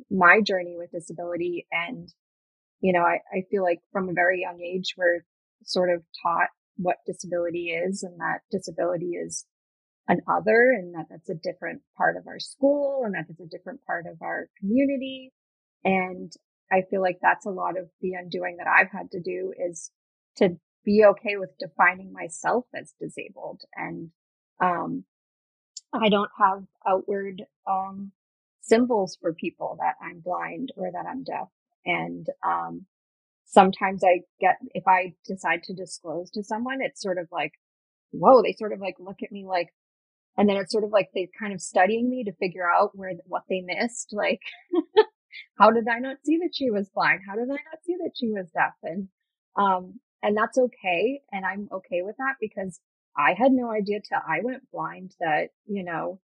my 0.10 0.42
journey 0.42 0.74
with 0.76 0.90
disability. 0.90 1.68
And, 1.72 2.12
you 2.80 2.94
know, 2.94 3.04
I, 3.04 3.20
I 3.32 3.44
feel 3.52 3.62
like 3.62 3.82
from 3.92 4.10
a 4.10 4.14
very 4.14 4.42
young 4.42 4.60
age, 4.60 4.96
we're 4.98 5.24
sort 5.66 5.92
of 5.92 6.02
taught 6.24 6.50
what 6.78 6.98
disability 7.06 7.70
is 7.70 8.02
and 8.02 8.20
that 8.20 8.40
disability 8.52 9.12
is 9.12 9.46
an 10.08 10.22
other 10.28 10.72
and 10.72 10.94
that 10.94 11.08
that's 11.10 11.30
a 11.30 11.36
different 11.36 11.82
part 11.98 12.16
of 12.18 12.28
our 12.28 12.40
school 12.40 13.04
and 13.06 13.16
that 13.16 13.26
it's 13.30 13.40
a 13.40 13.46
different 13.46 13.84
part 13.86 14.06
of 14.06 14.22
our 14.22 14.50
community. 14.60 15.34
And 15.84 16.32
I 16.72 16.84
feel 16.90 17.02
like 17.02 17.20
that's 17.22 17.46
a 17.46 17.52
lot 17.52 17.78
of 17.78 17.90
the 18.02 18.14
undoing 18.14 18.58
that 18.58 18.68
I've 18.68 18.92
had 18.92 19.12
to 19.12 19.20
do 19.20 19.54
is 19.58 19.92
to 20.38 20.58
be 20.84 21.04
okay 21.06 21.38
with 21.38 21.58
defining 21.60 22.12
myself 22.14 22.66
as 22.76 22.94
disabled. 23.00 23.62
And, 23.76 24.12
um, 24.62 25.06
I 25.94 26.10
don't 26.10 26.32
have 26.38 26.64
outward, 26.88 27.44
um, 27.68 28.12
symbols 28.62 29.18
for 29.22 29.34
people 29.34 29.78
that 29.80 29.96
I'm 30.02 30.20
blind 30.20 30.72
or 30.76 30.92
that 30.92 31.06
I'm 31.08 31.24
deaf. 31.24 31.48
And, 31.86 32.28
um, 32.44 32.86
sometimes 33.46 34.04
I 34.04 34.22
get, 34.40 34.58
if 34.74 34.88
I 34.88 35.14
decide 35.26 35.64
to 35.64 35.74
disclose 35.74 36.32
to 36.32 36.44
someone, 36.44 36.82
it's 36.82 37.02
sort 37.02 37.18
of 37.18 37.28
like, 37.32 37.54
whoa, 38.12 38.42
they 38.42 38.54
sort 38.54 38.74
of 38.74 38.80
like 38.80 38.96
look 39.00 39.24
at 39.24 39.32
me 39.32 39.46
like, 39.46 39.70
and 40.38 40.50
then 40.50 40.58
it's 40.58 40.72
sort 40.72 40.84
of 40.84 40.92
like 40.92 41.10
they're 41.14 41.28
kind 41.40 41.54
of 41.54 41.62
studying 41.62 42.10
me 42.10 42.24
to 42.26 42.34
figure 42.34 42.70
out 42.70 42.92
where, 42.94 43.14
what 43.26 43.44
they 43.50 43.62
missed. 43.66 44.10
Like, 44.12 44.42
how 45.60 45.72
did 45.72 45.88
I 45.88 46.00
not 46.00 46.18
see 46.24 46.38
that 46.40 46.52
she 46.54 46.70
was 46.70 46.90
blind? 46.94 47.22
How 47.28 47.36
did 47.36 47.50
I 47.50 47.56
not 47.72 47.84
see 47.84 47.96
that 48.04 48.12
she 48.20 48.30
was 48.30 48.50
deaf? 48.54 48.74
And, 48.84 49.08
um, 49.58 50.00
and 50.22 50.36
that's 50.36 50.58
okay. 50.58 51.22
And 51.32 51.46
I'm 51.46 51.70
okay 51.72 52.02
with 52.02 52.18
that 52.18 52.36
because 52.42 52.80
I 53.18 53.34
had 53.38 53.52
no 53.52 53.72
idea 53.72 54.00
till 54.02 54.20
I 54.28 54.40
went 54.44 54.70
blind 54.72 55.12
that, 55.22 55.50
you 55.68 55.84
know, 55.84 56.20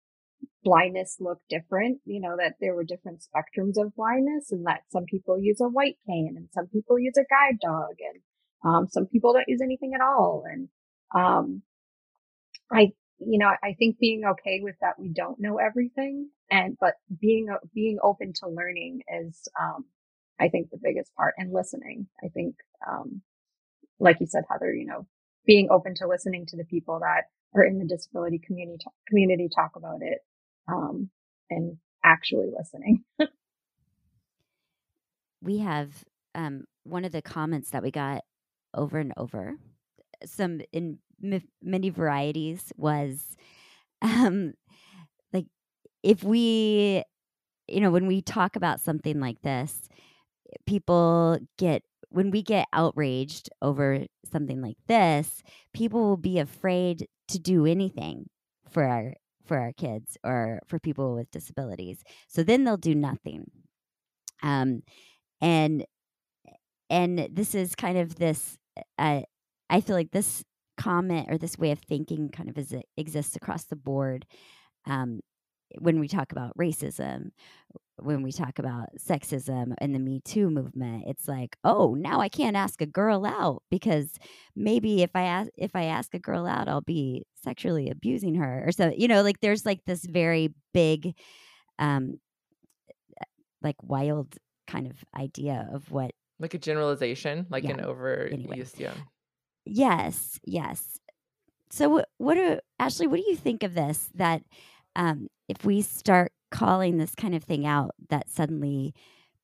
blindness 0.64 1.16
looked 1.20 1.48
different, 1.48 2.00
you 2.04 2.20
know, 2.20 2.34
that 2.36 2.54
there 2.60 2.74
were 2.74 2.84
different 2.84 3.20
spectrums 3.22 3.80
of 3.80 3.94
blindness 3.94 4.50
and 4.50 4.66
that 4.66 4.80
some 4.90 5.04
people 5.04 5.38
use 5.38 5.60
a 5.60 5.68
white 5.68 5.98
cane 6.06 6.34
and 6.36 6.48
some 6.52 6.66
people 6.66 6.98
use 6.98 7.14
a 7.16 7.28
guide 7.30 7.58
dog 7.62 7.94
and, 8.00 8.22
um, 8.64 8.88
some 8.88 9.06
people 9.06 9.32
don't 9.32 9.48
use 9.48 9.60
anything 9.62 9.92
at 9.94 10.00
all. 10.00 10.44
And, 10.50 10.68
um, 11.14 11.62
I, 12.72 12.92
you 13.20 13.38
know, 13.38 13.50
I 13.62 13.74
think 13.78 13.98
being 13.98 14.24
okay 14.24 14.60
with 14.62 14.76
that 14.80 14.98
we 14.98 15.08
don't 15.08 15.40
know 15.40 15.58
everything 15.58 16.30
and, 16.50 16.76
but 16.80 16.94
being, 17.20 17.48
being 17.74 17.98
open 18.02 18.32
to 18.40 18.48
learning 18.48 19.02
is, 19.22 19.48
um, 19.60 19.84
I 20.40 20.48
think 20.48 20.70
the 20.70 20.78
biggest 20.82 21.14
part 21.14 21.34
and 21.36 21.52
listening. 21.52 22.08
I 22.24 22.28
think, 22.28 22.56
um, 22.88 23.20
like 23.98 24.18
you 24.20 24.26
said, 24.26 24.44
Heather, 24.50 24.72
you 24.72 24.86
know, 24.86 25.06
being 25.46 25.68
open 25.70 25.94
to 25.96 26.08
listening 26.08 26.46
to 26.46 26.56
the 26.56 26.64
people 26.64 27.00
that 27.00 27.24
are 27.54 27.64
in 27.64 27.78
the 27.78 27.84
disability 27.84 28.40
community, 28.44 28.84
community 29.06 29.48
talk 29.54 29.72
about 29.76 30.00
it, 30.00 30.18
um, 30.68 31.10
and 31.50 31.76
actually 32.04 32.48
listening. 32.56 33.04
we 35.42 35.58
have 35.58 36.04
um, 36.34 36.64
one 36.84 37.04
of 37.04 37.12
the 37.12 37.22
comments 37.22 37.70
that 37.70 37.82
we 37.82 37.90
got 37.90 38.24
over 38.74 38.98
and 38.98 39.12
over, 39.16 39.56
some 40.24 40.60
in 40.72 40.98
m- 41.22 41.42
many 41.62 41.90
varieties, 41.90 42.72
was 42.76 43.36
um, 44.02 44.54
like 45.32 45.46
if 46.02 46.24
we, 46.24 47.04
you 47.68 47.80
know, 47.80 47.90
when 47.90 48.06
we 48.06 48.22
talk 48.22 48.56
about 48.56 48.80
something 48.80 49.20
like 49.20 49.42
this, 49.42 49.88
people 50.66 51.38
get 51.58 51.82
when 52.10 52.30
we 52.30 52.42
get 52.42 52.66
outraged 52.72 53.48
over 53.62 54.04
something 54.30 54.60
like 54.60 54.78
this, 54.88 55.42
people 55.72 56.02
will 56.02 56.16
be 56.16 56.38
afraid 56.38 57.06
to 57.28 57.38
do 57.38 57.66
anything 57.66 58.28
for 58.68 58.84
our 58.84 59.14
for 59.46 59.58
our 59.58 59.72
kids 59.72 60.16
or 60.24 60.60
for 60.66 60.78
people 60.78 61.14
with 61.14 61.30
disabilities. 61.30 62.02
So 62.28 62.42
then 62.42 62.64
they'll 62.64 62.76
do 62.76 62.94
nothing. 62.94 63.50
Um, 64.42 64.82
and 65.40 65.84
and 66.88 67.28
this 67.32 67.54
is 67.54 67.74
kind 67.74 67.98
of 67.98 68.16
this. 68.16 68.58
Uh, 68.98 69.22
I 69.70 69.80
feel 69.80 69.96
like 69.96 70.10
this 70.10 70.44
comment 70.76 71.28
or 71.30 71.38
this 71.38 71.56
way 71.58 71.70
of 71.70 71.78
thinking 71.80 72.28
kind 72.28 72.48
of 72.50 72.58
is, 72.58 72.74
exists 72.96 73.36
across 73.36 73.64
the 73.64 73.76
board. 73.76 74.26
um, 74.86 75.20
when 75.78 76.00
we 76.00 76.08
talk 76.08 76.32
about 76.32 76.56
racism, 76.58 77.30
when 77.96 78.22
we 78.22 78.32
talk 78.32 78.58
about 78.58 78.88
sexism 78.98 79.72
and 79.78 79.94
the 79.94 80.00
Me 80.00 80.20
Too 80.24 80.50
movement, 80.50 81.04
it's 81.06 81.28
like, 81.28 81.56
oh, 81.62 81.94
now 81.94 82.20
I 82.20 82.28
can't 82.28 82.56
ask 82.56 82.82
a 82.82 82.86
girl 82.86 83.24
out 83.24 83.62
because 83.70 84.18
maybe 84.56 85.02
if 85.02 85.10
I 85.14 85.22
ask 85.22 85.48
if 85.56 85.76
I 85.76 85.84
ask 85.84 86.12
a 86.12 86.18
girl 86.18 86.44
out, 86.46 86.66
I'll 86.68 86.80
be 86.80 87.24
sexually 87.44 87.88
abusing 87.88 88.34
her 88.36 88.64
or 88.66 88.72
so. 88.72 88.92
You 88.96 89.06
know, 89.06 89.22
like 89.22 89.38
there's 89.40 89.64
like 89.64 89.84
this 89.86 90.04
very 90.04 90.52
big, 90.74 91.14
um, 91.78 92.18
like 93.62 93.76
wild 93.82 94.36
kind 94.66 94.86
of 94.88 94.96
idea 95.16 95.68
of 95.72 95.90
what 95.92 96.10
like 96.40 96.54
a 96.54 96.58
generalization, 96.58 97.46
like 97.50 97.64
Yeah, 97.64 97.74
an 97.74 97.80
over 97.82 98.26
anyway. 98.32 98.64
yeah. 98.76 98.94
Yes, 99.64 100.40
yes. 100.44 100.98
So, 101.70 101.88
what, 101.88 102.08
what 102.18 102.34
do 102.34 102.58
Ashley? 102.78 103.06
What 103.06 103.18
do 103.20 103.26
you 103.30 103.36
think 103.36 103.62
of 103.62 103.74
this? 103.74 104.10
That 104.14 104.42
um, 104.96 105.28
if 105.48 105.64
we 105.64 105.82
start 105.82 106.32
calling 106.50 106.98
this 106.98 107.14
kind 107.14 107.34
of 107.34 107.44
thing 107.44 107.66
out, 107.66 107.92
that 108.08 108.28
suddenly 108.30 108.94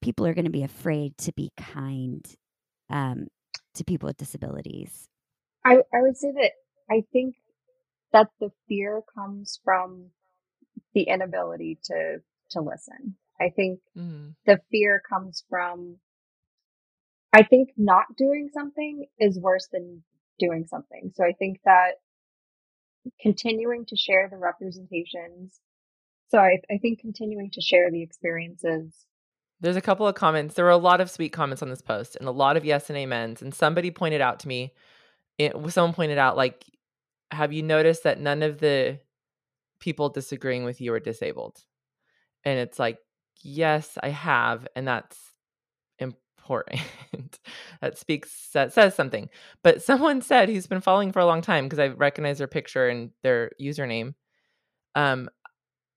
people 0.03 0.27
are 0.27 0.35
going 0.35 0.45
to 0.45 0.51
be 0.51 0.65
afraid 0.65 1.17
to 1.19 1.33
be 1.33 1.53
kind 1.57 2.25
um, 2.91 3.29
to 3.75 3.85
people 3.85 4.09
with 4.09 4.17
disabilities. 4.17 5.09
I, 5.65 5.79
I 5.95 6.03
would 6.03 6.17
say 6.17 6.33
that 6.33 6.53
I 6.91 7.05
think 7.13 7.37
that 8.13 8.29
the 8.41 8.51
fear 8.69 9.03
comes 9.15 9.61
from 9.65 10.07
the 10.95 11.03
inability 11.05 11.79
to 11.85 12.19
to 12.51 12.61
listen. 12.61 13.17
I 13.41 13.51
think 13.51 13.81
Mhm. 13.97 14.35
the 14.47 14.61
fear 14.71 15.01
comes 15.09 15.45
from 15.49 15.99
I 17.37 17.45
think 17.45 17.71
not 17.77 18.07
doing 18.19 18.51
something 18.55 19.07
is 19.21 19.39
worse 19.39 19.69
than 19.73 20.03
doing 20.41 20.67
something. 20.69 21.13
So 21.15 21.25
I 21.25 21.35
think 21.35 21.61
that 21.67 21.93
continuing 23.23 23.87
to 23.87 23.97
share 23.97 24.29
the 24.31 24.39
representations 24.39 25.61
so 26.31 26.39
I, 26.39 26.59
I 26.71 26.79
think 26.79 27.01
continuing 27.01 27.51
to 27.53 27.61
share 27.63 27.91
the 27.91 28.03
experiences 28.03 28.95
There's 29.61 29.77
a 29.77 29.83
couple 29.83 30.07
of 30.07 30.15
comments. 30.15 30.55
There 30.55 30.67
were 30.67 30.71
a 30.73 30.77
lot 30.77 31.01
of 31.01 31.11
sweet 31.11 31.33
comments 31.33 31.63
on 31.63 31.71
this 31.71 31.83
post 31.83 32.17
and 32.17 32.29
a 32.29 32.33
lot 32.33 32.57
of 32.57 32.65
yes 32.65 32.91
and 32.91 32.99
amens. 32.99 33.43
And 33.43 33.55
somebody 33.55 33.91
pointed 33.91 34.21
out 34.21 34.41
to 34.41 34.49
me, 34.49 34.75
it, 35.39 35.55
someone 35.73 35.95
pointed 35.95 36.19
out, 36.19 36.37
like, 36.37 36.65
have 37.31 37.53
you 37.53 37.63
noticed 37.63 38.05
that 38.05 38.21
none 38.21 38.43
of 38.43 38.61
the 38.61 39.01
people 39.81 40.11
disagreeing 40.11 40.65
with 40.65 40.81
you 40.81 40.93
are 40.95 41.01
disabled? 41.01 41.65
And 42.45 42.59
it's 42.59 42.79
like, 42.79 42.99
yes, 43.43 43.99
I 44.03 44.11
have. 44.11 44.69
And 44.77 44.89
that's 44.89 45.19
important. 46.47 46.81
that 47.81 47.99
speaks, 47.99 48.51
that 48.53 48.73
says 48.73 48.95
something. 48.95 49.29
But 49.63 49.83
someone 49.83 50.23
said 50.23 50.49
who's 50.49 50.67
been 50.67 50.81
following 50.81 51.13
for 51.13 51.19
a 51.19 51.27
long 51.27 51.43
time 51.43 51.65
because 51.65 51.79
I 51.79 51.89
recognize 51.89 52.39
their 52.39 52.47
picture 52.47 52.89
and 52.89 53.11
their 53.23 53.51
username. 53.61 54.15
Um, 54.95 55.29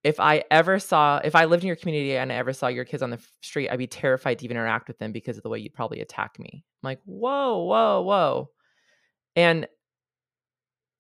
if 0.04 0.20
I 0.20 0.43
ever 0.50 0.80
saw, 0.80 1.20
if 1.24 1.36
I 1.36 1.45
lived 1.45 1.64
in 1.64 1.68
your 1.68 1.76
community 1.76 2.16
and 2.16 2.32
I 2.32 2.36
ever 2.36 2.54
saw 2.54 2.68
your 2.68 2.86
kids 2.86 3.04
on 3.04 3.10
the 3.10 3.20
street, 3.41 3.70
I'd 3.70 3.78
be 3.78 3.88
terrified 3.88 4.39
to 4.39 4.45
even 4.45 4.58
interact 4.58 4.88
with 4.88 4.97
them 4.97 5.12
because 5.12 5.38
of 5.38 5.43
the 5.43 5.50
way 5.50 5.60
you'd 5.60 5.74
probably 5.74 6.00
attack 6.00 6.39
me. 6.39 6.50
I'm 6.54 6.88
like, 6.88 7.02
whoa, 7.06 7.64
whoa, 7.64 8.02
whoa. 8.02 8.50
And 9.36 9.68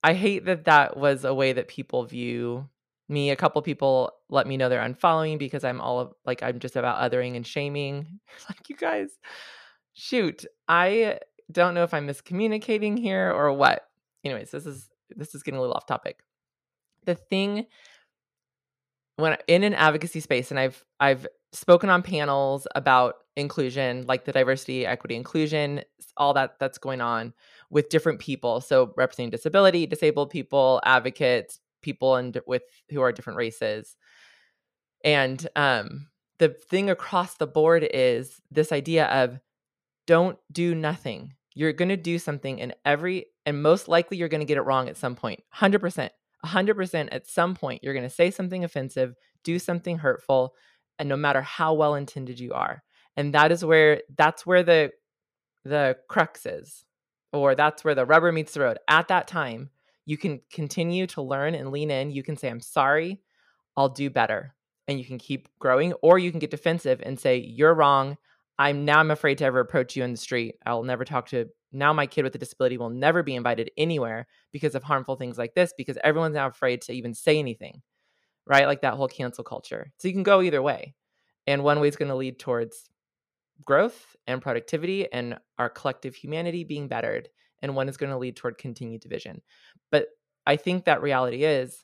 I 0.03 0.13
hate 0.13 0.45
that 0.45 0.65
that 0.65 0.97
was 0.97 1.23
a 1.23 1.33
way 1.33 1.53
that 1.53 1.67
people 1.67 2.05
view 2.05 2.69
me. 3.09 3.31
A 3.31 3.35
couple 3.35 3.61
people 3.61 4.13
let 4.29 4.47
me 4.47 4.57
know 4.57 4.69
they're 4.69 4.81
unfollowing 4.81 5.37
because 5.37 5.63
I'm 5.63 5.81
all 5.81 5.99
of, 5.99 6.13
like, 6.25 6.43
I'm 6.43 6.59
just 6.59 6.75
about 6.75 7.11
othering 7.11 7.35
and 7.35 7.45
shaming. 7.45 8.19
like, 8.49 8.69
you 8.69 8.75
guys, 8.75 9.09
shoot, 9.93 10.45
I 10.67 11.19
don't 11.51 11.73
know 11.73 11.83
if 11.83 11.93
I'm 11.93 12.07
miscommunicating 12.07 12.97
here 12.97 13.31
or 13.31 13.51
what. 13.53 13.85
Anyways, 14.23 14.51
this 14.51 14.65
is 14.65 14.89
this 15.15 15.33
is 15.33 15.43
getting 15.43 15.57
a 15.57 15.61
little 15.61 15.75
off 15.75 15.87
topic. 15.87 16.19
The 17.05 17.15
thing 17.15 17.65
when 19.19 19.37
in 19.47 19.63
an 19.63 19.73
advocacy 19.73 20.19
space 20.19 20.51
and 20.51 20.59
I've 20.59 20.83
I've 20.99 21.27
spoken 21.51 21.89
on 21.89 22.01
panels 22.01 22.67
about 22.75 23.15
inclusion 23.35 24.05
like 24.07 24.25
the 24.25 24.31
diversity 24.31 24.85
equity 24.85 25.15
inclusion 25.15 25.81
all 26.17 26.33
that 26.33 26.59
that's 26.59 26.77
going 26.77 27.01
on 27.01 27.33
with 27.69 27.89
different 27.89 28.19
people 28.19 28.61
so 28.61 28.93
representing 28.97 29.29
disability 29.29 29.85
disabled 29.85 30.29
people 30.29 30.81
advocates 30.85 31.59
people 31.81 32.15
and 32.15 32.39
with 32.45 32.63
who 32.89 33.01
are 33.01 33.11
different 33.11 33.37
races. 33.37 33.95
And 35.03 35.47
um 35.55 36.07
the 36.39 36.49
thing 36.49 36.89
across 36.89 37.35
the 37.35 37.47
board 37.47 37.87
is 37.93 38.41
this 38.49 38.71
idea 38.71 39.05
of 39.07 39.39
don't 40.07 40.39
do 40.51 40.73
nothing. 40.73 41.33
You're 41.53 41.73
going 41.73 41.89
to 41.89 41.97
do 41.97 42.17
something 42.17 42.61
and 42.61 42.73
every 42.85 43.25
and 43.45 43.61
most 43.61 43.87
likely 43.87 44.17
you're 44.17 44.29
going 44.29 44.39
to 44.39 44.45
get 44.45 44.57
it 44.57 44.61
wrong 44.61 44.87
at 44.87 44.97
some 44.97 45.15
point 45.15 45.43
100% 45.55 46.09
100% 46.45 47.09
at 47.11 47.27
some 47.27 47.55
point 47.55 47.83
you're 47.83 47.93
going 47.93 48.07
to 48.07 48.09
say 48.09 48.31
something 48.31 48.63
offensive 48.63 49.15
do 49.43 49.59
something 49.59 49.97
hurtful 49.97 50.53
and 50.97 51.09
no 51.09 51.17
matter 51.17 51.41
how 51.41 51.73
well 51.73 51.95
intended 51.95 52.39
you 52.39 52.53
are. 52.53 52.83
And 53.15 53.33
that 53.33 53.51
is 53.51 53.63
where 53.63 54.01
that's 54.17 54.45
where 54.45 54.63
the 54.63 54.91
the 55.65 55.97
crux 56.07 56.45
is 56.45 56.85
or 57.33 57.55
that's 57.55 57.83
where 57.83 57.95
the 57.95 58.05
rubber 58.05 58.31
meets 58.31 58.53
the 58.53 58.61
road. 58.61 58.79
At 58.87 59.07
that 59.09 59.27
time 59.27 59.69
you 60.09 60.17
can 60.17 60.41
continue 60.51 61.05
to 61.05 61.21
learn 61.21 61.55
and 61.55 61.71
lean 61.71 61.91
in 61.91 62.11
you 62.11 62.23
can 62.23 62.37
say 62.37 62.49
i'm 62.49 62.61
sorry 62.61 63.19
i'll 63.77 63.89
do 63.89 64.09
better 64.09 64.53
and 64.87 64.97
you 64.99 65.05
can 65.05 65.17
keep 65.17 65.47
growing 65.59 65.93
or 66.01 66.17
you 66.17 66.31
can 66.31 66.39
get 66.39 66.51
defensive 66.51 67.01
and 67.03 67.19
say 67.19 67.37
you're 67.37 67.73
wrong 67.73 68.17
i'm 68.57 68.85
now 68.85 68.99
i'm 68.99 69.11
afraid 69.11 69.37
to 69.37 69.45
ever 69.45 69.59
approach 69.59 69.95
you 69.95 70.03
in 70.03 70.11
the 70.11 70.17
street 70.17 70.55
i'll 70.65 70.83
never 70.83 71.05
talk 71.05 71.27
to 71.27 71.45
now 71.71 71.93
my 71.93 72.07
kid 72.07 72.23
with 72.23 72.33
a 72.33 72.39
disability 72.39 72.77
will 72.77 72.89
never 72.89 73.21
be 73.21 73.35
invited 73.35 73.69
anywhere 73.77 74.27
because 74.51 74.73
of 74.73 74.83
harmful 74.83 75.15
things 75.15 75.37
like 75.37 75.53
this 75.53 75.73
because 75.77 75.97
everyone's 76.03 76.35
now 76.35 76.47
afraid 76.47 76.81
to 76.81 76.93
even 76.93 77.13
say 77.13 77.37
anything 77.37 77.81
right? 78.49 78.65
Like 78.65 78.81
that 78.81 78.95
whole 78.95 79.07
cancel 79.07 79.43
culture. 79.43 79.93
So 79.97 80.07
you 80.07 80.13
can 80.13 80.23
go 80.23 80.41
either 80.41 80.61
way 80.61 80.95
and 81.47 81.63
one 81.63 81.79
way 81.79 81.87
is 81.87 81.95
going 81.95 82.09
to 82.09 82.15
lead 82.15 82.39
towards 82.39 82.89
growth 83.63 84.15
and 84.27 84.41
productivity 84.41 85.11
and 85.11 85.37
our 85.57 85.69
collective 85.69 86.15
humanity 86.15 86.63
being 86.63 86.87
bettered 86.87 87.29
and 87.61 87.75
one 87.75 87.89
is 87.89 87.97
going 87.97 88.11
to 88.11 88.17
lead 88.17 88.35
toward 88.35 88.57
continued 88.57 89.01
division. 89.01 89.41
But 89.91 90.07
i 90.45 90.55
think 90.55 90.85
that 90.85 91.01
reality 91.01 91.43
is 91.43 91.83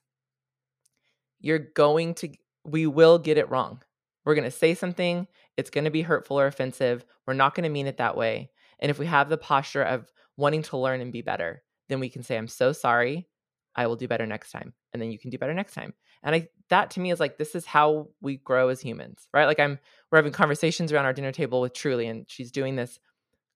you're 1.40 1.60
going 1.60 2.14
to 2.16 2.30
we 2.64 2.88
will 2.88 3.20
get 3.20 3.38
it 3.38 3.50
wrong. 3.50 3.82
We're 4.24 4.36
going 4.36 4.46
to 4.46 4.52
say 4.52 4.74
something 4.74 5.28
it's 5.58 5.70
going 5.70 5.86
to 5.86 5.92
be 5.92 6.02
hurtful 6.02 6.40
or 6.40 6.48
offensive 6.48 7.06
we're 7.26 7.34
not 7.34 7.56
going 7.56 7.64
to 7.64 7.70
mean 7.70 7.88
it 7.88 7.98
that 7.98 8.18
way 8.18 8.50
and 8.80 8.90
if 8.90 9.00
we 9.00 9.06
have 9.06 9.30
the 9.30 9.38
posture 9.38 9.84
of 9.84 10.12
wanting 10.38 10.64
to 10.64 10.78
learn 10.78 11.02
and 11.02 11.14
be 11.14 11.22
better 11.22 11.64
then 11.90 12.00
we 12.00 12.10
can 12.10 12.24
say 12.24 12.36
i'm 12.38 12.48
so 12.48 12.72
sorry 12.72 13.28
i 13.76 13.86
will 13.88 13.96
do 13.96 14.08
better 14.08 14.26
next 14.26 14.52
time 14.52 14.74
and 14.96 15.02
then 15.02 15.12
you 15.12 15.20
can 15.20 15.30
do 15.30 15.38
better 15.38 15.54
next 15.54 15.74
time. 15.74 15.94
And 16.24 16.34
i 16.34 16.48
that 16.70 16.92
to 16.92 17.02
me 17.02 17.12
is 17.12 17.20
like 17.20 17.38
this 17.38 17.54
is 17.54 17.66
how 17.66 18.08
we 18.22 18.38
grow 18.38 18.70
as 18.70 18.80
humans 18.80 19.28
right? 19.34 19.46
Like 19.46 19.60
i'm 19.60 19.78
we're 20.10 20.18
having 20.18 20.32
conversations 20.32 20.92
around 20.92 21.06
our 21.06 21.14
dinner 21.14 21.34
table 21.34 21.60
with 21.60 21.74
truly 21.74 22.08
and 22.08 22.26
she's 22.30 22.52
doing 22.52 22.78
this 22.78 22.98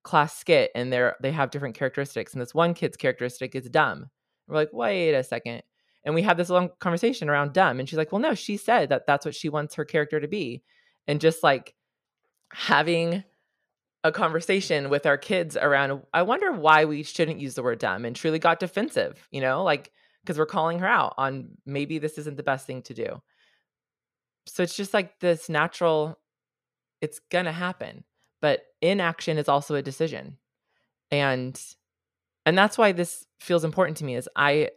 class 0.02 0.36
skit 0.36 0.70
and 0.74 0.92
they're 0.92 1.16
they 1.20 1.32
have 1.32 1.50
different 1.50 1.74
characteristics 1.74 2.32
and 2.32 2.40
this 2.40 2.54
one 2.54 2.74
kid's 2.74 2.96
characteristic 2.96 3.54
is 3.54 3.68
dumb. 3.68 4.06
We're 4.48 4.56
like 4.56 4.72
wait 4.72 5.14
a 5.14 5.22
second. 5.22 5.62
And 6.02 6.14
we 6.14 6.22
have 6.22 6.38
this 6.38 6.48
long 6.48 6.70
conversation 6.80 7.28
around 7.28 7.52
dumb 7.52 7.78
and 7.78 7.88
she's 7.88 7.98
like 7.98 8.12
well 8.12 8.20
no 8.20 8.34
she 8.34 8.56
said 8.56 8.88
that 8.88 9.06
that's 9.06 9.24
what 9.24 9.34
she 9.34 9.48
wants 9.48 9.74
her 9.74 9.84
character 9.84 10.20
to 10.20 10.28
be. 10.28 10.62
And 11.06 11.20
just 11.20 11.42
like 11.42 11.74
having 12.52 13.24
a 14.02 14.10
conversation 14.10 14.88
with 14.88 15.04
our 15.04 15.18
kids 15.18 15.58
around 15.58 16.02
i 16.14 16.22
wonder 16.22 16.52
why 16.52 16.86
we 16.86 17.02
shouldn't 17.02 17.38
use 17.38 17.54
the 17.54 17.62
word 17.62 17.78
dumb 17.78 18.06
and 18.06 18.16
truly 18.16 18.38
got 18.38 18.58
defensive 18.58 19.28
you 19.30 19.42
know 19.42 19.62
like 19.62 19.92
because 20.22 20.38
we're 20.38 20.46
calling 20.46 20.78
her 20.78 20.86
out 20.86 21.14
on 21.16 21.48
maybe 21.66 21.98
this 21.98 22.18
isn't 22.18 22.36
the 22.36 22.42
best 22.42 22.66
thing 22.66 22.82
to 22.82 22.94
do. 22.94 23.22
So 24.46 24.62
it's 24.62 24.76
just 24.76 24.94
like 24.94 25.18
this 25.20 25.48
natural 25.48 26.18
it's 27.00 27.20
gonna 27.30 27.52
happen 27.52 28.04
but 28.40 28.62
inaction 28.80 29.38
is 29.38 29.48
also 29.48 29.74
a 29.74 29.82
decision. 29.82 30.36
And 31.10 31.60
and 32.46 32.56
that's 32.56 32.78
why 32.78 32.92
this 32.92 33.26
feels 33.38 33.64
important 33.64 33.96
to 33.98 34.04
me 34.04 34.16
is 34.16 34.28
i 34.36 34.68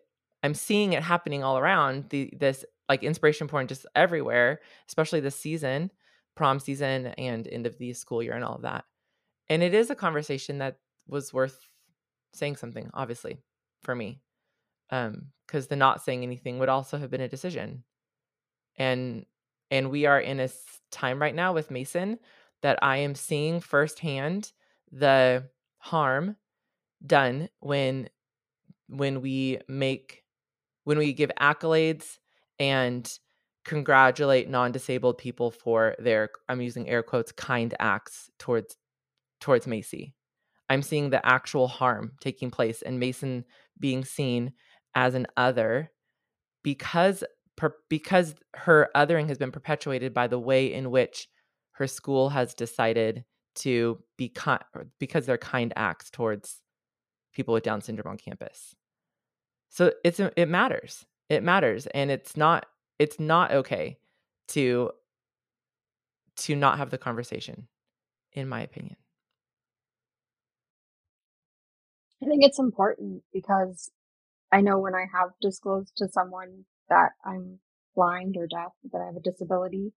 i'm 0.41 0.53
seeing 0.53 0.93
it 0.93 1.01
happening 1.01 1.43
all 1.43 1.57
around 1.57 2.09
the 2.09 2.29
this 2.37 2.65
like 2.89 3.03
inspiration 3.03 3.47
porn 3.47 3.67
just 3.67 3.85
everywhere 3.95 4.59
especially 4.87 5.19
this 5.19 5.35
season 5.35 5.89
prom 6.35 6.59
season 6.59 7.07
and 7.17 7.47
end 7.47 7.65
of 7.65 7.77
the 7.77 7.93
school 7.93 8.23
year 8.23 8.33
and 8.33 8.43
all 8.43 8.55
of 8.55 8.63
that. 8.63 8.85
And 9.49 9.61
it 9.61 9.73
is 9.73 9.89
a 9.89 9.95
conversation 9.95 10.59
that 10.59 10.77
was 11.07 11.33
worth 11.33 11.57
saying 12.33 12.55
something 12.55 12.89
obviously 12.93 13.37
for 13.83 13.93
me 13.93 14.19
um 14.89 15.27
because 15.45 15.67
the 15.67 15.75
not 15.75 16.03
saying 16.03 16.23
anything 16.23 16.57
would 16.57 16.69
also 16.69 16.97
have 16.97 17.11
been 17.11 17.21
a 17.21 17.27
decision. 17.27 17.83
And 18.77 19.25
and 19.69 19.91
we 19.91 20.05
are 20.05 20.19
in 20.19 20.39
a 20.39 20.49
time 20.91 21.21
right 21.21 21.35
now 21.35 21.53
with 21.53 21.71
Macy 21.71 22.17
that 22.63 22.79
i 22.81 22.97
am 22.97 23.13
seeing 23.13 23.59
firsthand 23.59 24.51
the 24.91 25.43
harm 25.77 26.35
done 27.05 27.47
when 27.59 28.09
when 28.87 29.21
we 29.21 29.59
make 29.67 30.23
when 30.83 30.97
we 30.97 31.13
give 31.13 31.31
accolades 31.39 32.17
and 32.59 33.19
congratulate 33.63 34.49
non-disabled 34.49 35.17
people 35.17 35.51
for 35.51 35.95
their 35.99 36.29
i'm 36.49 36.61
using 36.61 36.89
air 36.89 37.03
quotes 37.03 37.31
kind 37.31 37.75
acts 37.79 38.29
towards 38.39 38.75
towards 39.43 39.67
macy. 39.67 40.15
I'm 40.69 40.81
seeing 40.81 41.09
the 41.09 41.23
actual 41.25 41.67
harm 41.67 42.13
taking 42.21 42.49
place 42.49 42.81
and 42.81 42.97
Macy 42.97 43.43
being 43.77 44.05
seen 44.05 44.53
as 44.95 45.15
an 45.15 45.27
other 45.35 45.91
because 46.63 47.25
per- 47.57 47.75
because 47.89 48.35
her 48.55 48.89
othering 48.95 49.27
has 49.27 49.37
been 49.37 49.51
perpetuated 49.51 50.13
by 50.13 50.27
the 50.27 50.39
way 50.39 50.73
in 50.73 50.89
which 50.91 51.27
her 51.73 51.87
school 51.87 52.29
has 52.29 52.53
decided 52.53 53.25
to 53.55 54.01
be 54.17 54.29
kind 54.29 54.63
because 54.99 55.25
they're 55.25 55.37
kind 55.37 55.73
acts 55.75 56.09
towards 56.09 56.61
people 57.33 57.53
with 57.53 57.63
down 57.63 57.81
syndrome 57.81 58.11
on 58.11 58.17
campus. 58.17 58.75
So 59.69 59.93
it's 60.03 60.19
it 60.19 60.49
matters 60.49 61.05
it 61.29 61.43
matters 61.43 61.87
and 61.87 62.11
it's 62.11 62.37
not 62.37 62.65
it's 62.99 63.19
not 63.19 63.51
okay 63.51 63.97
to 64.49 64.91
to 66.35 66.55
not 66.55 66.77
have 66.77 66.89
the 66.89 66.97
conversation 66.97 67.67
in 68.33 68.47
my 68.47 68.61
opinion. 68.61 68.95
I 72.21 72.25
think 72.25 72.43
it's 72.43 72.59
important 72.59 73.23
because 73.33 73.91
I 74.51 74.61
know 74.61 74.79
when 74.79 74.95
I 74.95 75.05
have 75.13 75.31
disclosed 75.41 75.93
to 75.97 76.07
someone 76.07 76.65
that 76.89 77.11
I'm 77.25 77.59
blind 77.95 78.37
or 78.37 78.47
deaf, 78.47 78.71
that 78.91 79.01
I 79.01 79.05
have 79.07 79.15
a 79.17 79.19
disability, 79.19 79.91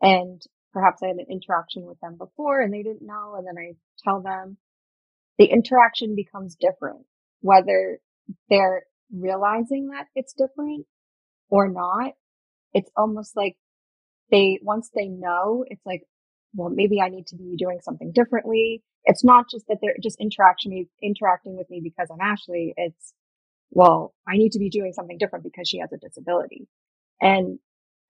and 0.00 0.42
perhaps 0.72 1.02
I 1.02 1.08
had 1.08 1.16
an 1.16 1.26
interaction 1.30 1.84
with 1.84 1.98
them 2.00 2.16
before 2.16 2.60
and 2.60 2.72
they 2.72 2.82
didn't 2.82 3.06
know, 3.06 3.34
and 3.36 3.46
then 3.46 3.56
I 3.58 3.74
tell 4.02 4.20
them, 4.20 4.56
the 5.38 5.46
interaction 5.46 6.14
becomes 6.14 6.56
different, 6.56 7.06
whether 7.40 7.98
they're 8.48 8.84
realizing 9.12 9.88
that 9.88 10.06
it's 10.14 10.34
different 10.34 10.86
or 11.48 11.68
not. 11.68 12.12
It's 12.74 12.90
almost 12.96 13.36
like 13.36 13.56
they, 14.30 14.60
once 14.62 14.90
they 14.94 15.08
know, 15.08 15.64
it's 15.68 15.84
like, 15.84 16.02
well, 16.54 16.68
maybe 16.68 17.00
I 17.00 17.08
need 17.08 17.26
to 17.28 17.36
be 17.36 17.56
doing 17.56 17.80
something 17.82 18.12
differently. 18.12 18.82
It's 19.04 19.24
not 19.24 19.46
just 19.50 19.66
that 19.68 19.78
they're 19.80 19.96
just 20.02 20.20
interaction, 20.20 20.86
interacting 21.02 21.56
with 21.56 21.70
me 21.70 21.80
because 21.82 22.08
I'm 22.12 22.20
Ashley. 22.20 22.74
It's, 22.76 23.14
well, 23.70 24.14
I 24.28 24.36
need 24.36 24.52
to 24.52 24.58
be 24.58 24.68
doing 24.68 24.92
something 24.92 25.16
different 25.18 25.44
because 25.44 25.68
she 25.68 25.78
has 25.78 25.92
a 25.92 25.96
disability. 25.96 26.68
And 27.20 27.58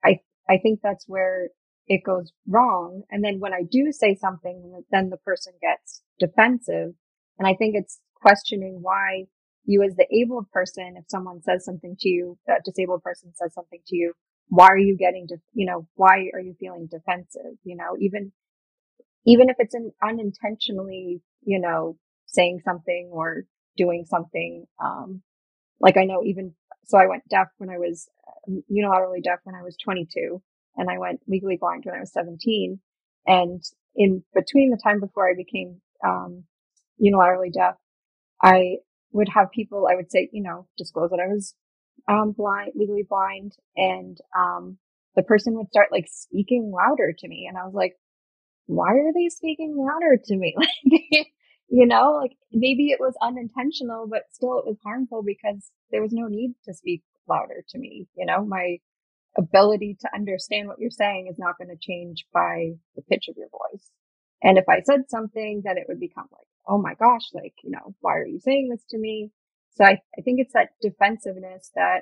I, 0.03 0.19
I 0.49 0.57
think 0.57 0.79
that's 0.83 1.05
where 1.07 1.49
it 1.91 2.05
goes 2.05 2.31
wrong. 2.47 3.03
And 3.11 3.21
then 3.21 3.41
when 3.41 3.53
I 3.53 3.63
do 3.69 3.91
say 3.91 4.15
something, 4.15 4.81
then 4.91 5.09
the 5.09 5.17
person 5.17 5.51
gets 5.61 6.01
defensive. 6.19 6.93
And 7.37 7.45
I 7.45 7.53
think 7.53 7.75
it's 7.75 7.99
questioning 8.15 8.79
why 8.81 9.25
you 9.65 9.83
as 9.83 9.97
the 9.97 10.07
able 10.09 10.47
person, 10.53 10.95
if 10.97 11.03
someone 11.09 11.41
says 11.41 11.65
something 11.65 11.97
to 11.99 12.07
you, 12.07 12.37
that 12.47 12.63
disabled 12.63 13.03
person 13.03 13.33
says 13.35 13.53
something 13.53 13.81
to 13.87 13.95
you, 13.97 14.13
why 14.47 14.67
are 14.67 14.77
you 14.77 14.95
getting, 14.97 15.27
to, 15.27 15.37
you 15.51 15.65
know, 15.65 15.85
why 15.95 16.29
are 16.33 16.39
you 16.39 16.55
feeling 16.61 16.87
defensive? 16.89 17.57
You 17.65 17.75
know, 17.75 17.97
even, 17.99 18.31
even 19.25 19.49
if 19.49 19.57
it's 19.59 19.75
an 19.75 19.91
unintentionally, 20.01 21.21
you 21.43 21.59
know, 21.59 21.97
saying 22.27 22.61
something 22.63 23.09
or 23.11 23.43
doing 23.75 24.05
something, 24.07 24.65
um, 24.81 25.23
like 25.81 25.97
I 25.97 26.05
know 26.05 26.23
even, 26.23 26.53
so 26.85 26.97
I 26.97 27.07
went 27.07 27.27
deaf 27.27 27.47
when 27.57 27.69
I 27.69 27.79
was 27.79 28.07
unilaterally 28.49 29.21
deaf 29.21 29.39
when 29.43 29.55
I 29.55 29.61
was 29.61 29.75
22 29.83 30.41
and 30.77 30.89
I 30.89 30.97
went 30.97 31.21
legally 31.27 31.57
blind 31.57 31.83
when 31.85 31.95
I 31.95 31.99
was 31.99 32.13
17. 32.13 32.79
And 33.27 33.63
in 33.95 34.23
between 34.33 34.71
the 34.71 34.81
time 34.81 34.99
before 34.99 35.29
I 35.29 35.33
became, 35.35 35.81
um, 36.05 36.43
unilaterally 37.01 37.51
deaf, 37.53 37.75
I 38.43 38.77
would 39.11 39.29
have 39.29 39.51
people, 39.51 39.87
I 39.91 39.95
would 39.95 40.11
say, 40.11 40.29
you 40.31 40.43
know, 40.43 40.67
disclose 40.77 41.09
that 41.11 41.19
I 41.19 41.27
was, 41.27 41.55
um, 42.07 42.31
blind, 42.31 42.71
legally 42.75 43.03
blind. 43.07 43.53
And, 43.75 44.17
um, 44.37 44.77
the 45.15 45.23
person 45.23 45.55
would 45.55 45.67
start 45.69 45.91
like 45.91 46.07
speaking 46.09 46.71
louder 46.71 47.13
to 47.17 47.27
me. 47.27 47.45
And 47.47 47.57
I 47.57 47.65
was 47.65 47.73
like, 47.73 47.97
why 48.67 48.89
are 48.93 49.13
they 49.13 49.29
speaking 49.29 49.75
louder 49.77 50.17
to 50.25 50.37
me? 50.37 50.55
Like, 50.91 51.27
you 51.73 51.85
know, 51.85 52.19
like 52.21 52.35
maybe 52.51 52.89
it 52.89 52.99
was 52.99 53.13
unintentional, 53.21 54.05
but 54.05 54.23
still 54.31 54.59
it 54.59 54.65
was 54.65 54.77
harmful 54.83 55.23
because 55.23 55.71
there 55.89 56.01
was 56.01 56.11
no 56.11 56.27
need 56.27 56.53
to 56.65 56.73
speak 56.73 57.01
louder 57.29 57.63
to 57.69 57.77
me. 57.77 58.07
You 58.17 58.25
know, 58.25 58.45
my 58.45 58.79
ability 59.37 59.97
to 60.01 60.09
understand 60.13 60.67
what 60.67 60.79
you're 60.79 60.89
saying 60.89 61.27
is 61.29 61.39
not 61.39 61.57
going 61.57 61.69
to 61.69 61.77
change 61.79 62.25
by 62.33 62.71
the 62.95 63.01
pitch 63.03 63.25
of 63.29 63.37
your 63.37 63.49
voice. 63.49 63.89
And 64.43 64.57
if 64.57 64.65
I 64.67 64.81
said 64.81 65.09
something, 65.09 65.61
then 65.63 65.77
it 65.77 65.85
would 65.87 65.99
become 65.99 66.27
like, 66.31 66.47
oh 66.67 66.77
my 66.77 66.93
gosh, 66.95 67.29
like, 67.33 67.53
you 67.63 67.71
know, 67.71 67.95
why 68.01 68.17
are 68.17 68.25
you 68.25 68.39
saying 68.39 68.69
this 68.69 68.83
to 68.89 68.97
me? 68.97 69.31
So 69.75 69.85
I, 69.85 69.99
I 70.17 70.21
think 70.23 70.39
it's 70.39 70.53
that 70.53 70.69
defensiveness 70.81 71.71
that 71.75 72.01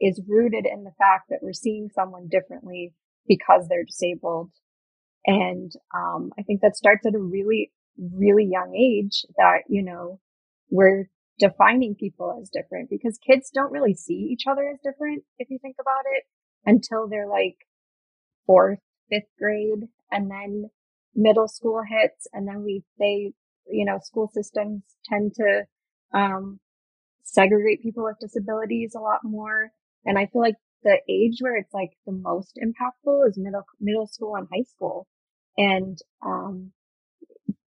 is 0.00 0.20
rooted 0.28 0.66
in 0.66 0.84
the 0.84 0.92
fact 0.98 1.30
that 1.30 1.40
we're 1.42 1.52
seeing 1.52 1.88
someone 1.94 2.28
differently 2.28 2.94
because 3.26 3.66
they're 3.68 3.84
disabled. 3.84 4.50
And, 5.26 5.72
um, 5.94 6.32
I 6.38 6.42
think 6.42 6.60
that 6.60 6.76
starts 6.76 7.06
at 7.06 7.14
a 7.14 7.18
really, 7.18 7.72
really 7.96 8.48
young 8.50 8.74
age 8.76 9.24
that, 9.36 9.62
you 9.68 9.82
know, 9.82 10.20
we're 10.70 11.08
defining 11.38 11.94
people 11.94 12.38
as 12.40 12.50
different 12.50 12.90
because 12.90 13.18
kids 13.18 13.50
don't 13.54 13.72
really 13.72 13.94
see 13.94 14.28
each 14.30 14.44
other 14.48 14.68
as 14.68 14.78
different 14.82 15.22
if 15.38 15.48
you 15.50 15.58
think 15.60 15.76
about 15.80 16.04
it 16.16 16.24
until 16.68 17.08
they're 17.08 17.26
like 17.26 17.56
fourth, 18.46 18.78
fifth 19.08 19.32
grade. 19.38 19.88
And 20.12 20.30
then 20.30 20.70
middle 21.14 21.48
school 21.48 21.82
hits 21.88 22.26
and 22.32 22.46
then 22.46 22.62
we, 22.62 22.84
they, 22.98 23.32
you 23.70 23.84
know, 23.86 23.98
school 24.02 24.30
systems 24.32 24.82
tend 25.06 25.34
to, 25.36 25.64
um, 26.12 26.60
segregate 27.24 27.82
people 27.82 28.04
with 28.04 28.16
disabilities 28.20 28.94
a 28.94 29.00
lot 29.00 29.20
more. 29.24 29.70
And 30.04 30.18
I 30.18 30.26
feel 30.26 30.42
like 30.42 30.56
the 30.84 30.98
age 31.08 31.38
where 31.40 31.56
it's 31.56 31.72
like 31.72 31.92
the 32.06 32.12
most 32.12 32.58
impactful 32.62 33.28
is 33.28 33.38
middle, 33.38 33.64
middle 33.80 34.06
school 34.06 34.36
and 34.36 34.46
high 34.52 34.64
school. 34.64 35.06
And, 35.56 35.98
um, 36.24 36.72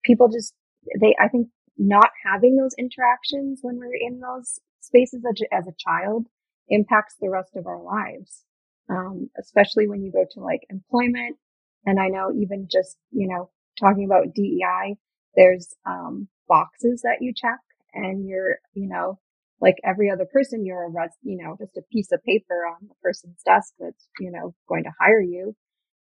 people 0.04 0.28
just, 0.28 0.54
they, 1.00 1.14
I 1.20 1.28
think 1.28 1.48
not 1.76 2.10
having 2.24 2.56
those 2.56 2.74
interactions 2.76 3.60
when 3.62 3.76
we're 3.76 3.94
in 3.94 4.18
those 4.18 4.58
spaces 4.80 5.22
as 5.24 5.40
a, 5.40 5.54
as 5.54 5.68
a 5.68 5.74
child 5.78 6.26
impacts 6.68 7.14
the 7.20 7.30
rest 7.30 7.54
of 7.54 7.66
our 7.66 7.80
lives 7.82 8.44
um, 8.88 9.30
especially 9.38 9.88
when 9.88 10.02
you 10.02 10.12
go 10.12 10.24
to 10.32 10.40
like 10.40 10.62
employment. 10.70 11.36
And 11.84 12.00
I 12.00 12.08
know 12.08 12.32
even 12.32 12.68
just, 12.70 12.96
you 13.10 13.28
know, 13.28 13.50
talking 13.78 14.04
about 14.04 14.34
DEI, 14.34 14.96
there's, 15.36 15.74
um, 15.86 16.28
boxes 16.48 17.02
that 17.02 17.18
you 17.20 17.32
check 17.34 17.60
and 17.94 18.26
you're, 18.26 18.56
you 18.74 18.88
know, 18.88 19.18
like 19.60 19.76
every 19.84 20.10
other 20.10 20.24
person, 20.24 20.64
you're 20.64 20.84
a 20.84 20.88
res, 20.88 21.10
you 21.22 21.36
know, 21.36 21.56
just 21.58 21.76
a 21.76 21.82
piece 21.92 22.10
of 22.12 22.22
paper 22.24 22.66
on 22.66 22.88
the 22.88 22.94
person's 23.02 23.42
desk 23.44 23.74
that's, 23.78 24.08
you 24.20 24.30
know, 24.30 24.54
going 24.68 24.84
to 24.84 24.92
hire 25.00 25.20
you. 25.20 25.54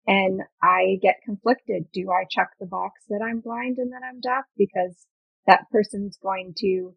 And 0.06 0.42
I 0.62 0.98
get 1.00 1.22
conflicted. 1.24 1.86
Do 1.92 2.10
I 2.10 2.24
check 2.28 2.48
the 2.58 2.66
box 2.66 3.02
that 3.08 3.22
I'm 3.22 3.40
blind 3.40 3.78
and 3.78 3.92
that 3.92 4.02
I'm 4.04 4.20
deaf? 4.20 4.44
Because 4.56 5.06
that 5.46 5.66
person's 5.70 6.18
going 6.20 6.54
to 6.58 6.94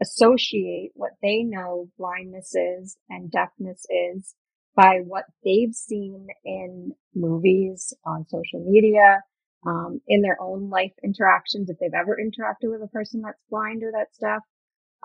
associate 0.00 0.92
what 0.94 1.12
they 1.20 1.42
know 1.42 1.88
blindness 1.98 2.54
is 2.54 2.96
and 3.10 3.30
deafness 3.30 3.84
is 3.90 4.34
by 4.78 5.00
what 5.04 5.24
they've 5.44 5.74
seen 5.74 6.28
in 6.44 6.92
movies, 7.12 7.92
on 8.06 8.24
social 8.28 8.64
media, 8.64 9.20
um, 9.66 10.00
in 10.06 10.22
their 10.22 10.40
own 10.40 10.70
life 10.70 10.92
interactions, 11.02 11.68
if 11.68 11.76
they've 11.80 11.98
ever 11.98 12.16
interacted 12.16 12.70
with 12.70 12.80
a 12.80 12.86
person 12.86 13.20
that's 13.20 13.42
blind 13.50 13.82
or 13.82 13.90
that's 13.92 14.16
deaf. 14.18 14.40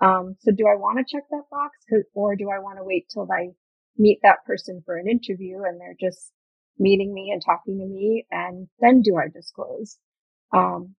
Um, 0.00 0.36
so 0.38 0.52
do 0.52 0.68
I 0.68 0.78
want 0.78 0.98
to 0.98 1.12
check 1.12 1.24
that 1.28 1.50
box 1.50 1.76
or 2.14 2.36
do 2.36 2.50
I 2.50 2.60
want 2.60 2.78
to 2.78 2.84
wait 2.84 3.06
till 3.12 3.26
I 3.32 3.48
meet 3.98 4.20
that 4.22 4.44
person 4.46 4.80
for 4.86 4.96
an 4.96 5.08
interview 5.08 5.56
and 5.64 5.80
they're 5.80 5.96
just 6.00 6.30
meeting 6.78 7.12
me 7.12 7.32
and 7.32 7.42
talking 7.44 7.76
to 7.78 7.84
me 7.84 8.26
and 8.30 8.68
then 8.78 9.02
do 9.02 9.16
I 9.16 9.26
disclose? 9.26 9.98
Um, 10.52 10.94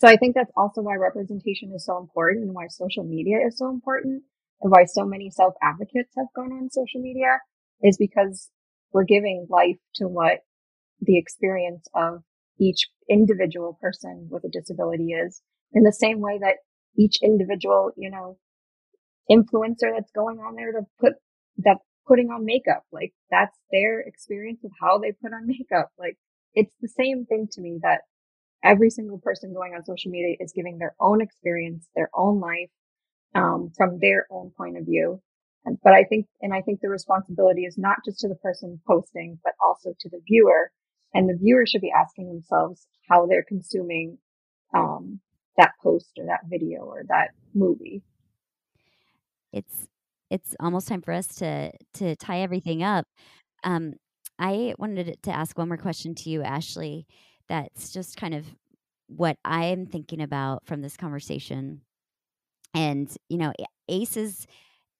so 0.00 0.08
I 0.08 0.16
think 0.16 0.34
that's 0.34 0.50
also 0.56 0.80
why 0.80 0.96
representation 0.96 1.72
is 1.72 1.86
so 1.86 1.98
important 1.98 2.42
and 2.42 2.52
why 2.52 2.66
social 2.66 3.04
media 3.04 3.36
is 3.46 3.58
so 3.58 3.70
important 3.70 4.24
and 4.60 4.72
why 4.72 4.86
so 4.86 5.04
many 5.04 5.30
self 5.30 5.54
advocates 5.62 6.10
have 6.16 6.26
gone 6.34 6.50
on 6.50 6.68
social 6.68 7.00
media 7.00 7.38
is 7.82 7.96
because 7.96 8.50
we're 8.92 9.04
giving 9.04 9.46
life 9.48 9.78
to 9.96 10.06
what 10.06 10.40
the 11.00 11.18
experience 11.18 11.86
of 11.94 12.22
each 12.58 12.88
individual 13.08 13.78
person 13.80 14.28
with 14.30 14.44
a 14.44 14.48
disability 14.48 15.12
is 15.12 15.42
in 15.72 15.82
the 15.82 15.92
same 15.92 16.20
way 16.20 16.38
that 16.38 16.56
each 16.96 17.18
individual, 17.22 17.92
you 17.96 18.10
know, 18.10 18.36
influencer 19.30 19.92
that's 19.94 20.10
going 20.12 20.38
on 20.38 20.56
there 20.56 20.72
to 20.72 20.82
put 21.00 21.14
that 21.58 21.78
putting 22.06 22.30
on 22.30 22.44
makeup, 22.44 22.84
like 22.92 23.12
that's 23.30 23.56
their 23.70 24.00
experience 24.00 24.60
of 24.64 24.70
how 24.80 24.98
they 24.98 25.12
put 25.12 25.32
on 25.32 25.46
makeup. 25.46 25.90
Like 25.98 26.16
it's 26.54 26.74
the 26.80 26.88
same 26.88 27.24
thing 27.26 27.48
to 27.52 27.60
me 27.60 27.78
that 27.82 28.02
every 28.62 28.90
single 28.90 29.18
person 29.18 29.54
going 29.54 29.74
on 29.74 29.84
social 29.84 30.10
media 30.10 30.36
is 30.40 30.52
giving 30.54 30.78
their 30.78 30.94
own 31.00 31.22
experience, 31.22 31.88
their 31.94 32.10
own 32.14 32.40
life, 32.40 32.70
um, 33.34 33.70
from 33.76 33.98
their 34.00 34.26
own 34.30 34.52
point 34.56 34.76
of 34.76 34.84
view. 34.84 35.22
But 35.82 35.92
I 35.92 36.04
think, 36.04 36.26
and 36.40 36.52
I 36.52 36.62
think 36.62 36.80
the 36.80 36.88
responsibility 36.88 37.62
is 37.62 37.76
not 37.78 37.98
just 38.04 38.20
to 38.20 38.28
the 38.28 38.34
person 38.36 38.80
posting, 38.86 39.38
but 39.44 39.52
also 39.64 39.94
to 40.00 40.08
the 40.08 40.20
viewer. 40.26 40.70
And 41.14 41.28
the 41.28 41.36
viewer 41.36 41.66
should 41.66 41.80
be 41.80 41.92
asking 41.96 42.28
themselves 42.28 42.86
how 43.08 43.26
they're 43.26 43.44
consuming, 43.46 44.18
um, 44.74 45.20
that 45.56 45.72
post 45.82 46.12
or 46.18 46.26
that 46.26 46.40
video 46.48 46.80
or 46.82 47.02
that 47.08 47.28
movie. 47.54 48.02
It's, 49.52 49.88
it's 50.30 50.54
almost 50.60 50.88
time 50.88 51.02
for 51.02 51.12
us 51.12 51.26
to, 51.36 51.72
to 51.94 52.16
tie 52.16 52.40
everything 52.40 52.82
up. 52.82 53.06
Um, 53.64 53.94
I 54.38 54.74
wanted 54.78 55.22
to 55.24 55.30
ask 55.30 55.58
one 55.58 55.68
more 55.68 55.76
question 55.76 56.14
to 56.14 56.30
you, 56.30 56.42
Ashley. 56.42 57.06
That's 57.48 57.92
just 57.92 58.16
kind 58.16 58.34
of 58.34 58.46
what 59.08 59.36
I'm 59.44 59.86
thinking 59.86 60.22
about 60.22 60.64
from 60.64 60.80
this 60.80 60.96
conversation. 60.96 61.82
And, 62.72 63.12
you 63.28 63.36
know, 63.36 63.52
Ace 63.88 64.16
is, 64.16 64.46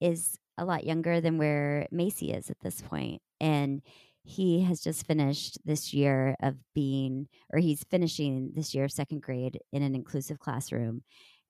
is 0.00 0.36
a 0.60 0.64
lot 0.64 0.84
younger 0.84 1.20
than 1.20 1.38
where 1.38 1.88
Macy 1.90 2.32
is 2.32 2.50
at 2.50 2.60
this 2.60 2.80
point, 2.82 3.20
and 3.40 3.82
he 4.22 4.62
has 4.62 4.80
just 4.80 5.06
finished 5.06 5.58
this 5.64 5.94
year 5.94 6.36
of 6.42 6.56
being, 6.74 7.28
or 7.52 7.58
he's 7.58 7.84
finishing 7.90 8.52
this 8.54 8.74
year 8.74 8.84
of 8.84 8.92
second 8.92 9.22
grade 9.22 9.58
in 9.72 9.82
an 9.82 9.94
inclusive 9.94 10.38
classroom. 10.38 11.02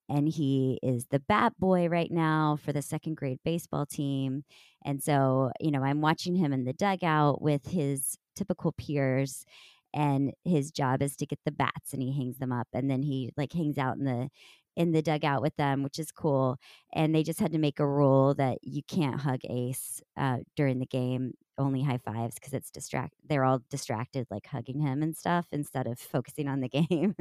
And 0.08 0.28
he 0.28 0.78
is 0.82 1.06
the 1.10 1.20
bat 1.20 1.52
boy 1.58 1.88
right 1.88 2.10
now 2.10 2.58
for 2.64 2.72
the 2.72 2.82
second 2.82 3.16
grade 3.16 3.38
baseball 3.44 3.86
team. 3.86 4.44
And 4.84 5.02
so, 5.02 5.52
you 5.60 5.70
know, 5.70 5.84
I'm 5.84 6.00
watching 6.00 6.34
him 6.36 6.52
in 6.52 6.64
the 6.64 6.72
dugout 6.72 7.42
with 7.42 7.66
his 7.66 8.16
typical 8.34 8.72
peers 8.72 9.44
and 9.92 10.32
his 10.44 10.70
job 10.70 11.02
is 11.02 11.16
to 11.16 11.26
get 11.26 11.38
the 11.44 11.52
bats 11.52 11.92
and 11.92 12.02
he 12.02 12.16
hangs 12.16 12.38
them 12.38 12.52
up 12.52 12.68
and 12.72 12.90
then 12.90 13.02
he 13.02 13.30
like 13.36 13.52
hangs 13.52 13.78
out 13.78 13.96
in 13.96 14.04
the 14.04 14.28
in 14.76 14.92
the 14.92 15.02
dugout 15.02 15.42
with 15.42 15.56
them, 15.56 15.82
which 15.82 15.98
is 15.98 16.10
cool. 16.12 16.58
And 16.92 17.14
they 17.14 17.22
just 17.22 17.40
had 17.40 17.52
to 17.52 17.58
make 17.58 17.80
a 17.80 17.86
rule 17.86 18.34
that 18.34 18.58
you 18.62 18.82
can't 18.82 19.20
hug 19.20 19.40
Ace 19.48 20.00
uh, 20.16 20.38
during 20.56 20.78
the 20.78 20.86
game, 20.86 21.32
only 21.58 21.82
high 21.82 21.98
fives 21.98 22.36
because 22.36 22.54
it's 22.54 22.70
distract. 22.70 23.14
They're 23.28 23.44
all 23.44 23.60
distracted, 23.70 24.26
like 24.30 24.46
hugging 24.46 24.80
him 24.80 25.02
and 25.02 25.16
stuff 25.16 25.46
instead 25.52 25.86
of 25.86 25.98
focusing 25.98 26.48
on 26.48 26.60
the 26.60 26.68
game. 26.68 27.14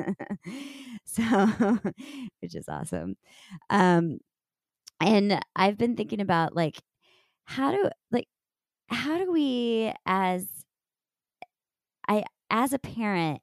so, 1.06 1.24
which 2.42 2.56
is 2.56 2.70
awesome. 2.70 3.16
Um, 3.70 4.20
and 5.02 5.40
I've 5.56 5.78
been 5.78 5.96
thinking 5.96 6.22
about 6.22 6.56
like 6.56 6.82
how 7.46 7.72
do 7.72 7.90
like 8.12 8.28
how 8.90 9.18
do 9.20 9.32
we 9.32 9.94
as 10.06 10.48
I 12.08 12.24
as 12.50 12.74
a 12.74 12.80
parent, 12.80 13.42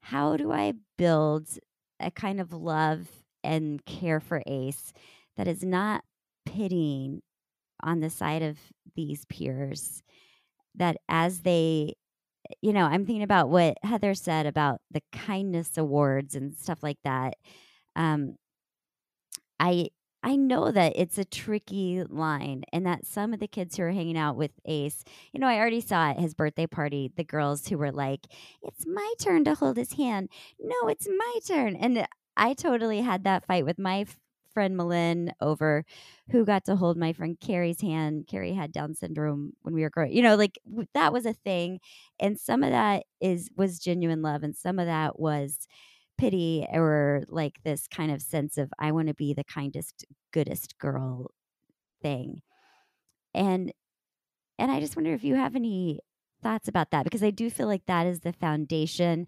how 0.00 0.36
do 0.36 0.52
I 0.52 0.74
build 0.96 1.48
a 2.00 2.10
kind 2.10 2.40
of 2.40 2.52
love 2.52 3.08
and 3.46 3.84
care 3.86 4.20
for 4.20 4.42
Ace 4.46 4.92
that 5.36 5.48
is 5.48 5.64
not 5.64 6.04
pitying 6.44 7.22
on 7.82 8.00
the 8.00 8.10
side 8.10 8.42
of 8.42 8.58
these 8.96 9.24
peers? 9.26 10.02
That 10.74 10.98
as 11.08 11.40
they, 11.40 11.94
you 12.62 12.72
know, 12.72 12.84
I'm 12.86 13.06
thinking 13.06 13.22
about 13.22 13.50
what 13.50 13.78
Heather 13.82 14.14
said 14.14 14.46
about 14.46 14.80
the 14.90 15.02
kindness 15.12 15.78
awards 15.78 16.34
and 16.34 16.56
stuff 16.56 16.82
like 16.82 16.98
that. 17.04 17.34
Um, 17.96 18.36
I 19.60 19.88
I 20.22 20.34
know 20.36 20.72
that 20.72 20.94
it's 20.96 21.18
a 21.18 21.24
tricky 21.24 22.02
line 22.08 22.64
and 22.72 22.84
that 22.84 23.06
some 23.06 23.32
of 23.32 23.38
the 23.38 23.46
kids 23.46 23.76
who 23.76 23.84
are 23.84 23.92
hanging 23.92 24.18
out 24.18 24.36
with 24.36 24.50
Ace, 24.64 25.04
you 25.32 25.38
know, 25.38 25.46
I 25.46 25.58
already 25.58 25.80
saw 25.80 26.10
at 26.10 26.18
his 26.18 26.34
birthday 26.34 26.66
party 26.66 27.12
the 27.14 27.22
girls 27.22 27.68
who 27.68 27.78
were 27.78 27.92
like, 27.92 28.26
it's 28.62 28.84
my 28.86 29.14
turn 29.20 29.44
to 29.44 29.54
hold 29.54 29.76
his 29.76 29.92
hand. 29.92 30.28
No, 30.58 30.88
it's 30.88 31.06
my 31.08 31.38
turn. 31.46 31.76
And 31.76 32.08
I 32.36 32.54
totally 32.54 33.00
had 33.00 33.24
that 33.24 33.46
fight 33.46 33.64
with 33.64 33.78
my 33.78 34.06
friend 34.52 34.76
Malin 34.76 35.32
over 35.40 35.84
who 36.30 36.44
got 36.44 36.64
to 36.64 36.76
hold 36.76 36.96
my 36.96 37.12
friend 37.12 37.38
Carrie's 37.40 37.80
hand. 37.80 38.26
Carrie 38.26 38.54
had 38.54 38.72
Down 38.72 38.94
syndrome 38.94 39.52
when 39.62 39.74
we 39.74 39.82
were 39.82 39.90
growing. 39.90 40.12
You 40.12 40.22
know, 40.22 40.34
like 40.36 40.58
that 40.94 41.12
was 41.12 41.26
a 41.26 41.34
thing. 41.34 41.80
And 42.20 42.38
some 42.38 42.62
of 42.62 42.70
that 42.70 43.04
is 43.20 43.50
was 43.56 43.78
genuine 43.78 44.22
love 44.22 44.42
and 44.42 44.56
some 44.56 44.78
of 44.78 44.86
that 44.86 45.18
was 45.18 45.66
pity 46.18 46.66
or 46.72 47.24
like 47.28 47.62
this 47.64 47.86
kind 47.88 48.10
of 48.10 48.22
sense 48.22 48.56
of 48.58 48.72
I 48.78 48.92
want 48.92 49.08
to 49.08 49.14
be 49.14 49.34
the 49.34 49.44
kindest, 49.44 50.04
goodest 50.32 50.78
girl 50.78 51.30
thing. 52.02 52.42
And 53.34 53.72
and 54.58 54.70
I 54.70 54.80
just 54.80 54.96
wonder 54.96 55.14
if 55.14 55.24
you 55.24 55.36
have 55.36 55.56
any 55.56 56.00
thoughts 56.42 56.68
about 56.68 56.90
that 56.92 57.04
because 57.04 57.22
I 57.22 57.30
do 57.30 57.50
feel 57.50 57.66
like 57.66 57.86
that 57.86 58.06
is 58.06 58.20
the 58.20 58.32
foundation 58.32 59.26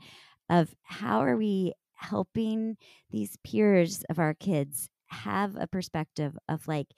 of 0.51 0.75
how 0.85 1.21
are 1.21 1.37
we 1.37 1.75
helping 1.99 2.79
these 3.11 3.37
peers 3.45 4.05
of 4.11 4.19
our 4.21 4.35
kids 4.35 4.91
have 5.09 5.57
a 5.57 5.69
perspective 5.69 6.39
of 6.49 6.69
like 6.69 6.89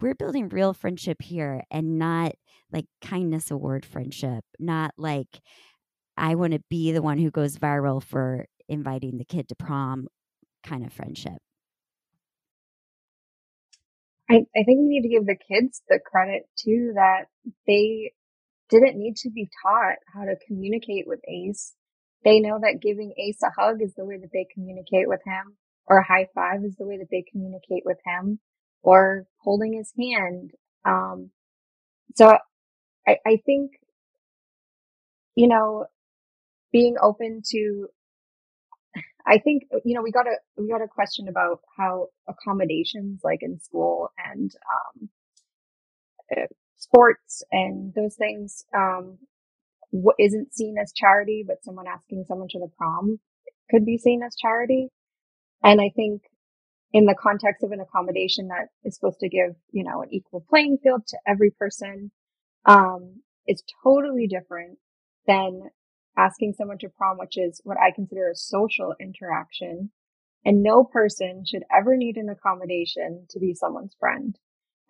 we're 0.00 0.14
building 0.16 0.48
real 0.50 0.74
friendship 0.74 1.22
here 1.22 1.64
and 1.70 1.98
not 1.98 2.32
like 2.72 2.86
kindness 3.02 3.50
award 3.50 3.86
friendship, 3.86 4.44
not 4.60 4.92
like 4.98 5.40
I 6.16 6.36
want 6.36 6.54
to 6.54 6.62
be 6.70 6.92
the 6.92 7.02
one 7.02 7.18
who 7.18 7.30
goes 7.30 7.56
viral 7.58 8.02
for 8.02 8.46
inviting 8.68 9.18
the 9.18 9.26
kid 9.26 9.48
to 9.50 9.56
prom 9.56 10.08
kind 10.64 10.84
of 10.86 10.92
friendship. 10.92 11.38
I, 14.30 14.34
I 14.56 14.64
think 14.64 14.80
we 14.80 14.88
need 14.88 15.02
to 15.02 15.10
give 15.10 15.26
the 15.26 15.36
kids 15.36 15.82
the 15.88 16.00
credit 16.04 16.44
too 16.58 16.92
that 16.96 17.26
they 17.66 18.12
didn't 18.70 18.98
need 18.98 19.16
to 19.18 19.30
be 19.30 19.48
taught 19.64 19.96
how 20.12 20.24
to 20.24 20.36
communicate 20.46 21.06
with 21.08 21.20
Ace. 21.28 21.74
They 22.24 22.40
know 22.40 22.58
that 22.60 22.80
giving 22.82 23.14
Ace 23.18 23.42
a 23.42 23.50
hug 23.58 23.82
is 23.82 23.94
the 23.94 24.04
way 24.04 24.18
that 24.18 24.30
they 24.32 24.46
communicate 24.52 25.08
with 25.08 25.20
him, 25.24 25.56
or 25.86 25.98
a 25.98 26.06
high 26.06 26.28
five 26.34 26.64
is 26.64 26.76
the 26.76 26.86
way 26.86 26.98
that 26.98 27.08
they 27.10 27.24
communicate 27.30 27.84
with 27.84 27.98
him, 28.06 28.40
or 28.82 29.26
holding 29.38 29.74
his 29.74 29.92
hand. 29.98 30.52
Um, 30.84 31.30
so 32.16 32.36
I, 33.08 33.18
I 33.26 33.38
think, 33.46 33.72
you 35.36 35.48
know, 35.48 35.86
being 36.72 36.96
open 37.00 37.42
to 37.50 37.88
I 39.26 39.38
think 39.38 39.64
you 39.84 39.94
know 39.94 40.02
we 40.02 40.10
got 40.10 40.26
a 40.26 40.36
we 40.56 40.68
got 40.68 40.82
a 40.82 40.88
question 40.88 41.28
about 41.28 41.60
how 41.76 42.08
accommodations 42.28 43.20
like 43.22 43.40
in 43.42 43.58
school 43.60 44.10
and 44.32 44.50
um, 44.74 45.08
uh, 46.36 46.46
sports 46.76 47.42
and 47.52 47.92
those 47.94 48.16
things 48.16 48.64
um, 48.76 49.18
what 49.90 50.16
isn't 50.18 50.54
seen 50.54 50.76
as 50.80 50.92
charity, 50.94 51.44
but 51.46 51.64
someone 51.64 51.86
asking 51.86 52.24
someone 52.26 52.48
to 52.50 52.58
the 52.58 52.70
prom 52.78 53.18
could 53.70 53.84
be 53.84 53.98
seen 53.98 54.22
as 54.22 54.36
charity. 54.36 54.88
And 55.62 55.80
I 55.80 55.90
think 55.94 56.22
in 56.92 57.06
the 57.06 57.14
context 57.20 57.62
of 57.62 57.72
an 57.72 57.80
accommodation 57.80 58.48
that 58.48 58.68
is 58.84 58.96
supposed 58.96 59.20
to 59.20 59.28
give 59.28 59.54
you 59.72 59.84
know 59.84 60.02
an 60.02 60.12
equal 60.12 60.44
playing 60.48 60.78
field 60.82 61.06
to 61.08 61.18
every 61.26 61.50
person, 61.50 62.10
um, 62.66 63.22
is 63.46 63.62
totally 63.82 64.26
different 64.26 64.78
than 65.26 65.70
asking 66.16 66.54
someone 66.56 66.78
to 66.78 66.88
prom, 66.88 67.18
which 67.18 67.36
is 67.36 67.60
what 67.64 67.78
I 67.78 67.92
consider 67.94 68.30
a 68.30 68.36
social 68.36 68.94
interaction. 69.00 69.90
And 70.44 70.62
no 70.62 70.84
person 70.84 71.44
should 71.46 71.64
ever 71.70 71.96
need 71.96 72.16
an 72.16 72.30
accommodation 72.30 73.26
to 73.30 73.38
be 73.38 73.54
someone's 73.54 73.94
friend. 74.00 74.36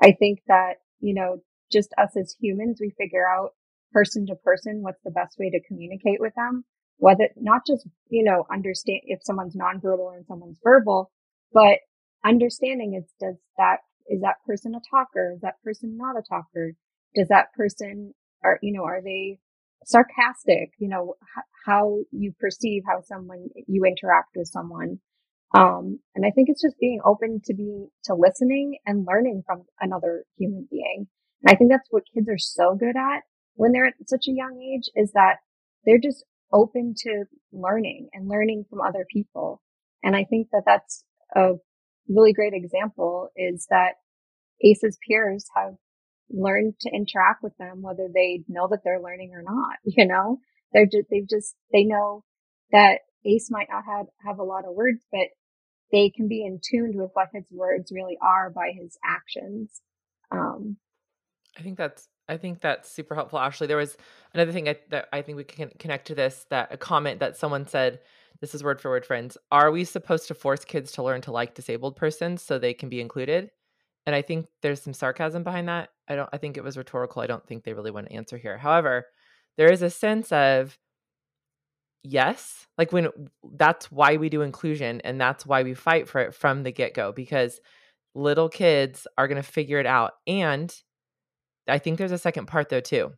I 0.01 0.13
think 0.13 0.41
that, 0.47 0.75
you 1.01 1.15
know, 1.15 1.43
just 1.73 1.93
us 1.99 2.17
as 2.17 2.37
humans, 2.41 2.79
we 2.81 2.95
figure 2.97 3.29
out 3.29 3.51
person 3.93 4.27
to 4.27 4.35
person 4.37 4.83
what's 4.83 5.03
the 5.05 5.11
best 5.11 5.39
way 5.39 5.51
to 5.51 5.61
communicate 5.67 6.21
with 6.21 6.35
them. 6.35 6.65
Whether 6.99 7.29
not 7.37 7.67
just, 7.67 7.87
you 8.11 8.25
know, 8.25 8.45
understand 8.53 9.01
if 9.05 9.21
someone's 9.23 9.57
nonverbal 9.57 10.15
and 10.15 10.27
someone's 10.27 10.59
verbal, 10.63 11.11
but 11.53 11.79
understanding 12.25 12.95
is 12.95 13.11
does 13.21 13.37
that 13.57 13.79
is 14.09 14.21
that 14.23 14.37
person 14.47 14.75
a 14.75 14.81
talker? 14.91 15.33
Is 15.35 15.41
that 15.43 15.63
person 15.65 15.97
not 15.97 16.17
a 16.17 16.23
talker? 16.29 16.75
Does 17.15 17.29
that 17.29 17.53
person 17.57 18.15
are 18.45 18.59
you 18.63 18.73
know 18.73 18.85
are 18.85 19.01
they 19.03 19.39
sarcastic, 19.85 20.73
you 20.79 20.89
know, 20.89 21.15
h- 21.23 21.45
how 21.67 22.01
you 22.13 22.33
perceive 22.39 22.83
how 22.87 23.01
someone, 23.03 23.49
you 23.67 23.85
interact 23.85 24.31
with 24.37 24.49
someone. 24.49 25.01
Um, 25.57 25.99
and 26.15 26.25
I 26.25 26.31
think 26.31 26.49
it's 26.49 26.63
just 26.63 26.79
being 26.79 27.01
open 27.05 27.41
to 27.47 27.55
being, 27.55 27.89
to 28.05 28.15
listening 28.15 28.79
and 28.87 29.07
learning 29.07 29.43
from 29.47 29.65
another 29.81 30.25
human 30.39 30.69
being. 30.71 31.09
And 31.43 31.53
I 31.53 31.57
think 31.57 31.71
that's 31.71 31.89
what 31.91 32.05
kids 32.15 32.29
are 32.29 32.39
so 32.39 32.77
good 32.79 32.97
at 32.97 33.23
when 33.55 33.73
they're 33.73 33.87
at 33.87 33.95
such 34.07 34.27
a 34.29 34.33
young 34.33 34.61
age 34.61 34.91
is 34.95 35.13
that 35.13 35.37
they're 35.85 35.99
just 35.99 36.25
open 36.53 36.95
to 36.97 37.25
learning 37.53 38.09
and 38.13 38.29
learning 38.29 38.65
from 38.69 38.81
other 38.81 39.07
people. 39.11 39.63
And 40.03 40.17
I 40.17 40.25
think 40.25 40.49
that 40.53 40.63
that's 40.67 41.05
a 41.35 41.53
really 42.09 42.33
great 42.33 42.55
example 42.55 43.29
is 43.37 43.67
that 43.71 43.95
Ace's 44.65 44.99
peers 45.07 45.47
have 45.55 45.75
learned 46.31 46.75
to 46.81 46.91
interact 46.91 47.43
with 47.43 47.57
them, 47.59 47.83
whether 47.83 48.09
they 48.13 48.45
know 48.49 48.69
that 48.71 48.81
they're 48.85 49.03
learning 49.03 49.33
or 49.35 49.43
not. 49.43 49.77
You 49.85 50.07
know, 50.07 50.39
they're 50.73 50.87
just, 50.87 51.09
they've 51.11 51.29
just, 51.29 51.55
they 51.73 51.85
know 51.85 52.25
that 52.73 53.01
Ace 53.25 53.49
might 53.51 53.69
not 53.71 53.85
have, 53.85 54.07
have 54.25 54.39
a 54.39 54.45
lot 54.45 54.65
of 54.65 54.75
words, 54.75 55.05
but 55.11 55.29
they 55.93 56.11
can 56.11 56.29
be 56.29 56.45
in 56.45 56.61
tuned 56.63 56.95
with 56.95 57.11
what 57.15 57.29
his 57.33 57.45
words 57.51 57.93
really 57.93 58.17
are 58.23 58.51
by 58.51 58.73
his 58.81 58.97
actions. 59.05 59.81
Um, 60.31 60.77
I 61.59 61.63
think 61.63 61.77
that's 61.77 62.09
I 62.31 62.37
think 62.37 62.61
that's 62.61 62.91
super 62.91 63.15
helpful. 63.15 63.39
Ashley, 63.39 63.67
there 63.67 63.77
was 63.77 63.97
another 64.33 64.53
thing 64.53 64.69
I, 64.69 64.77
that 64.91 65.09
I 65.13 65.21
think 65.21 65.37
we 65.37 65.45
can 65.45 65.71
connect 65.79 66.07
to 66.07 66.15
this. 66.15 66.47
That 66.51 66.73
a 66.73 66.77
comment 66.77 67.21
that 67.21 67.37
someone 67.37 67.67
said, 67.67 68.01
"This 68.41 68.55
is 68.55 68.63
word 68.65 68.81
for 68.81 68.91
word, 68.91 69.05
friends. 69.05 69.37
Are 69.51 69.71
we 69.71 69.85
supposed 69.85 70.29
to 70.29 70.35
force 70.35 70.65
kids 70.65 70.93
to 70.93 71.03
learn 71.03 71.21
to 71.23 71.33
like 71.33 71.55
disabled 71.55 71.97
persons 71.97 72.43
so 72.43 72.59
they 72.59 72.73
can 72.73 72.89
be 72.89 73.01
included?" 73.01 73.51
And 74.07 74.15
I 74.15 74.23
think 74.23 74.47
there's 74.63 74.81
some 74.81 74.95
sarcasm 74.95 75.43
behind 75.43 75.69
that. 75.69 75.91
I 76.09 76.15
don't 76.17 76.31
I 76.33 76.39
think 76.39 76.57
it 76.57 76.65
was 76.65 76.79
rhetorical. 76.79 77.21
I 77.21 77.27
don't 77.27 77.47
think 77.47 77.65
they 77.65 77.75
really 77.75 77.91
want 77.91 78.07
to 78.09 78.15
answer 78.15 78.39
here. 78.39 78.59
However, 78.59 79.07
there 79.59 79.73
is 79.73 79.83
a 79.83 79.91
sense 79.91 80.33
of 80.33 80.79
yes, 82.03 82.67
like 82.79 82.93
when 82.93 83.09
that's 83.57 83.91
why 83.93 84.17
we 84.17 84.29
do 84.29 84.43
inclusion 84.43 85.01
and 85.03 85.21
that's 85.21 85.45
why 85.45 85.63
we 85.63 85.75
fight 85.75 86.09
for 86.09 86.21
it 86.21 86.35
from 86.35 86.63
the 86.63 86.73
get-go 86.73 87.13
because 87.13 87.61
little 88.15 88.49
kids 88.49 89.07
are 89.19 89.29
going 89.29 89.43
to 89.43 89.49
figure 89.49 89.79
it 89.79 89.87
out. 89.87 90.13
And 90.27 90.75
I 91.71 91.79
think 91.79 91.99
there's 91.99 92.13
a 92.13 92.19
second 92.19 92.47
part 92.47 92.69
though 92.69 92.81
too. 92.81 93.13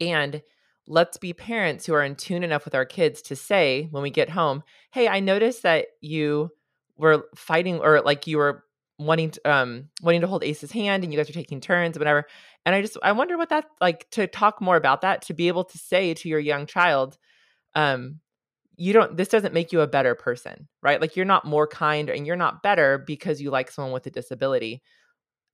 And 0.00 0.42
let's 0.86 1.16
be 1.16 1.32
parents 1.32 1.86
who 1.86 1.94
are 1.94 2.04
in 2.04 2.16
tune 2.16 2.42
enough 2.44 2.64
with 2.64 2.74
our 2.74 2.84
kids 2.84 3.22
to 3.22 3.36
say 3.36 3.88
when 3.90 4.02
we 4.02 4.10
get 4.10 4.30
home, 4.30 4.62
"Hey, 4.92 5.08
I 5.08 5.20
noticed 5.20 5.62
that 5.62 5.86
you 6.00 6.50
were 6.96 7.26
fighting 7.34 7.80
or 7.80 8.00
like 8.02 8.26
you 8.26 8.38
were 8.38 8.64
wanting 8.98 9.30
to, 9.32 9.50
um 9.50 9.88
wanting 10.02 10.22
to 10.22 10.26
hold 10.26 10.42
Ace's 10.44 10.72
hand 10.72 11.04
and 11.04 11.12
you 11.12 11.18
guys 11.18 11.28
are 11.28 11.34
taking 11.34 11.60
turns 11.60 11.98
whatever. 11.98 12.26
And 12.64 12.74
I 12.74 12.80
just 12.82 12.96
I 13.02 13.12
wonder 13.12 13.36
what 13.36 13.50
that 13.50 13.66
like 13.80 14.08
to 14.12 14.26
talk 14.26 14.60
more 14.60 14.76
about 14.76 15.02
that 15.02 15.22
to 15.22 15.34
be 15.34 15.48
able 15.48 15.64
to 15.64 15.78
say 15.78 16.14
to 16.14 16.28
your 16.28 16.38
young 16.40 16.66
child 16.66 17.18
um 17.74 18.20
you 18.76 18.92
don't 18.92 19.16
this 19.16 19.28
doesn't 19.28 19.54
make 19.54 19.72
you 19.72 19.80
a 19.80 19.86
better 19.86 20.14
person, 20.14 20.68
right? 20.82 21.00
Like 21.00 21.16
you're 21.16 21.24
not 21.26 21.44
more 21.44 21.66
kind 21.66 22.10
and 22.10 22.26
you're 22.26 22.36
not 22.36 22.62
better 22.62 22.98
because 22.98 23.40
you 23.40 23.50
like 23.50 23.70
someone 23.70 23.92
with 23.92 24.06
a 24.06 24.10
disability. 24.10 24.82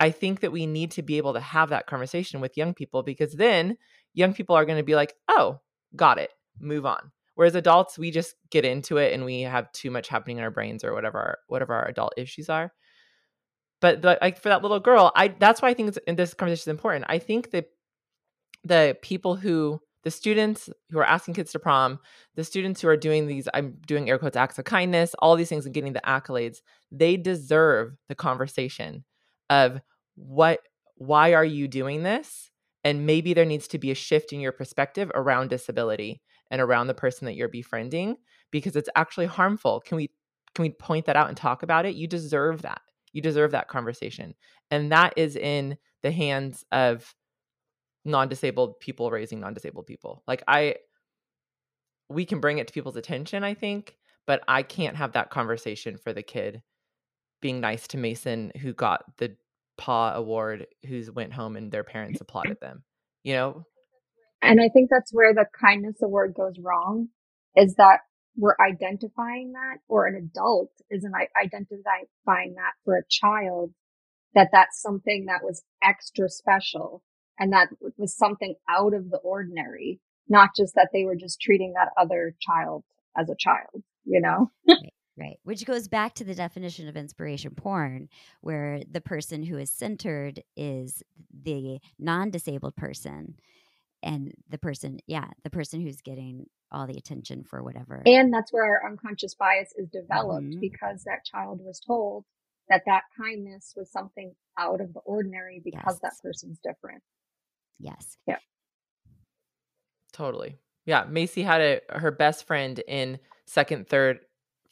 I 0.02 0.10
think 0.10 0.40
that 0.40 0.50
we 0.50 0.66
need 0.66 0.90
to 0.92 1.02
be 1.02 1.16
able 1.16 1.32
to 1.34 1.40
have 1.40 1.68
that 1.68 1.86
conversation 1.86 2.40
with 2.40 2.56
young 2.56 2.74
people 2.74 3.04
because 3.04 3.34
then 3.34 3.76
young 4.14 4.34
people 4.34 4.56
are 4.56 4.64
going 4.64 4.78
to 4.78 4.82
be 4.82 4.96
like, 4.96 5.14
"Oh, 5.28 5.60
got 5.94 6.18
it. 6.18 6.30
Move 6.58 6.84
on." 6.84 7.12
Whereas 7.36 7.54
adults, 7.54 7.96
we 7.96 8.10
just 8.10 8.34
get 8.50 8.64
into 8.64 8.96
it 8.96 9.12
and 9.12 9.24
we 9.24 9.42
have 9.42 9.70
too 9.70 9.92
much 9.92 10.08
happening 10.08 10.38
in 10.38 10.42
our 10.42 10.50
brains 10.50 10.82
or 10.82 10.92
whatever 10.92 11.18
our, 11.18 11.38
whatever 11.46 11.74
our 11.74 11.86
adult 11.86 12.14
issues 12.16 12.48
are. 12.48 12.72
But 13.80 14.02
the, 14.02 14.18
like 14.20 14.40
for 14.40 14.48
that 14.48 14.62
little 14.62 14.80
girl, 14.80 15.12
I 15.14 15.28
that's 15.28 15.62
why 15.62 15.68
I 15.68 15.74
think 15.74 15.96
this 16.04 16.34
conversation 16.34 16.70
is 16.70 16.74
important. 16.74 17.04
I 17.08 17.20
think 17.20 17.52
that 17.52 17.66
the 18.64 18.98
people 19.02 19.36
who 19.36 19.80
the 20.02 20.10
students 20.10 20.68
who 20.90 20.98
are 20.98 21.06
asking 21.06 21.34
kids 21.34 21.52
to 21.52 21.60
prom, 21.60 22.00
the 22.34 22.42
students 22.42 22.80
who 22.80 22.88
are 22.88 22.96
doing 22.96 23.28
these, 23.28 23.48
I'm 23.54 23.76
doing 23.86 24.10
air 24.10 24.18
quotes 24.18 24.36
acts 24.36 24.58
of 24.58 24.64
kindness, 24.64 25.14
all 25.20 25.36
these 25.36 25.48
things 25.48 25.64
and 25.64 25.72
getting 25.72 25.92
the 25.92 26.00
accolades, 26.04 26.56
they 26.90 27.16
deserve 27.16 27.92
the 28.08 28.16
conversation 28.16 29.04
of 29.48 29.80
what 30.14 30.60
why 30.96 31.34
are 31.34 31.44
you 31.44 31.66
doing 31.66 32.02
this? 32.02 32.50
And 32.84 33.06
maybe 33.06 33.34
there 33.34 33.44
needs 33.44 33.68
to 33.68 33.78
be 33.78 33.90
a 33.90 33.94
shift 33.94 34.32
in 34.32 34.40
your 34.40 34.52
perspective 34.52 35.10
around 35.14 35.50
disability 35.50 36.20
and 36.50 36.60
around 36.60 36.86
the 36.86 36.94
person 36.94 37.26
that 37.26 37.34
you're 37.34 37.48
befriending 37.48 38.16
because 38.50 38.76
it's 38.76 38.88
actually 38.94 39.26
harmful. 39.26 39.80
Can 39.80 39.96
we 39.96 40.10
can 40.54 40.64
we 40.64 40.70
point 40.70 41.06
that 41.06 41.16
out 41.16 41.28
and 41.28 41.36
talk 41.36 41.62
about 41.62 41.86
it? 41.86 41.94
You 41.94 42.06
deserve 42.06 42.62
that. 42.62 42.82
You 43.12 43.22
deserve 43.22 43.52
that 43.52 43.68
conversation. 43.68 44.34
And 44.70 44.92
that 44.92 45.14
is 45.16 45.36
in 45.36 45.78
the 46.02 46.12
hands 46.12 46.64
of 46.72 47.14
non-disabled 48.04 48.80
people 48.80 49.10
raising 49.10 49.40
non-disabled 49.40 49.86
people. 49.86 50.22
Like 50.26 50.42
I 50.46 50.76
we 52.08 52.26
can 52.26 52.40
bring 52.40 52.58
it 52.58 52.66
to 52.66 52.72
people's 52.74 52.96
attention, 52.96 53.42
I 53.44 53.54
think, 53.54 53.96
but 54.26 54.42
I 54.46 54.62
can't 54.62 54.96
have 54.96 55.12
that 55.12 55.30
conversation 55.30 55.96
for 55.96 56.12
the 56.12 56.22
kid 56.22 56.62
being 57.40 57.60
nice 57.60 57.86
to 57.88 57.96
Macy 57.96 58.50
who 58.60 58.72
got 58.72 59.04
the 59.18 59.36
paw 59.76 60.14
award 60.14 60.66
who's 60.86 61.10
went 61.10 61.32
home 61.32 61.56
and 61.56 61.70
their 61.70 61.84
parents 61.84 62.20
applauded 62.20 62.58
them. 62.60 62.84
You 63.22 63.34
know? 63.34 63.64
And 64.40 64.60
I 64.60 64.68
think 64.68 64.90
that's 64.90 65.12
where 65.12 65.32
the 65.32 65.46
kindness 65.60 66.02
award 66.02 66.34
goes 66.36 66.54
wrong 66.60 67.08
is 67.54 67.76
that 67.76 68.00
we're 68.36 68.56
identifying 68.60 69.52
that 69.52 69.78
or 69.88 70.06
an 70.06 70.16
adult 70.16 70.70
isn't 70.90 71.12
identifying 71.40 72.54
that 72.54 72.72
for 72.84 72.96
a 72.96 73.04
child 73.08 73.72
that 74.34 74.48
that's 74.52 74.80
something 74.80 75.26
that 75.26 75.42
was 75.42 75.62
extra 75.82 76.28
special 76.28 77.02
and 77.38 77.52
that 77.52 77.68
was 77.96 78.16
something 78.16 78.54
out 78.68 78.94
of 78.94 79.10
the 79.10 79.18
ordinary, 79.18 80.00
not 80.28 80.50
just 80.56 80.74
that 80.74 80.88
they 80.92 81.04
were 81.04 81.16
just 81.16 81.40
treating 81.40 81.74
that 81.74 81.90
other 82.00 82.34
child 82.40 82.84
as 83.16 83.28
a 83.28 83.36
child, 83.38 83.82
you 84.04 84.20
know? 84.20 84.50
Right, 85.22 85.28
right. 85.28 85.38
Which 85.44 85.64
goes 85.64 85.88
back 85.88 86.14
to 86.14 86.24
the 86.24 86.34
definition 86.34 86.88
of 86.88 86.96
inspiration 86.96 87.54
porn, 87.54 88.08
where 88.40 88.82
the 88.90 89.00
person 89.00 89.42
who 89.42 89.58
is 89.58 89.70
centered 89.70 90.42
is 90.56 91.02
the 91.32 91.78
non 91.98 92.30
disabled 92.30 92.76
person. 92.76 93.36
And 94.04 94.34
the 94.48 94.58
person, 94.58 94.98
yeah, 95.06 95.28
the 95.44 95.50
person 95.50 95.80
who's 95.80 96.00
getting 96.00 96.46
all 96.72 96.88
the 96.88 96.96
attention 96.96 97.44
for 97.44 97.62
whatever. 97.62 98.02
And 98.04 98.34
that's 98.34 98.52
where 98.52 98.64
our 98.64 98.90
unconscious 98.90 99.34
bias 99.34 99.72
is 99.76 99.88
developed 99.90 100.44
mm-hmm. 100.44 100.60
because 100.60 101.04
that 101.04 101.24
child 101.24 101.60
was 101.62 101.78
told 101.78 102.24
that 102.68 102.82
that 102.86 103.02
kindness 103.16 103.74
was 103.76 103.92
something 103.92 104.34
out 104.58 104.80
of 104.80 104.92
the 104.92 105.00
ordinary 105.00 105.60
because 105.62 105.82
yes. 105.86 105.98
that 106.02 106.12
person's 106.20 106.58
different. 106.64 107.02
Yes. 107.78 108.16
Yeah. 108.26 108.38
Totally. 110.12 110.56
Yeah. 110.84 111.04
Macy 111.08 111.42
had 111.42 111.60
a 111.60 111.80
her 111.90 112.10
best 112.10 112.44
friend 112.44 112.80
in 112.88 113.20
second, 113.46 113.88
third, 113.88 114.20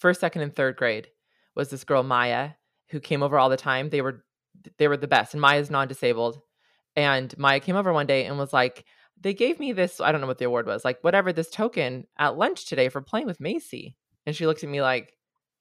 first, 0.00 0.20
second, 0.20 0.42
and 0.42 0.54
third 0.54 0.76
grade 0.76 1.08
was 1.54 1.70
this 1.70 1.84
girl 1.84 2.02
Maya 2.02 2.50
who 2.88 2.98
came 2.98 3.22
over 3.22 3.38
all 3.38 3.48
the 3.48 3.56
time. 3.56 3.90
They 3.90 4.02
were 4.02 4.24
they 4.78 4.88
were 4.88 4.96
the 4.96 5.06
best, 5.06 5.32
and 5.32 5.40
Maya's 5.40 5.70
non-disabled. 5.70 6.40
And 6.96 7.36
Maya 7.38 7.60
came 7.60 7.76
over 7.76 7.92
one 7.92 8.06
day 8.06 8.24
and 8.24 8.36
was 8.36 8.52
like, 8.52 8.84
"They 9.20 9.32
gave 9.32 9.60
me 9.60 9.72
this. 9.72 10.00
I 10.00 10.10
don't 10.10 10.20
know 10.20 10.26
what 10.26 10.38
the 10.38 10.46
award 10.46 10.66
was. 10.66 10.84
Like 10.84 10.98
whatever 11.02 11.32
this 11.32 11.50
token 11.50 12.06
at 12.18 12.36
lunch 12.36 12.66
today 12.66 12.88
for 12.88 13.00
playing 13.00 13.26
with 13.26 13.40
Macy." 13.40 13.96
And 14.26 14.34
she 14.34 14.46
looked 14.46 14.64
at 14.64 14.70
me 14.70 14.82
like, 14.82 15.16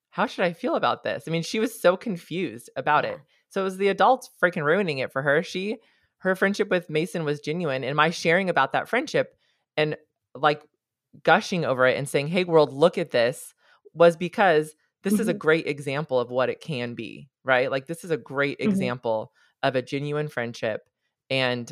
"How 0.10 0.26
should 0.26 0.46
I 0.46 0.54
feel 0.54 0.76
about 0.76 1.04
this?" 1.04 1.26
I 1.28 1.32
mean, 1.32 1.44
she 1.44 1.60
was 1.60 1.80
so 1.80 1.96
confused 1.96 2.70
about 2.76 3.06
it. 3.06 3.20
So 3.50 3.62
it 3.62 3.66
was 3.66 3.78
the 3.78 3.90
adults 3.90 4.30
freaking 4.42 4.64
ruining 4.64 5.00
it 5.00 5.12
for 5.12 5.22
her. 5.22 5.44
She 5.44 5.78
her 6.20 6.36
friendship 6.36 6.70
with 6.70 6.90
Macy 6.90 7.20
was 7.20 7.40
genuine 7.40 7.84
and 7.84 7.96
my 7.96 8.10
sharing 8.10 8.50
about 8.50 8.74
that 8.74 8.90
friendship 8.90 9.36
and 9.78 9.96
like 10.36 10.64
gushing 11.24 11.64
over 11.66 11.86
it 11.86 11.98
and 11.98 12.10
saying, 12.10 12.28
"Hey 12.28 12.44
world, 12.44 12.74
look 12.74 12.98
at 12.98 13.12
this." 13.12 13.54
Was 14.00 14.18
because 14.18 14.74
this 15.04 15.14
mm-hmm. 15.14 15.22
is 15.22 15.28
a 15.28 15.34
mm-hmm. 15.34 15.40
great 15.40 15.68
example 15.68 16.20
of 16.20 16.32
what 16.32 16.50
it 16.50 16.62
can 16.62 16.96
be, 16.96 17.30
right? 17.44 17.70
Like 17.70 17.86
this 17.86 18.04
is 18.04 18.12
a 18.12 18.18
great 18.18 18.58
mm-hmm. 18.58 18.70
example 18.70 19.32
of 19.62 19.76
a 19.76 19.82
genuine 19.82 20.30
friendship 20.30 20.90
and 21.30 21.72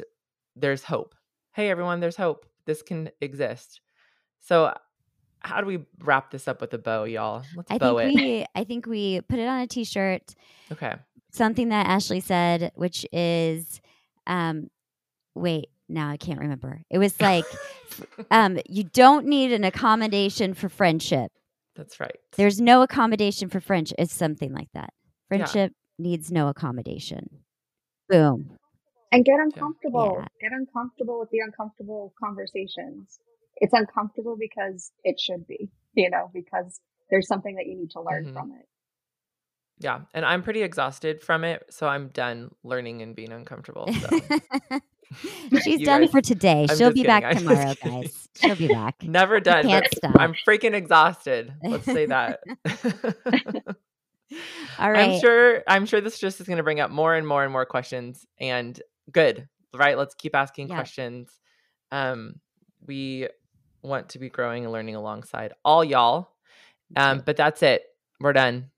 there's 0.55 0.83
hope. 0.83 1.15
Hey 1.53 1.69
everyone, 1.69 2.01
there's 2.01 2.17
hope. 2.17 2.45
This 2.65 2.83
can 2.83 3.09
exist. 3.21 3.81
So 4.41 4.73
how 5.39 5.61
do 5.61 5.67
we 5.67 5.79
wrap 5.99 6.29
this 6.29 6.47
up 6.47 6.61
with 6.61 6.73
a 6.73 6.77
bow, 6.77 7.05
y'all? 7.05 7.43
Let's 7.55 7.71
I 7.71 7.77
bow 7.77 7.97
think 7.97 8.19
it. 8.19 8.23
We, 8.23 8.45
I 8.53 8.63
think 8.65 8.85
we 8.85 9.21
put 9.21 9.39
it 9.39 9.47
on 9.47 9.61
a 9.61 9.67
t-shirt. 9.67 10.35
Okay. 10.71 10.95
Something 11.31 11.69
that 11.69 11.87
Ashley 11.87 12.19
said, 12.19 12.71
which 12.75 13.05
is 13.11 13.81
um 14.27 14.69
wait 15.33 15.69
now 15.87 16.09
i 16.09 16.17
can't 16.17 16.39
remember 16.39 16.81
it 16.89 16.97
was 16.97 17.19
like 17.21 17.45
um 18.31 18.59
you 18.67 18.83
don't 18.83 19.25
need 19.25 19.53
an 19.53 19.63
accommodation 19.63 20.53
for 20.53 20.67
friendship 20.67 21.31
that's 21.77 21.99
right 21.99 22.17
there's 22.35 22.59
no 22.59 22.81
accommodation 22.81 23.49
for 23.49 23.59
French. 23.59 23.93
it's 23.97 24.13
something 24.13 24.53
like 24.53 24.69
that 24.73 24.89
friendship 25.27 25.71
yeah. 25.97 26.03
needs 26.03 26.31
no 26.31 26.47
accommodation 26.47 27.29
boom 28.09 28.57
and 29.11 29.23
get 29.23 29.39
uncomfortable 29.39 30.17
yeah. 30.19 30.27
get 30.41 30.51
uncomfortable 30.51 31.19
with 31.19 31.29
the 31.29 31.39
uncomfortable 31.39 32.13
conversations 32.21 33.19
it's 33.57 33.73
uncomfortable 33.73 34.35
because 34.37 34.91
it 35.03 35.19
should 35.19 35.47
be 35.47 35.69
you 35.93 36.09
know 36.09 36.29
because 36.33 36.81
there's 37.09 37.27
something 37.27 37.55
that 37.55 37.65
you 37.65 37.77
need 37.77 37.91
to 37.91 38.01
learn 38.01 38.25
mm-hmm. 38.25 38.33
from 38.33 38.51
it 38.51 38.65
yeah, 39.79 39.99
and 40.13 40.25
I'm 40.25 40.41
pretty 40.41 40.63
exhausted 40.63 41.21
from 41.21 41.43
it, 41.43 41.63
so 41.69 41.87
I'm 41.87 42.07
done 42.07 42.49
learning 42.63 43.01
and 43.03 43.15
being 43.15 43.31
uncomfortable. 43.31 43.87
So. 43.93 44.09
She's 45.63 45.85
done 45.85 46.01
guys, 46.01 46.11
for 46.11 46.21
today. 46.21 46.67
I'm 46.69 46.77
She'll 46.77 46.89
be 46.89 47.03
kidding. 47.03 47.21
back 47.21 47.37
tomorrow, 47.37 47.73
guys. 47.83 48.29
She'll 48.35 48.55
be 48.55 48.67
back. 48.67 48.95
Never 49.03 49.39
done. 49.39 49.65
Can't 49.65 49.87
stop. 49.95 50.15
I'm 50.19 50.33
freaking 50.47 50.73
exhausted. 50.73 51.53
Let's 51.63 51.85
say 51.85 52.05
that. 52.07 52.39
All 54.79 54.91
right. 54.91 55.11
I'm 55.11 55.19
sure. 55.19 55.63
I'm 55.67 55.85
sure 55.85 56.01
this 56.01 56.19
just 56.19 56.41
is 56.41 56.47
going 56.47 56.57
to 56.57 56.63
bring 56.63 56.79
up 56.79 56.91
more 56.91 57.15
and 57.15 57.27
more 57.27 57.43
and 57.43 57.51
more 57.51 57.65
questions. 57.65 58.25
And 58.39 58.79
good, 59.11 59.47
right? 59.73 59.97
Let's 59.97 60.15
keep 60.15 60.35
asking 60.35 60.69
yeah. 60.69 60.75
questions. 60.75 61.39
Um, 61.91 62.39
we 62.85 63.27
want 63.81 64.09
to 64.09 64.19
be 64.19 64.29
growing 64.29 64.63
and 64.63 64.73
learning 64.73 64.95
alongside 64.95 65.53
all 65.63 65.83
y'all. 65.83 66.29
Um, 66.95 67.21
but 67.25 67.37
that's 67.37 67.63
it. 67.63 67.83
We're 68.19 68.33
done. 68.33 68.71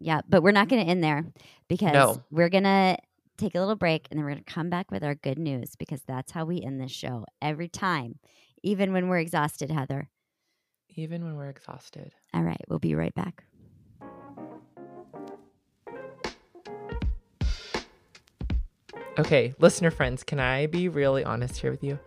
Yeah, 0.00 0.20
but 0.28 0.42
we're 0.42 0.52
not 0.52 0.68
going 0.68 0.84
to 0.84 0.90
end 0.90 1.02
there 1.02 1.24
because 1.68 1.92
no. 1.92 2.22
we're 2.30 2.48
going 2.48 2.64
to 2.64 2.96
take 3.42 3.54
a 3.56 3.60
little 3.60 3.76
break 3.76 4.06
and 4.10 4.18
then 4.18 4.24
we're 4.24 4.32
going 4.32 4.44
to 4.44 4.52
come 4.52 4.70
back 4.70 4.90
with 4.90 5.02
our 5.02 5.16
good 5.16 5.38
news 5.38 5.74
because 5.76 6.02
that's 6.02 6.30
how 6.30 6.44
we 6.44 6.62
end 6.62 6.80
this 6.80 6.92
show 6.92 7.24
every 7.40 7.68
time, 7.68 8.18
even 8.62 8.92
when 8.92 9.08
we're 9.08 9.18
exhausted, 9.18 9.70
Heather. 9.70 10.08
Even 10.94 11.24
when 11.24 11.36
we're 11.36 11.48
exhausted. 11.48 12.12
All 12.32 12.42
right, 12.42 12.60
we'll 12.68 12.78
be 12.78 12.94
right 12.94 13.14
back. 13.14 13.44
Okay, 19.18 19.54
listener 19.58 19.90
friends, 19.90 20.22
can 20.22 20.38
I 20.38 20.66
be 20.66 20.88
really 20.88 21.24
honest 21.24 21.58
here 21.58 21.70
with 21.70 21.82
you? 21.82 21.98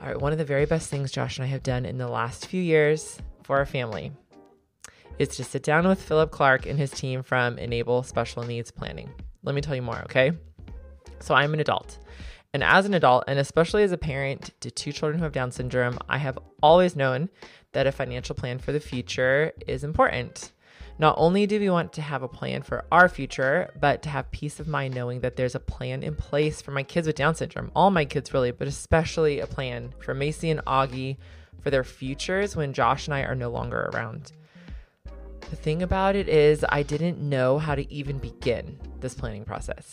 All 0.00 0.08
right, 0.08 0.20
one 0.20 0.32
of 0.32 0.38
the 0.38 0.44
very 0.44 0.66
best 0.66 0.88
things 0.90 1.10
Josh 1.10 1.38
and 1.38 1.44
I 1.44 1.48
have 1.48 1.62
done 1.62 1.84
in 1.84 1.98
the 1.98 2.08
last 2.08 2.46
few 2.46 2.62
years 2.62 3.18
for 3.42 3.56
our 3.58 3.66
family 3.66 4.12
is 5.18 5.28
to 5.36 5.44
sit 5.44 5.62
down 5.62 5.88
with 5.88 6.02
Philip 6.02 6.30
Clark 6.30 6.66
and 6.66 6.78
his 6.78 6.90
team 6.90 7.22
from 7.22 7.58
Enable 7.58 8.02
Special 8.02 8.42
Needs 8.42 8.70
Planning. 8.70 9.10
Let 9.42 9.54
me 9.54 9.60
tell 9.60 9.74
you 9.74 9.82
more, 9.82 9.98
okay? 10.04 10.32
So 11.20 11.34
I'm 11.34 11.54
an 11.54 11.60
adult. 11.60 11.98
And 12.52 12.64
as 12.64 12.84
an 12.84 12.94
adult, 12.94 13.24
and 13.28 13.38
especially 13.38 13.84
as 13.84 13.92
a 13.92 13.98
parent 13.98 14.50
to 14.60 14.70
two 14.70 14.92
children 14.92 15.18
who 15.18 15.24
have 15.24 15.32
Down 15.32 15.52
syndrome, 15.52 15.98
I 16.08 16.18
have 16.18 16.38
always 16.62 16.96
known 16.96 17.28
that 17.72 17.86
a 17.86 17.92
financial 17.92 18.34
plan 18.34 18.58
for 18.58 18.72
the 18.72 18.80
future 18.80 19.52
is 19.68 19.84
important. 19.84 20.52
Not 20.98 21.14
only 21.16 21.46
do 21.46 21.58
we 21.60 21.70
want 21.70 21.92
to 21.94 22.02
have 22.02 22.22
a 22.22 22.28
plan 22.28 22.62
for 22.62 22.84
our 22.92 23.08
future, 23.08 23.72
but 23.80 24.02
to 24.02 24.08
have 24.08 24.30
peace 24.32 24.60
of 24.60 24.68
mind 24.68 24.94
knowing 24.94 25.20
that 25.20 25.36
there's 25.36 25.54
a 25.54 25.60
plan 25.60 26.02
in 26.02 26.14
place 26.14 26.60
for 26.60 26.72
my 26.72 26.82
kids 26.82 27.06
with 27.06 27.16
Down 27.16 27.34
syndrome, 27.34 27.70
all 27.74 27.90
my 27.90 28.04
kids 28.04 28.34
really, 28.34 28.50
but 28.50 28.68
especially 28.68 29.40
a 29.40 29.46
plan 29.46 29.94
for 30.00 30.12
Macy 30.12 30.50
and 30.50 30.62
Augie 30.66 31.16
for 31.62 31.70
their 31.70 31.84
futures 31.84 32.56
when 32.56 32.72
Josh 32.72 33.06
and 33.06 33.14
I 33.14 33.22
are 33.22 33.34
no 33.34 33.48
longer 33.48 33.90
around. 33.94 34.32
The 35.48 35.56
thing 35.56 35.82
about 35.82 36.16
it 36.16 36.28
is, 36.28 36.64
I 36.68 36.82
didn't 36.82 37.18
know 37.18 37.58
how 37.58 37.74
to 37.74 37.90
even 37.92 38.18
begin 38.18 38.78
this 39.00 39.14
planning 39.14 39.44
process. 39.44 39.90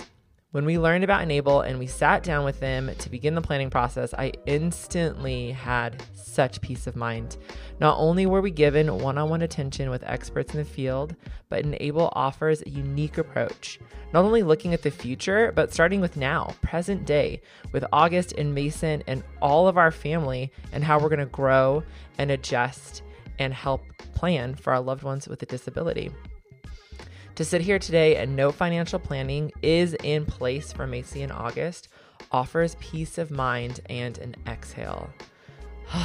When 0.51 0.63
we 0.63 0.79
learned 0.79 1.03
about 1.03 1.23
Enable 1.23 1.59
and 1.59 1.77
we 1.77 1.87
sat 1.87 2.23
down 2.23 2.45
with 2.45 2.61
them 2.61 2.89
to 2.99 3.09
begin 3.09 3.35
the 3.35 3.41
planning 3.41 3.69
process, 3.69 4.13
I 4.13 4.31
instantly 4.45 5.51
had 5.51 6.01
such 6.13 6.61
peace 6.61 6.87
of 6.87 6.95
mind. 6.95 7.35
Not 7.81 7.97
only 7.99 8.25
were 8.25 8.39
we 8.39 8.51
given 8.51 8.99
one 8.99 9.17
on 9.17 9.29
one 9.29 9.41
attention 9.41 9.89
with 9.89 10.03
experts 10.05 10.53
in 10.53 10.59
the 10.59 10.65
field, 10.65 11.17
but 11.49 11.65
Enable 11.65 12.13
offers 12.13 12.61
a 12.61 12.69
unique 12.69 13.17
approach. 13.17 13.77
Not 14.13 14.23
only 14.23 14.41
looking 14.41 14.73
at 14.73 14.83
the 14.83 14.89
future, 14.89 15.51
but 15.53 15.73
starting 15.73 15.99
with 15.99 16.15
now, 16.15 16.55
present 16.61 17.05
day, 17.05 17.41
with 17.73 17.83
August 17.91 18.31
and 18.31 18.55
Macy 18.55 19.03
and 19.05 19.23
all 19.41 19.67
of 19.67 19.77
our 19.77 19.91
family, 19.91 20.53
and 20.71 20.81
how 20.81 20.97
we're 20.97 21.09
going 21.09 21.19
to 21.19 21.25
grow 21.25 21.83
and 22.17 22.31
adjust 22.31 23.03
and 23.37 23.53
help 23.53 23.81
plan 24.15 24.55
for 24.55 24.71
our 24.71 24.79
loved 24.79 25.03
ones 25.03 25.27
with 25.27 25.43
a 25.43 25.45
disability. 25.45 26.09
To 27.37 27.45
sit 27.45 27.61
here 27.61 27.77
today 27.77 28.15
and 28.15 28.35
know 28.35 28.51
financial 28.51 28.97
planning 28.97 29.51
is 29.61 29.93
in 30.03 30.25
place 30.25 30.73
for 30.73 30.87
Macy 30.87 31.21
in 31.21 31.29
August 31.29 31.87
offers 32.31 32.73
peace 32.79 33.19
of 33.19 33.29
mind 33.29 33.79
and 33.91 34.17
an 34.17 34.35
exhale. 34.47 35.07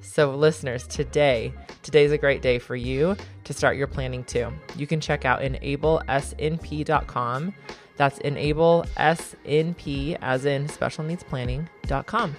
so, 0.00 0.36
listeners, 0.36 0.86
today, 0.86 1.52
today's 1.82 2.12
a 2.12 2.18
great 2.18 2.40
day 2.40 2.60
for 2.60 2.76
you 2.76 3.16
to 3.42 3.52
start 3.52 3.76
your 3.76 3.88
planning 3.88 4.22
too. 4.22 4.52
You 4.76 4.86
can 4.86 5.00
check 5.00 5.24
out 5.24 5.40
enablesnp.com. 5.40 7.54
That's 7.96 8.20
enablesnp, 8.20 10.18
as 10.22 10.44
in 10.44 10.68
special 10.68 11.02
needs 11.02 11.24
planning.com. 11.24 12.36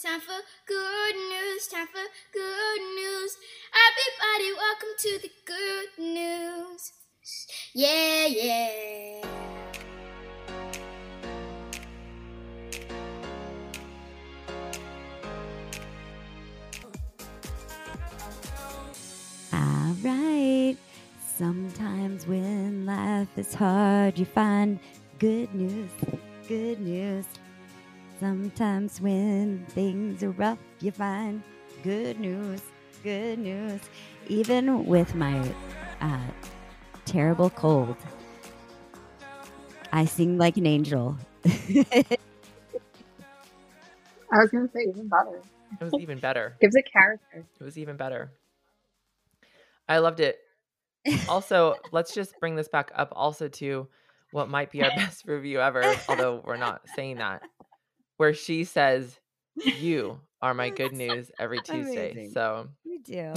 Time 0.00 0.20
for 0.20 0.40
good 0.64 1.16
news, 1.16 1.66
time 1.66 1.88
for 1.88 2.06
good 2.32 2.80
news. 2.94 3.36
Everybody, 3.88 4.52
welcome 4.56 4.94
to 4.96 5.18
the 5.18 5.30
good 5.44 5.88
news. 5.98 6.92
Yeah, 7.74 8.26
yeah. 8.26 9.22
All 19.52 19.94
right. 20.04 20.76
Sometimes 21.36 22.24
when 22.28 22.86
life 22.86 23.36
is 23.36 23.52
hard, 23.52 24.16
you 24.16 24.26
find 24.26 24.78
good 25.18 25.52
news, 25.52 25.90
good 26.46 26.78
news. 26.78 27.24
Sometimes 28.18 29.00
when 29.00 29.64
things 29.68 30.22
are 30.24 30.30
rough, 30.32 30.58
you 30.80 30.90
find 30.90 31.42
good 31.84 32.18
news, 32.18 32.60
good 33.04 33.38
news. 33.38 33.80
Even 34.26 34.86
with 34.86 35.14
my 35.14 35.40
uh, 36.00 36.20
terrible 37.04 37.50
cold, 37.50 37.96
I 39.92 40.04
sing 40.04 40.36
like 40.36 40.56
an 40.56 40.66
angel. 40.66 41.16
I 41.46 41.56
was 44.32 44.50
gonna 44.50 44.68
say 44.74 44.80
even 44.88 45.08
better. 45.08 45.42
It 45.80 45.84
was 45.84 45.94
even 45.94 46.18
better. 46.18 46.56
Gives 46.60 46.74
it 46.74 46.90
character. 46.92 47.46
It 47.60 47.64
was 47.64 47.78
even 47.78 47.96
better. 47.96 48.32
I 49.88 49.98
loved 49.98 50.20
it. 50.20 50.38
Also, 51.28 51.76
let's 51.90 52.12
just 52.12 52.38
bring 52.38 52.54
this 52.56 52.68
back 52.68 52.90
up 52.94 53.12
also 53.16 53.48
to 53.48 53.88
what 54.30 54.50
might 54.50 54.70
be 54.70 54.82
our 54.82 54.90
best 54.90 55.26
review 55.26 55.58
ever, 55.60 55.82
although 56.08 56.42
we're 56.44 56.58
not 56.58 56.82
saying 56.94 57.16
that, 57.16 57.42
where 58.18 58.34
she 58.34 58.64
says, 58.64 59.18
You 59.54 60.20
are 60.42 60.52
my 60.52 60.68
good 60.68 60.92
news 60.96 61.30
every 61.38 61.60
Tuesday. 61.60 62.12
Amazing. 62.12 62.32
So, 62.32 62.68
you 62.84 63.00
do. 63.02 63.32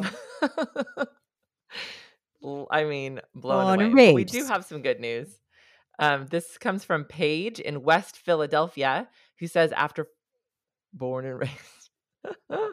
I 2.71 2.84
mean, 2.84 3.21
blown 3.34 3.79
away. 3.79 4.13
We 4.13 4.25
do 4.25 4.45
have 4.45 4.65
some 4.65 4.82
good 4.82 4.99
news. 4.99 5.29
Um, 5.99 6.25
this 6.27 6.57
comes 6.57 6.84
from 6.84 7.05
Paige 7.05 7.59
in 7.59 7.84
West 7.84 8.17
Philadelphia, 8.17 9.07
who 9.39 9.45
says, 9.47 9.71
after 9.71 10.07
born 10.93 11.25
and 11.25 11.39
raised, 11.39 11.89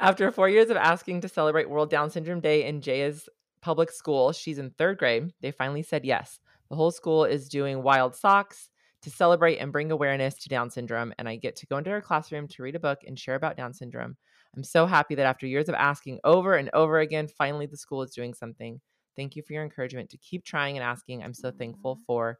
after 0.00 0.32
four 0.32 0.48
years 0.48 0.68
of 0.68 0.76
asking 0.76 1.20
to 1.20 1.28
celebrate 1.28 1.70
World 1.70 1.90
Down 1.90 2.10
Syndrome 2.10 2.40
Day 2.40 2.66
in 2.66 2.80
Jaya's 2.80 3.28
public 3.62 3.92
school, 3.92 4.32
she's 4.32 4.58
in 4.58 4.70
third 4.70 4.98
grade. 4.98 5.32
They 5.40 5.52
finally 5.52 5.84
said 5.84 6.04
yes. 6.04 6.40
The 6.70 6.76
whole 6.76 6.90
school 6.90 7.24
is 7.24 7.48
doing 7.48 7.84
wild 7.84 8.16
socks 8.16 8.69
to 9.02 9.10
celebrate 9.10 9.58
and 9.58 9.72
bring 9.72 9.90
awareness 9.90 10.34
to 10.36 10.48
Down 10.48 10.70
syndrome. 10.70 11.12
And 11.18 11.28
I 11.28 11.36
get 11.36 11.56
to 11.56 11.66
go 11.66 11.78
into 11.78 11.90
her 11.90 12.00
classroom 12.00 12.48
to 12.48 12.62
read 12.62 12.76
a 12.76 12.80
book 12.80 12.98
and 13.06 13.18
share 13.18 13.34
about 13.34 13.56
Down 13.56 13.72
syndrome. 13.72 14.16
I'm 14.56 14.64
so 14.64 14.86
happy 14.86 15.14
that 15.14 15.26
after 15.26 15.46
years 15.46 15.68
of 15.68 15.74
asking 15.74 16.20
over 16.24 16.56
and 16.56 16.70
over 16.74 16.98
again, 16.98 17.28
finally 17.28 17.66
the 17.66 17.76
school 17.76 18.02
is 18.02 18.10
doing 18.10 18.34
something. 18.34 18.80
Thank 19.16 19.36
you 19.36 19.42
for 19.42 19.52
your 19.52 19.62
encouragement 19.62 20.10
to 20.10 20.18
keep 20.18 20.44
trying 20.44 20.76
and 20.76 20.84
asking. 20.84 21.22
I'm 21.22 21.34
so 21.34 21.50
thankful 21.50 21.98
for 22.06 22.38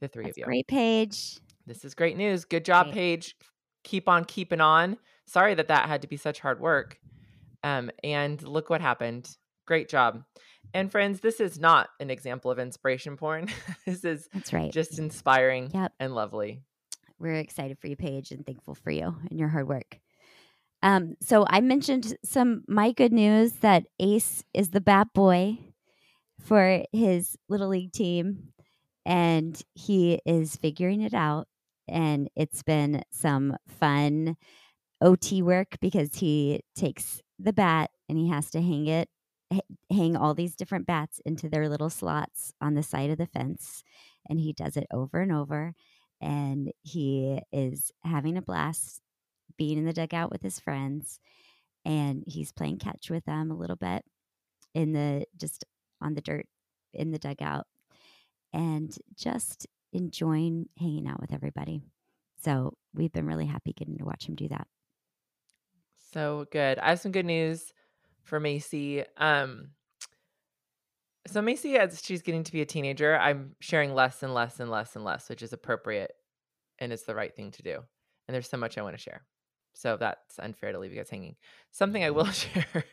the 0.00 0.08
three 0.08 0.24
That's 0.24 0.36
of 0.36 0.38
you. 0.38 0.44
great, 0.44 0.66
Paige. 0.68 1.38
This 1.66 1.84
is 1.84 1.94
great 1.94 2.16
news. 2.16 2.44
Good 2.44 2.64
job, 2.64 2.86
Great. 2.86 2.94
Paige. 2.94 3.36
Keep 3.84 4.08
on 4.08 4.24
keeping 4.24 4.60
on. 4.60 4.96
Sorry 5.26 5.54
that 5.54 5.68
that 5.68 5.88
had 5.88 6.02
to 6.02 6.08
be 6.08 6.16
such 6.16 6.40
hard 6.40 6.60
work. 6.60 6.98
Um, 7.62 7.90
and 8.02 8.40
look 8.42 8.70
what 8.70 8.80
happened. 8.80 9.28
Great 9.66 9.88
job. 9.88 10.22
And 10.74 10.90
friends, 10.90 11.20
this 11.20 11.40
is 11.40 11.58
not 11.58 11.88
an 12.00 12.10
example 12.10 12.50
of 12.50 12.58
inspiration 12.58 13.16
porn. 13.16 13.48
this 13.86 14.04
is 14.04 14.28
That's 14.32 14.52
right. 14.52 14.72
just 14.72 14.98
inspiring 14.98 15.70
Yep. 15.72 15.92
and 15.98 16.14
lovely. 16.14 16.60
We're 17.18 17.34
excited 17.34 17.78
for 17.80 17.88
you, 17.88 17.96
Paige, 17.96 18.30
and 18.30 18.44
thankful 18.46 18.74
for 18.74 18.90
you 18.90 19.16
and 19.30 19.38
your 19.38 19.48
hard 19.48 19.68
work. 19.68 19.98
Um, 20.82 21.14
so 21.20 21.44
I 21.48 21.60
mentioned 21.60 22.16
some 22.24 22.62
my 22.68 22.92
good 22.92 23.12
news 23.12 23.52
that 23.54 23.84
Ace 23.98 24.44
is 24.54 24.70
the 24.70 24.80
bat 24.80 25.08
boy 25.14 25.58
for 26.40 26.84
his 26.92 27.36
little 27.48 27.68
league 27.68 27.90
team, 27.92 28.52
and 29.04 29.60
he 29.74 30.20
is 30.24 30.54
figuring 30.54 31.00
it 31.00 31.14
out. 31.14 31.48
And 31.88 32.28
it's 32.36 32.62
been 32.62 33.02
some 33.10 33.56
fun 33.66 34.36
OT 35.00 35.42
work 35.42 35.78
because 35.80 36.14
he 36.14 36.60
takes 36.76 37.22
the 37.40 37.52
bat 37.52 37.90
and 38.08 38.16
he 38.18 38.28
has 38.28 38.50
to 38.50 38.60
hang 38.60 38.86
it, 38.86 39.08
hang 39.90 40.16
all 40.16 40.34
these 40.34 40.56
different 40.56 40.86
bats 40.86 41.20
into 41.24 41.48
their 41.48 41.68
little 41.68 41.90
slots 41.90 42.52
on 42.60 42.74
the 42.74 42.82
side 42.82 43.10
of 43.10 43.18
the 43.18 43.26
fence, 43.26 43.82
and 44.28 44.40
he 44.40 44.52
does 44.52 44.76
it 44.76 44.86
over 44.92 45.20
and 45.20 45.32
over 45.32 45.74
and 46.20 46.72
he 46.82 47.40
is 47.52 47.92
having 48.02 48.36
a 48.36 48.42
blast 48.42 49.02
being 49.56 49.78
in 49.78 49.84
the 49.84 49.92
dugout 49.92 50.30
with 50.30 50.42
his 50.42 50.60
friends 50.60 51.20
and 51.84 52.24
he's 52.26 52.52
playing 52.52 52.78
catch 52.78 53.10
with 53.10 53.24
them 53.26 53.50
a 53.50 53.56
little 53.56 53.76
bit 53.76 54.04
in 54.74 54.92
the 54.92 55.26
just 55.36 55.64
on 56.00 56.14
the 56.14 56.20
dirt 56.20 56.46
in 56.94 57.10
the 57.12 57.18
dugout 57.18 57.66
and 58.52 58.96
just 59.14 59.66
enjoying 59.92 60.68
hanging 60.78 61.08
out 61.08 61.20
with 61.20 61.32
everybody. 61.32 61.82
So 62.36 62.74
we've 62.94 63.12
been 63.12 63.26
really 63.26 63.46
happy 63.46 63.72
getting 63.72 63.98
to 63.98 64.04
watch 64.04 64.28
him 64.28 64.34
do 64.36 64.48
that. 64.48 64.68
So 65.94 66.46
good. 66.50 66.78
I 66.78 66.90
have 66.90 67.00
some 67.00 67.12
good 67.12 67.26
news 67.26 67.72
for 68.28 68.38
Macy. 68.38 69.04
Um, 69.16 69.70
so 71.26 71.42
Macy, 71.42 71.76
as 71.76 72.02
she's 72.04 72.22
getting 72.22 72.44
to 72.44 72.52
be 72.52 72.60
a 72.60 72.66
teenager, 72.66 73.18
I'm 73.18 73.56
sharing 73.60 73.94
less 73.94 74.22
and 74.22 74.32
less 74.32 74.60
and 74.60 74.70
less 74.70 74.94
and 74.94 75.04
less, 75.04 75.28
which 75.28 75.42
is 75.42 75.52
appropriate 75.52 76.12
and 76.78 76.92
it's 76.92 77.02
the 77.02 77.14
right 77.14 77.34
thing 77.34 77.50
to 77.52 77.62
do. 77.62 77.74
And 78.26 78.34
there's 78.34 78.48
so 78.48 78.56
much 78.56 78.78
I 78.78 78.82
want 78.82 78.96
to 78.96 79.02
share. 79.02 79.22
So 79.74 79.96
that's 79.96 80.38
unfair 80.38 80.72
to 80.72 80.78
leave 80.78 80.92
you 80.92 80.98
guys 80.98 81.10
hanging. 81.10 81.36
Something 81.70 82.04
I 82.04 82.10
will 82.10 82.26
share, 82.30 82.84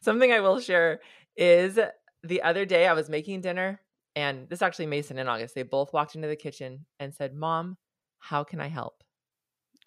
something 0.00 0.32
I 0.32 0.40
will 0.40 0.60
share 0.60 1.00
is 1.36 1.78
the 2.22 2.42
other 2.42 2.64
day 2.64 2.86
I 2.86 2.92
was 2.92 3.08
making 3.08 3.42
dinner, 3.42 3.80
and 4.14 4.48
this 4.48 4.62
actually 4.62 4.86
Macy 4.86 5.14
and 5.16 5.28
August. 5.28 5.54
They 5.54 5.62
both 5.62 5.92
walked 5.92 6.14
into 6.14 6.28
the 6.28 6.36
kitchen 6.36 6.86
and 6.98 7.14
said, 7.14 7.34
"Mom, 7.34 7.76
how 8.18 8.42
can 8.42 8.60
I 8.60 8.68
help?" 8.68 9.04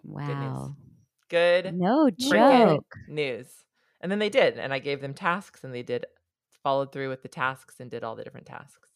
wow 0.02 0.26
Good 0.26 0.38
news. 0.38 0.70
Good. 1.28 1.74
no 1.74 2.10
joke 2.10 2.86
news. 3.08 3.48
And 4.00 4.10
then 4.10 4.18
they 4.18 4.30
did, 4.30 4.58
and 4.58 4.72
I 4.72 4.78
gave 4.78 5.00
them 5.00 5.14
tasks, 5.14 5.64
and 5.64 5.74
they 5.74 5.82
did 5.82 6.06
followed 6.62 6.92
through 6.92 7.08
with 7.08 7.22
the 7.22 7.28
tasks 7.28 7.80
and 7.80 7.90
did 7.90 8.04
all 8.04 8.16
the 8.16 8.24
different 8.24 8.46
tasks. 8.46 8.90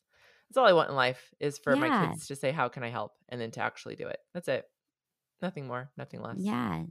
That's 0.48 0.58
all 0.58 0.66
I 0.66 0.72
want 0.72 0.90
in 0.90 0.96
life 0.96 1.34
is 1.40 1.58
for 1.58 1.74
my 1.76 2.06
kids 2.06 2.26
to 2.28 2.36
say, 2.36 2.52
"How 2.52 2.68
can 2.68 2.82
I 2.82 2.90
help?" 2.90 3.12
and 3.28 3.40
then 3.40 3.50
to 3.52 3.60
actually 3.60 3.96
do 3.96 4.06
it. 4.08 4.20
That's 4.32 4.48
it. 4.48 4.68
Nothing 5.42 5.66
more, 5.66 5.90
nothing 5.96 6.20
less. 6.20 6.36
yeah 6.38 6.84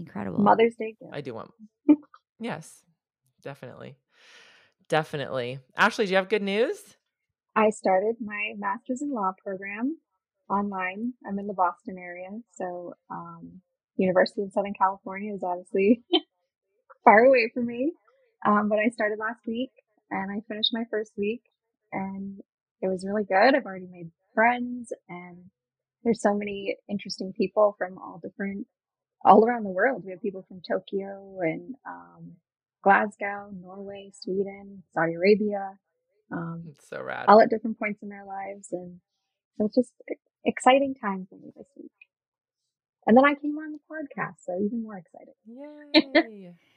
incredible 0.00 0.40
Mother's 0.40 0.74
Day 0.76 0.96
gift. 0.98 1.12
I 1.12 1.20
do 1.20 1.34
want. 1.34 1.50
yes, 2.40 2.82
definitely, 3.42 3.96
definitely. 4.88 5.60
Ashley, 5.76 6.06
do 6.06 6.10
you 6.12 6.16
have 6.16 6.28
good 6.28 6.42
news? 6.42 6.78
I 7.54 7.70
started 7.70 8.16
my 8.20 8.54
master's 8.56 9.02
in 9.02 9.12
law 9.12 9.32
program 9.42 9.98
online. 10.48 11.12
I'm 11.26 11.38
in 11.38 11.46
the 11.46 11.54
Boston 11.54 11.98
area, 11.98 12.30
so 12.52 12.94
um, 13.10 13.60
University 13.96 14.42
of 14.42 14.52
Southern 14.52 14.74
California 14.74 15.34
is 15.34 15.42
obviously 15.42 16.02
far 17.10 17.24
away 17.24 17.50
from 17.52 17.66
me. 17.66 17.92
Um, 18.46 18.68
but 18.68 18.78
I 18.78 18.88
started 18.90 19.18
last 19.18 19.40
week 19.46 19.70
and 20.10 20.30
I 20.30 20.40
finished 20.48 20.70
my 20.72 20.84
first 20.90 21.12
week, 21.16 21.42
and 21.92 22.40
it 22.80 22.88
was 22.88 23.04
really 23.06 23.24
good. 23.24 23.54
I've 23.54 23.66
already 23.66 23.88
made 23.90 24.10
friends, 24.34 24.92
and 25.08 25.36
there's 26.04 26.22
so 26.22 26.34
many 26.34 26.76
interesting 26.88 27.32
people 27.36 27.74
from 27.78 27.98
all 27.98 28.20
different 28.22 28.66
all 29.24 29.44
around 29.44 29.64
the 29.64 29.70
world. 29.70 30.02
We 30.04 30.12
have 30.12 30.22
people 30.22 30.44
from 30.48 30.62
Tokyo 30.66 31.38
and 31.42 31.74
um, 31.86 32.32
Glasgow, 32.82 33.50
Norway, 33.52 34.10
Sweden, 34.14 34.82
Saudi 34.94 35.14
Arabia, 35.14 35.78
um, 36.32 36.64
It's 36.70 36.88
so 36.88 37.02
rad. 37.02 37.26
all 37.28 37.40
at 37.42 37.50
different 37.50 37.78
points 37.78 38.02
in 38.02 38.08
their 38.08 38.24
lives. 38.24 38.68
And 38.72 39.00
so 39.58 39.66
it's 39.66 39.74
just 39.74 39.92
exciting 40.44 40.94
times 40.94 41.26
for 41.28 41.36
me 41.36 41.52
this 41.54 41.66
week. 41.76 41.90
And 43.06 43.14
then 43.16 43.26
I 43.26 43.34
came 43.34 43.58
on 43.58 43.72
the 43.72 43.78
podcast, 43.90 44.36
so 44.46 44.58
even 44.64 44.82
more 44.82 44.96
excited. 44.96 45.34
Yay. 45.46 46.54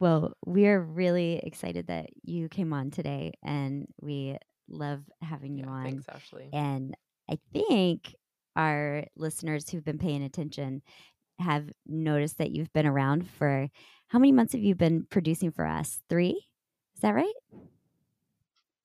Well, 0.00 0.32
we're 0.46 0.80
really 0.80 1.40
excited 1.42 1.88
that 1.88 2.10
you 2.22 2.48
came 2.48 2.72
on 2.72 2.90
today 2.90 3.32
and 3.42 3.86
we 4.00 4.36
love 4.68 5.02
having 5.22 5.56
you 5.56 5.64
yeah, 5.66 5.72
on. 5.72 5.84
thanks, 5.84 6.06
Ashley. 6.08 6.48
And 6.52 6.96
I 7.30 7.38
think 7.52 8.14
our 8.54 9.04
listeners 9.16 9.68
who've 9.68 9.84
been 9.84 9.98
paying 9.98 10.22
attention 10.22 10.82
have 11.40 11.68
noticed 11.86 12.38
that 12.38 12.50
you've 12.50 12.72
been 12.72 12.86
around 12.86 13.28
for 13.28 13.68
how 14.08 14.18
many 14.18 14.32
months 14.32 14.52
have 14.52 14.62
you 14.62 14.74
been 14.74 15.06
producing 15.10 15.50
for 15.52 15.66
us? 15.66 16.00
Three? 16.08 16.46
Is 16.94 17.02
that 17.02 17.14
right? 17.14 17.34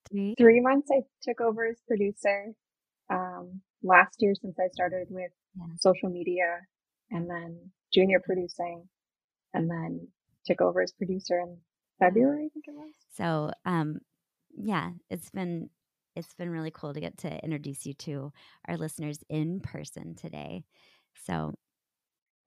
Three? 0.10 0.35
Three 0.38 0.61
months 0.61 0.90
I 0.91 1.02
took 1.22 1.41
over 1.41 1.65
as 1.65 1.77
producer. 1.88 2.53
Um, 3.10 3.61
last 3.84 4.15
year 4.19 4.34
since 4.35 4.57
I 4.60 4.68
started 4.69 5.07
with 5.10 5.31
Yeah. 5.56 5.65
social 5.80 6.10
media 6.10 6.61
and 7.11 7.30
then 7.30 7.72
junior 7.94 8.19
producing 8.19 8.88
and 9.53 9.69
then 9.69 10.07
took 10.45 10.61
over 10.61 10.82
as 10.82 10.91
producer 10.94 11.40
in 11.40 11.57
February, 11.99 12.45
I 12.45 12.49
think 12.53 12.65
it 12.68 12.74
was. 12.76 12.91
So, 13.15 13.52
um, 13.65 13.99
yeah, 14.56 14.91
it's 15.10 15.30
been 15.32 15.70
it's 16.15 16.34
been 16.36 16.49
really 16.49 16.72
cool 16.72 16.94
to 16.94 16.99
get 16.99 17.18
to 17.20 17.44
introduce 17.44 17.86
you 17.86 17.94
to 17.94 18.32
our 18.68 18.78
listeners 18.78 19.20
in 19.30 19.60
person 19.61 20.15
today. 20.15 20.64
So, 21.26 21.53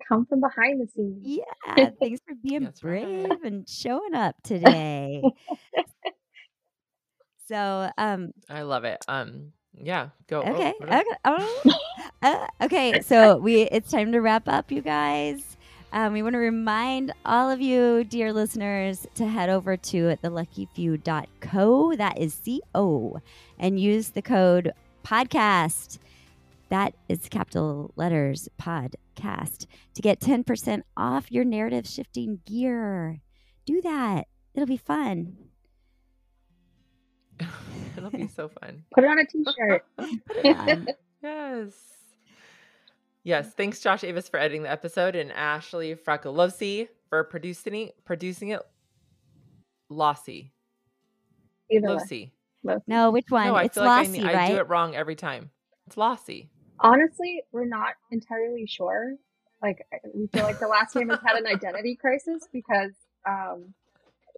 Come 0.08 0.26
from 0.26 0.40
behind 0.40 0.80
the 0.80 0.86
scenes. 0.88 1.24
yeah, 1.24 1.42
thanks 2.00 2.20
for 2.26 2.34
being 2.42 2.64
That's 2.64 2.82
right. 2.84 3.02
brave 3.02 3.42
and 3.44 3.68
showing 3.68 4.14
up 4.14 4.36
today. 4.42 5.22
so, 7.48 7.90
um, 7.98 8.32
I 8.48 8.62
love 8.62 8.84
it. 8.84 9.00
Um, 9.08 9.52
yeah, 9.74 10.10
go. 10.28 10.42
oh, 10.42 10.50
okay, 10.52 10.74
what 10.78 10.90
is- 10.90 11.00
okay, 11.00 11.16
oh, 11.24 11.62
uh, 12.22 12.46
okay. 12.62 13.00
So 13.00 13.36
we 13.38 13.62
it's 13.62 13.90
time 13.90 14.12
to 14.12 14.20
wrap 14.20 14.48
up, 14.48 14.70
you 14.70 14.82
guys. 14.82 15.55
Um, 15.96 16.12
we 16.12 16.22
want 16.22 16.34
to 16.34 16.38
remind 16.38 17.14
all 17.24 17.50
of 17.50 17.62
you, 17.62 18.04
dear 18.04 18.30
listeners, 18.30 19.06
to 19.14 19.26
head 19.26 19.48
over 19.48 19.78
to 19.78 20.14
theluckyfew.co. 20.22 21.96
That 21.96 22.18
is 22.18 22.34
C 22.34 22.60
O, 22.74 23.18
and 23.58 23.80
use 23.80 24.10
the 24.10 24.20
code 24.20 24.72
podcast. 25.02 25.96
That 26.68 26.92
is 27.08 27.30
capital 27.30 27.94
letters 27.96 28.46
podcast 28.60 29.64
to 29.94 30.02
get 30.02 30.20
10% 30.20 30.82
off 30.98 31.32
your 31.32 31.44
narrative 31.46 31.86
shifting 31.86 32.40
gear. 32.44 33.22
Do 33.64 33.80
that. 33.80 34.26
It'll 34.54 34.66
be 34.66 34.76
fun. 34.76 35.38
It'll 37.96 38.10
be 38.10 38.28
so 38.28 38.50
fun. 38.60 38.84
Put 38.94 39.04
it 39.04 39.06
on 39.06 39.18
a 39.18 39.24
t-shirt. 39.24 39.86
Put 39.96 40.36
it 40.44 40.56
on. 40.58 40.88
Yes. 41.22 41.95
Yes. 43.26 43.52
Thanks, 43.54 43.80
Josh 43.80 44.04
Avis, 44.04 44.28
for 44.28 44.38
editing 44.38 44.62
the 44.62 44.70
episode, 44.70 45.16
and 45.16 45.32
Ashley 45.32 45.96
Fraccalossi 45.96 46.86
for 47.08 47.24
producing 47.24 47.90
producing 48.04 48.50
it. 48.50 48.62
Lossy. 49.90 50.52
Either. 51.68 51.94
Lossy. 51.94 52.32
No, 52.86 53.10
which 53.10 53.28
one? 53.28 53.48
No, 53.48 53.56
I 53.56 53.64
it's 53.64 53.74
feel 53.74 53.82
like 53.82 53.90
I, 53.90 54.02
lossy, 54.02 54.20
ne- 54.20 54.24
right? 54.26 54.36
I 54.36 54.48
do 54.50 54.58
it 54.58 54.68
wrong 54.68 54.94
every 54.94 55.16
time. 55.16 55.50
It's 55.88 55.96
Lossy. 55.96 56.50
Honestly, 56.78 57.42
we're 57.50 57.66
not 57.66 57.94
entirely 58.12 58.64
sure. 58.64 59.16
Like, 59.60 59.84
we 60.14 60.28
feel 60.28 60.44
like 60.44 60.60
the 60.60 60.68
last 60.68 60.94
name 60.94 61.08
has 61.08 61.18
had 61.26 61.36
an 61.36 61.48
identity 61.48 61.96
crisis 61.96 62.46
because 62.52 62.92
um, 63.28 63.74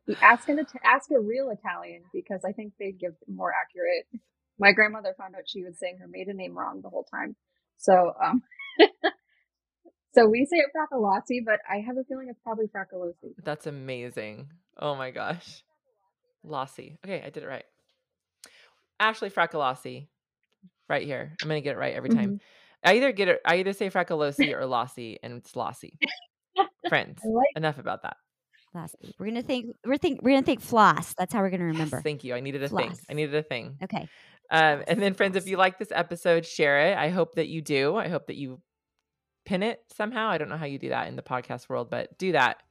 we 0.06 0.16
ask 0.22 0.48
an 0.48 0.64
ask 0.82 1.10
a 1.10 1.20
real 1.20 1.50
Italian 1.50 2.04
because 2.14 2.40
I 2.42 2.52
think 2.52 2.72
they'd 2.80 2.98
give 2.98 3.12
more 3.26 3.52
accurate. 3.52 4.06
My 4.58 4.72
grandmother 4.72 5.14
found 5.18 5.34
out 5.34 5.42
she 5.46 5.62
was 5.62 5.78
saying 5.78 5.98
her 6.00 6.08
maiden 6.08 6.38
name 6.38 6.56
wrong 6.56 6.80
the 6.82 6.88
whole 6.88 7.04
time, 7.04 7.36
so 7.76 8.14
um, 8.24 8.42
so 10.14 10.26
we 10.26 10.44
say 10.46 10.56
it 10.58 10.66
Fracalazzi, 10.76 11.44
but 11.44 11.60
I 11.68 11.78
have 11.78 11.96
a 11.96 12.04
feeling 12.04 12.28
it's 12.28 12.40
probably 12.42 12.66
Fracalosi. 12.66 13.34
That's 13.44 13.66
amazing. 13.66 14.48
Oh 14.78 14.94
my 14.94 15.10
gosh. 15.10 15.62
Lossy. 16.44 16.98
Okay, 17.04 17.22
I 17.24 17.30
did 17.30 17.42
it 17.42 17.48
right. 17.48 17.64
Ashley 19.00 19.30
Fraccalossi. 19.30 20.08
Right 20.88 21.06
here. 21.06 21.34
I'm 21.42 21.48
gonna 21.48 21.60
get 21.60 21.76
it 21.76 21.78
right 21.78 21.94
every 21.94 22.08
time. 22.10 22.26
Mm-hmm. 22.26 22.88
I 22.88 22.94
either 22.94 23.12
get 23.12 23.28
it 23.28 23.40
I 23.44 23.56
either 23.56 23.72
say 23.72 23.90
Fracalosi 23.90 24.54
or 24.54 24.64
Lossy, 24.66 25.18
and 25.22 25.34
it's 25.34 25.54
Lossy. 25.54 25.98
Friends. 26.88 27.20
Like 27.24 27.46
Enough 27.56 27.78
about 27.78 28.02
that. 28.02 28.16
Lossy. 28.74 29.14
We're 29.18 29.26
gonna 29.26 29.42
think. 29.42 29.74
We're 29.84 29.98
think. 29.98 30.22
We're 30.22 30.30
gonna 30.30 30.46
think 30.46 30.60
floss. 30.60 31.14
That's 31.18 31.32
how 31.32 31.40
we're 31.40 31.50
gonna 31.50 31.66
Yes, 31.66 31.72
remember. 31.74 32.00
thank 32.02 32.24
you. 32.24 32.34
I 32.34 32.40
needed 32.40 32.62
a 32.62 32.68
thing. 32.68 32.92
I 33.10 33.12
needed 33.14 33.34
a 33.34 33.42
thing. 33.42 33.76
okay. 33.82 34.08
Um, 34.50 34.82
and 34.88 35.00
then, 35.02 35.12
friends, 35.12 35.36
if 35.36 35.46
you 35.46 35.58
like 35.58 35.78
this 35.78 35.92
episode, 35.92 36.46
share 36.46 36.90
it. 36.90 36.96
I 36.96 37.10
hope 37.10 37.34
that 37.34 37.48
you 37.48 37.60
do. 37.60 37.96
I 37.96 38.08
hope 38.08 38.28
that 38.28 38.36
you 38.36 38.60
pin 39.48 39.62
it 39.62 39.82
somehow. 39.96 40.28
I 40.28 40.36
don't 40.36 40.50
know 40.50 40.58
how 40.58 40.66
you 40.66 40.78
do 40.78 40.90
that 40.90 41.08
in 41.08 41.16
the 41.16 41.22
podcast 41.22 41.70
world, 41.70 41.88
but 41.88 42.16
do 42.18 42.32
that. 42.32 42.62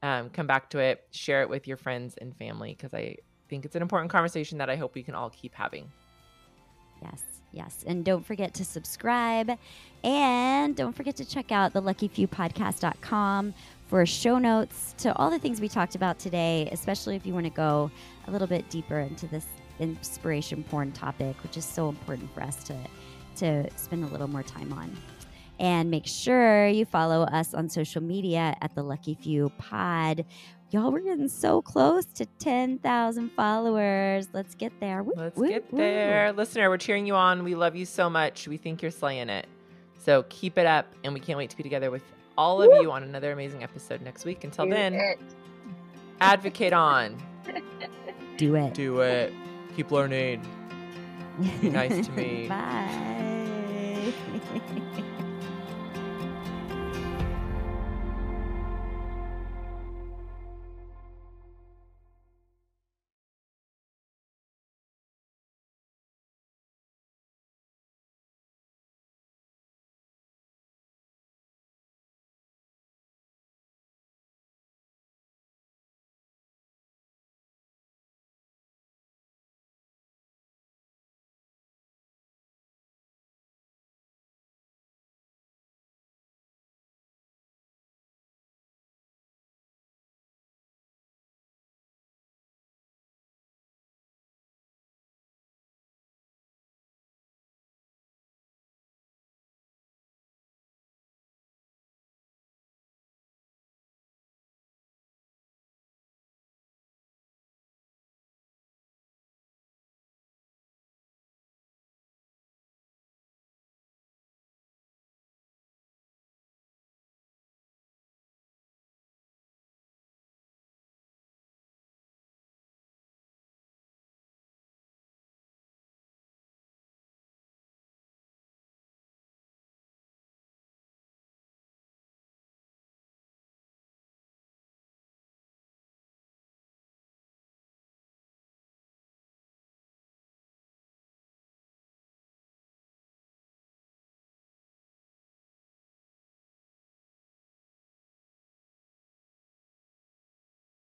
Um, 0.00 0.30
come 0.30 0.46
back 0.46 0.70
to 0.70 0.78
it, 0.78 1.04
share 1.10 1.42
it 1.42 1.50
with 1.50 1.66
your 1.66 1.76
friends 1.76 2.14
and 2.20 2.34
family 2.36 2.72
because 2.72 2.94
I 2.94 3.16
think 3.48 3.64
it's 3.64 3.74
an 3.74 3.82
important 3.82 4.12
conversation 4.12 4.58
that 4.58 4.70
I 4.70 4.76
hope 4.76 4.94
we 4.94 5.02
can 5.02 5.16
all 5.16 5.30
keep 5.30 5.56
having. 5.56 5.90
Yes. 7.02 7.20
Yes. 7.52 7.84
And 7.84 8.04
don't 8.04 8.24
forget 8.24 8.54
to 8.54 8.64
subscribe, 8.64 9.58
and 10.04 10.76
don't 10.76 10.94
forget 10.94 11.16
to 11.16 11.24
check 11.24 11.50
out 11.50 11.72
the 11.72 11.82
luckyfewpodcast.com 11.82 13.52
for 13.88 14.06
show 14.06 14.38
notes 14.38 14.94
to 14.98 15.12
all 15.16 15.30
the 15.30 15.38
things 15.40 15.60
we 15.60 15.68
talked 15.68 15.96
about 15.96 16.20
today, 16.20 16.68
especially 16.70 17.16
if 17.16 17.26
you 17.26 17.34
want 17.34 17.46
to 17.46 17.50
go 17.50 17.90
a 18.28 18.30
little 18.30 18.46
bit 18.46 18.70
deeper 18.70 19.00
into 19.00 19.26
this 19.26 19.46
inspiration 19.80 20.62
porn 20.62 20.92
topic, 20.92 21.42
which 21.42 21.56
is 21.56 21.64
so 21.64 21.88
important 21.88 22.32
for 22.32 22.42
us 22.42 22.62
to 22.64 22.76
to 23.36 23.68
spend 23.76 24.04
a 24.04 24.06
little 24.06 24.28
more 24.28 24.44
time 24.44 24.72
on. 24.72 24.96
And 25.60 25.90
make 25.90 26.06
sure 26.06 26.66
you 26.68 26.86
follow 26.86 27.24
us 27.24 27.52
on 27.52 27.68
social 27.68 28.02
media 28.02 28.56
at 28.62 28.74
the 28.74 28.82
Lucky 28.82 29.14
Few 29.14 29.50
Pod. 29.58 30.24
Y'all, 30.70 30.90
we're 30.90 31.00
getting 31.00 31.28
so 31.28 31.60
close 31.60 32.06
to 32.14 32.24
10,000 32.38 33.30
followers. 33.32 34.28
Let's 34.32 34.54
get 34.54 34.72
there. 34.80 35.02
Woo, 35.02 35.12
Let's 35.14 35.36
woo, 35.36 35.48
get 35.48 35.70
woo. 35.70 35.78
there. 35.78 36.32
Listener, 36.32 36.70
we're 36.70 36.78
cheering 36.78 37.06
you 37.06 37.14
on. 37.14 37.44
We 37.44 37.54
love 37.54 37.76
you 37.76 37.84
so 37.84 38.08
much. 38.08 38.48
We 38.48 38.56
think 38.56 38.80
you're 38.80 38.90
slaying 38.90 39.28
it. 39.28 39.46
So 39.98 40.24
keep 40.30 40.56
it 40.56 40.64
up, 40.64 40.86
and 41.04 41.12
we 41.12 41.20
can't 41.20 41.36
wait 41.36 41.50
to 41.50 41.56
be 41.58 41.62
together 41.62 41.90
with 41.90 42.04
all 42.38 42.62
of 42.62 42.70
you 42.80 42.90
on 42.90 43.02
another 43.02 43.32
amazing 43.32 43.62
episode 43.62 44.00
next 44.00 44.24
week. 44.24 44.44
Until 44.44 44.64
do 44.64 44.70
then, 44.70 44.94
it. 44.94 45.18
advocate 46.22 46.72
on. 46.72 47.20
Do 48.38 48.54
it. 48.54 48.72
Do 48.72 49.00
it. 49.00 49.30
Keep 49.76 49.90
learning. 49.90 50.40
Be 51.60 51.68
nice 51.68 52.06
to 52.06 52.12
me. 52.12 52.46
Bye. 52.48 53.29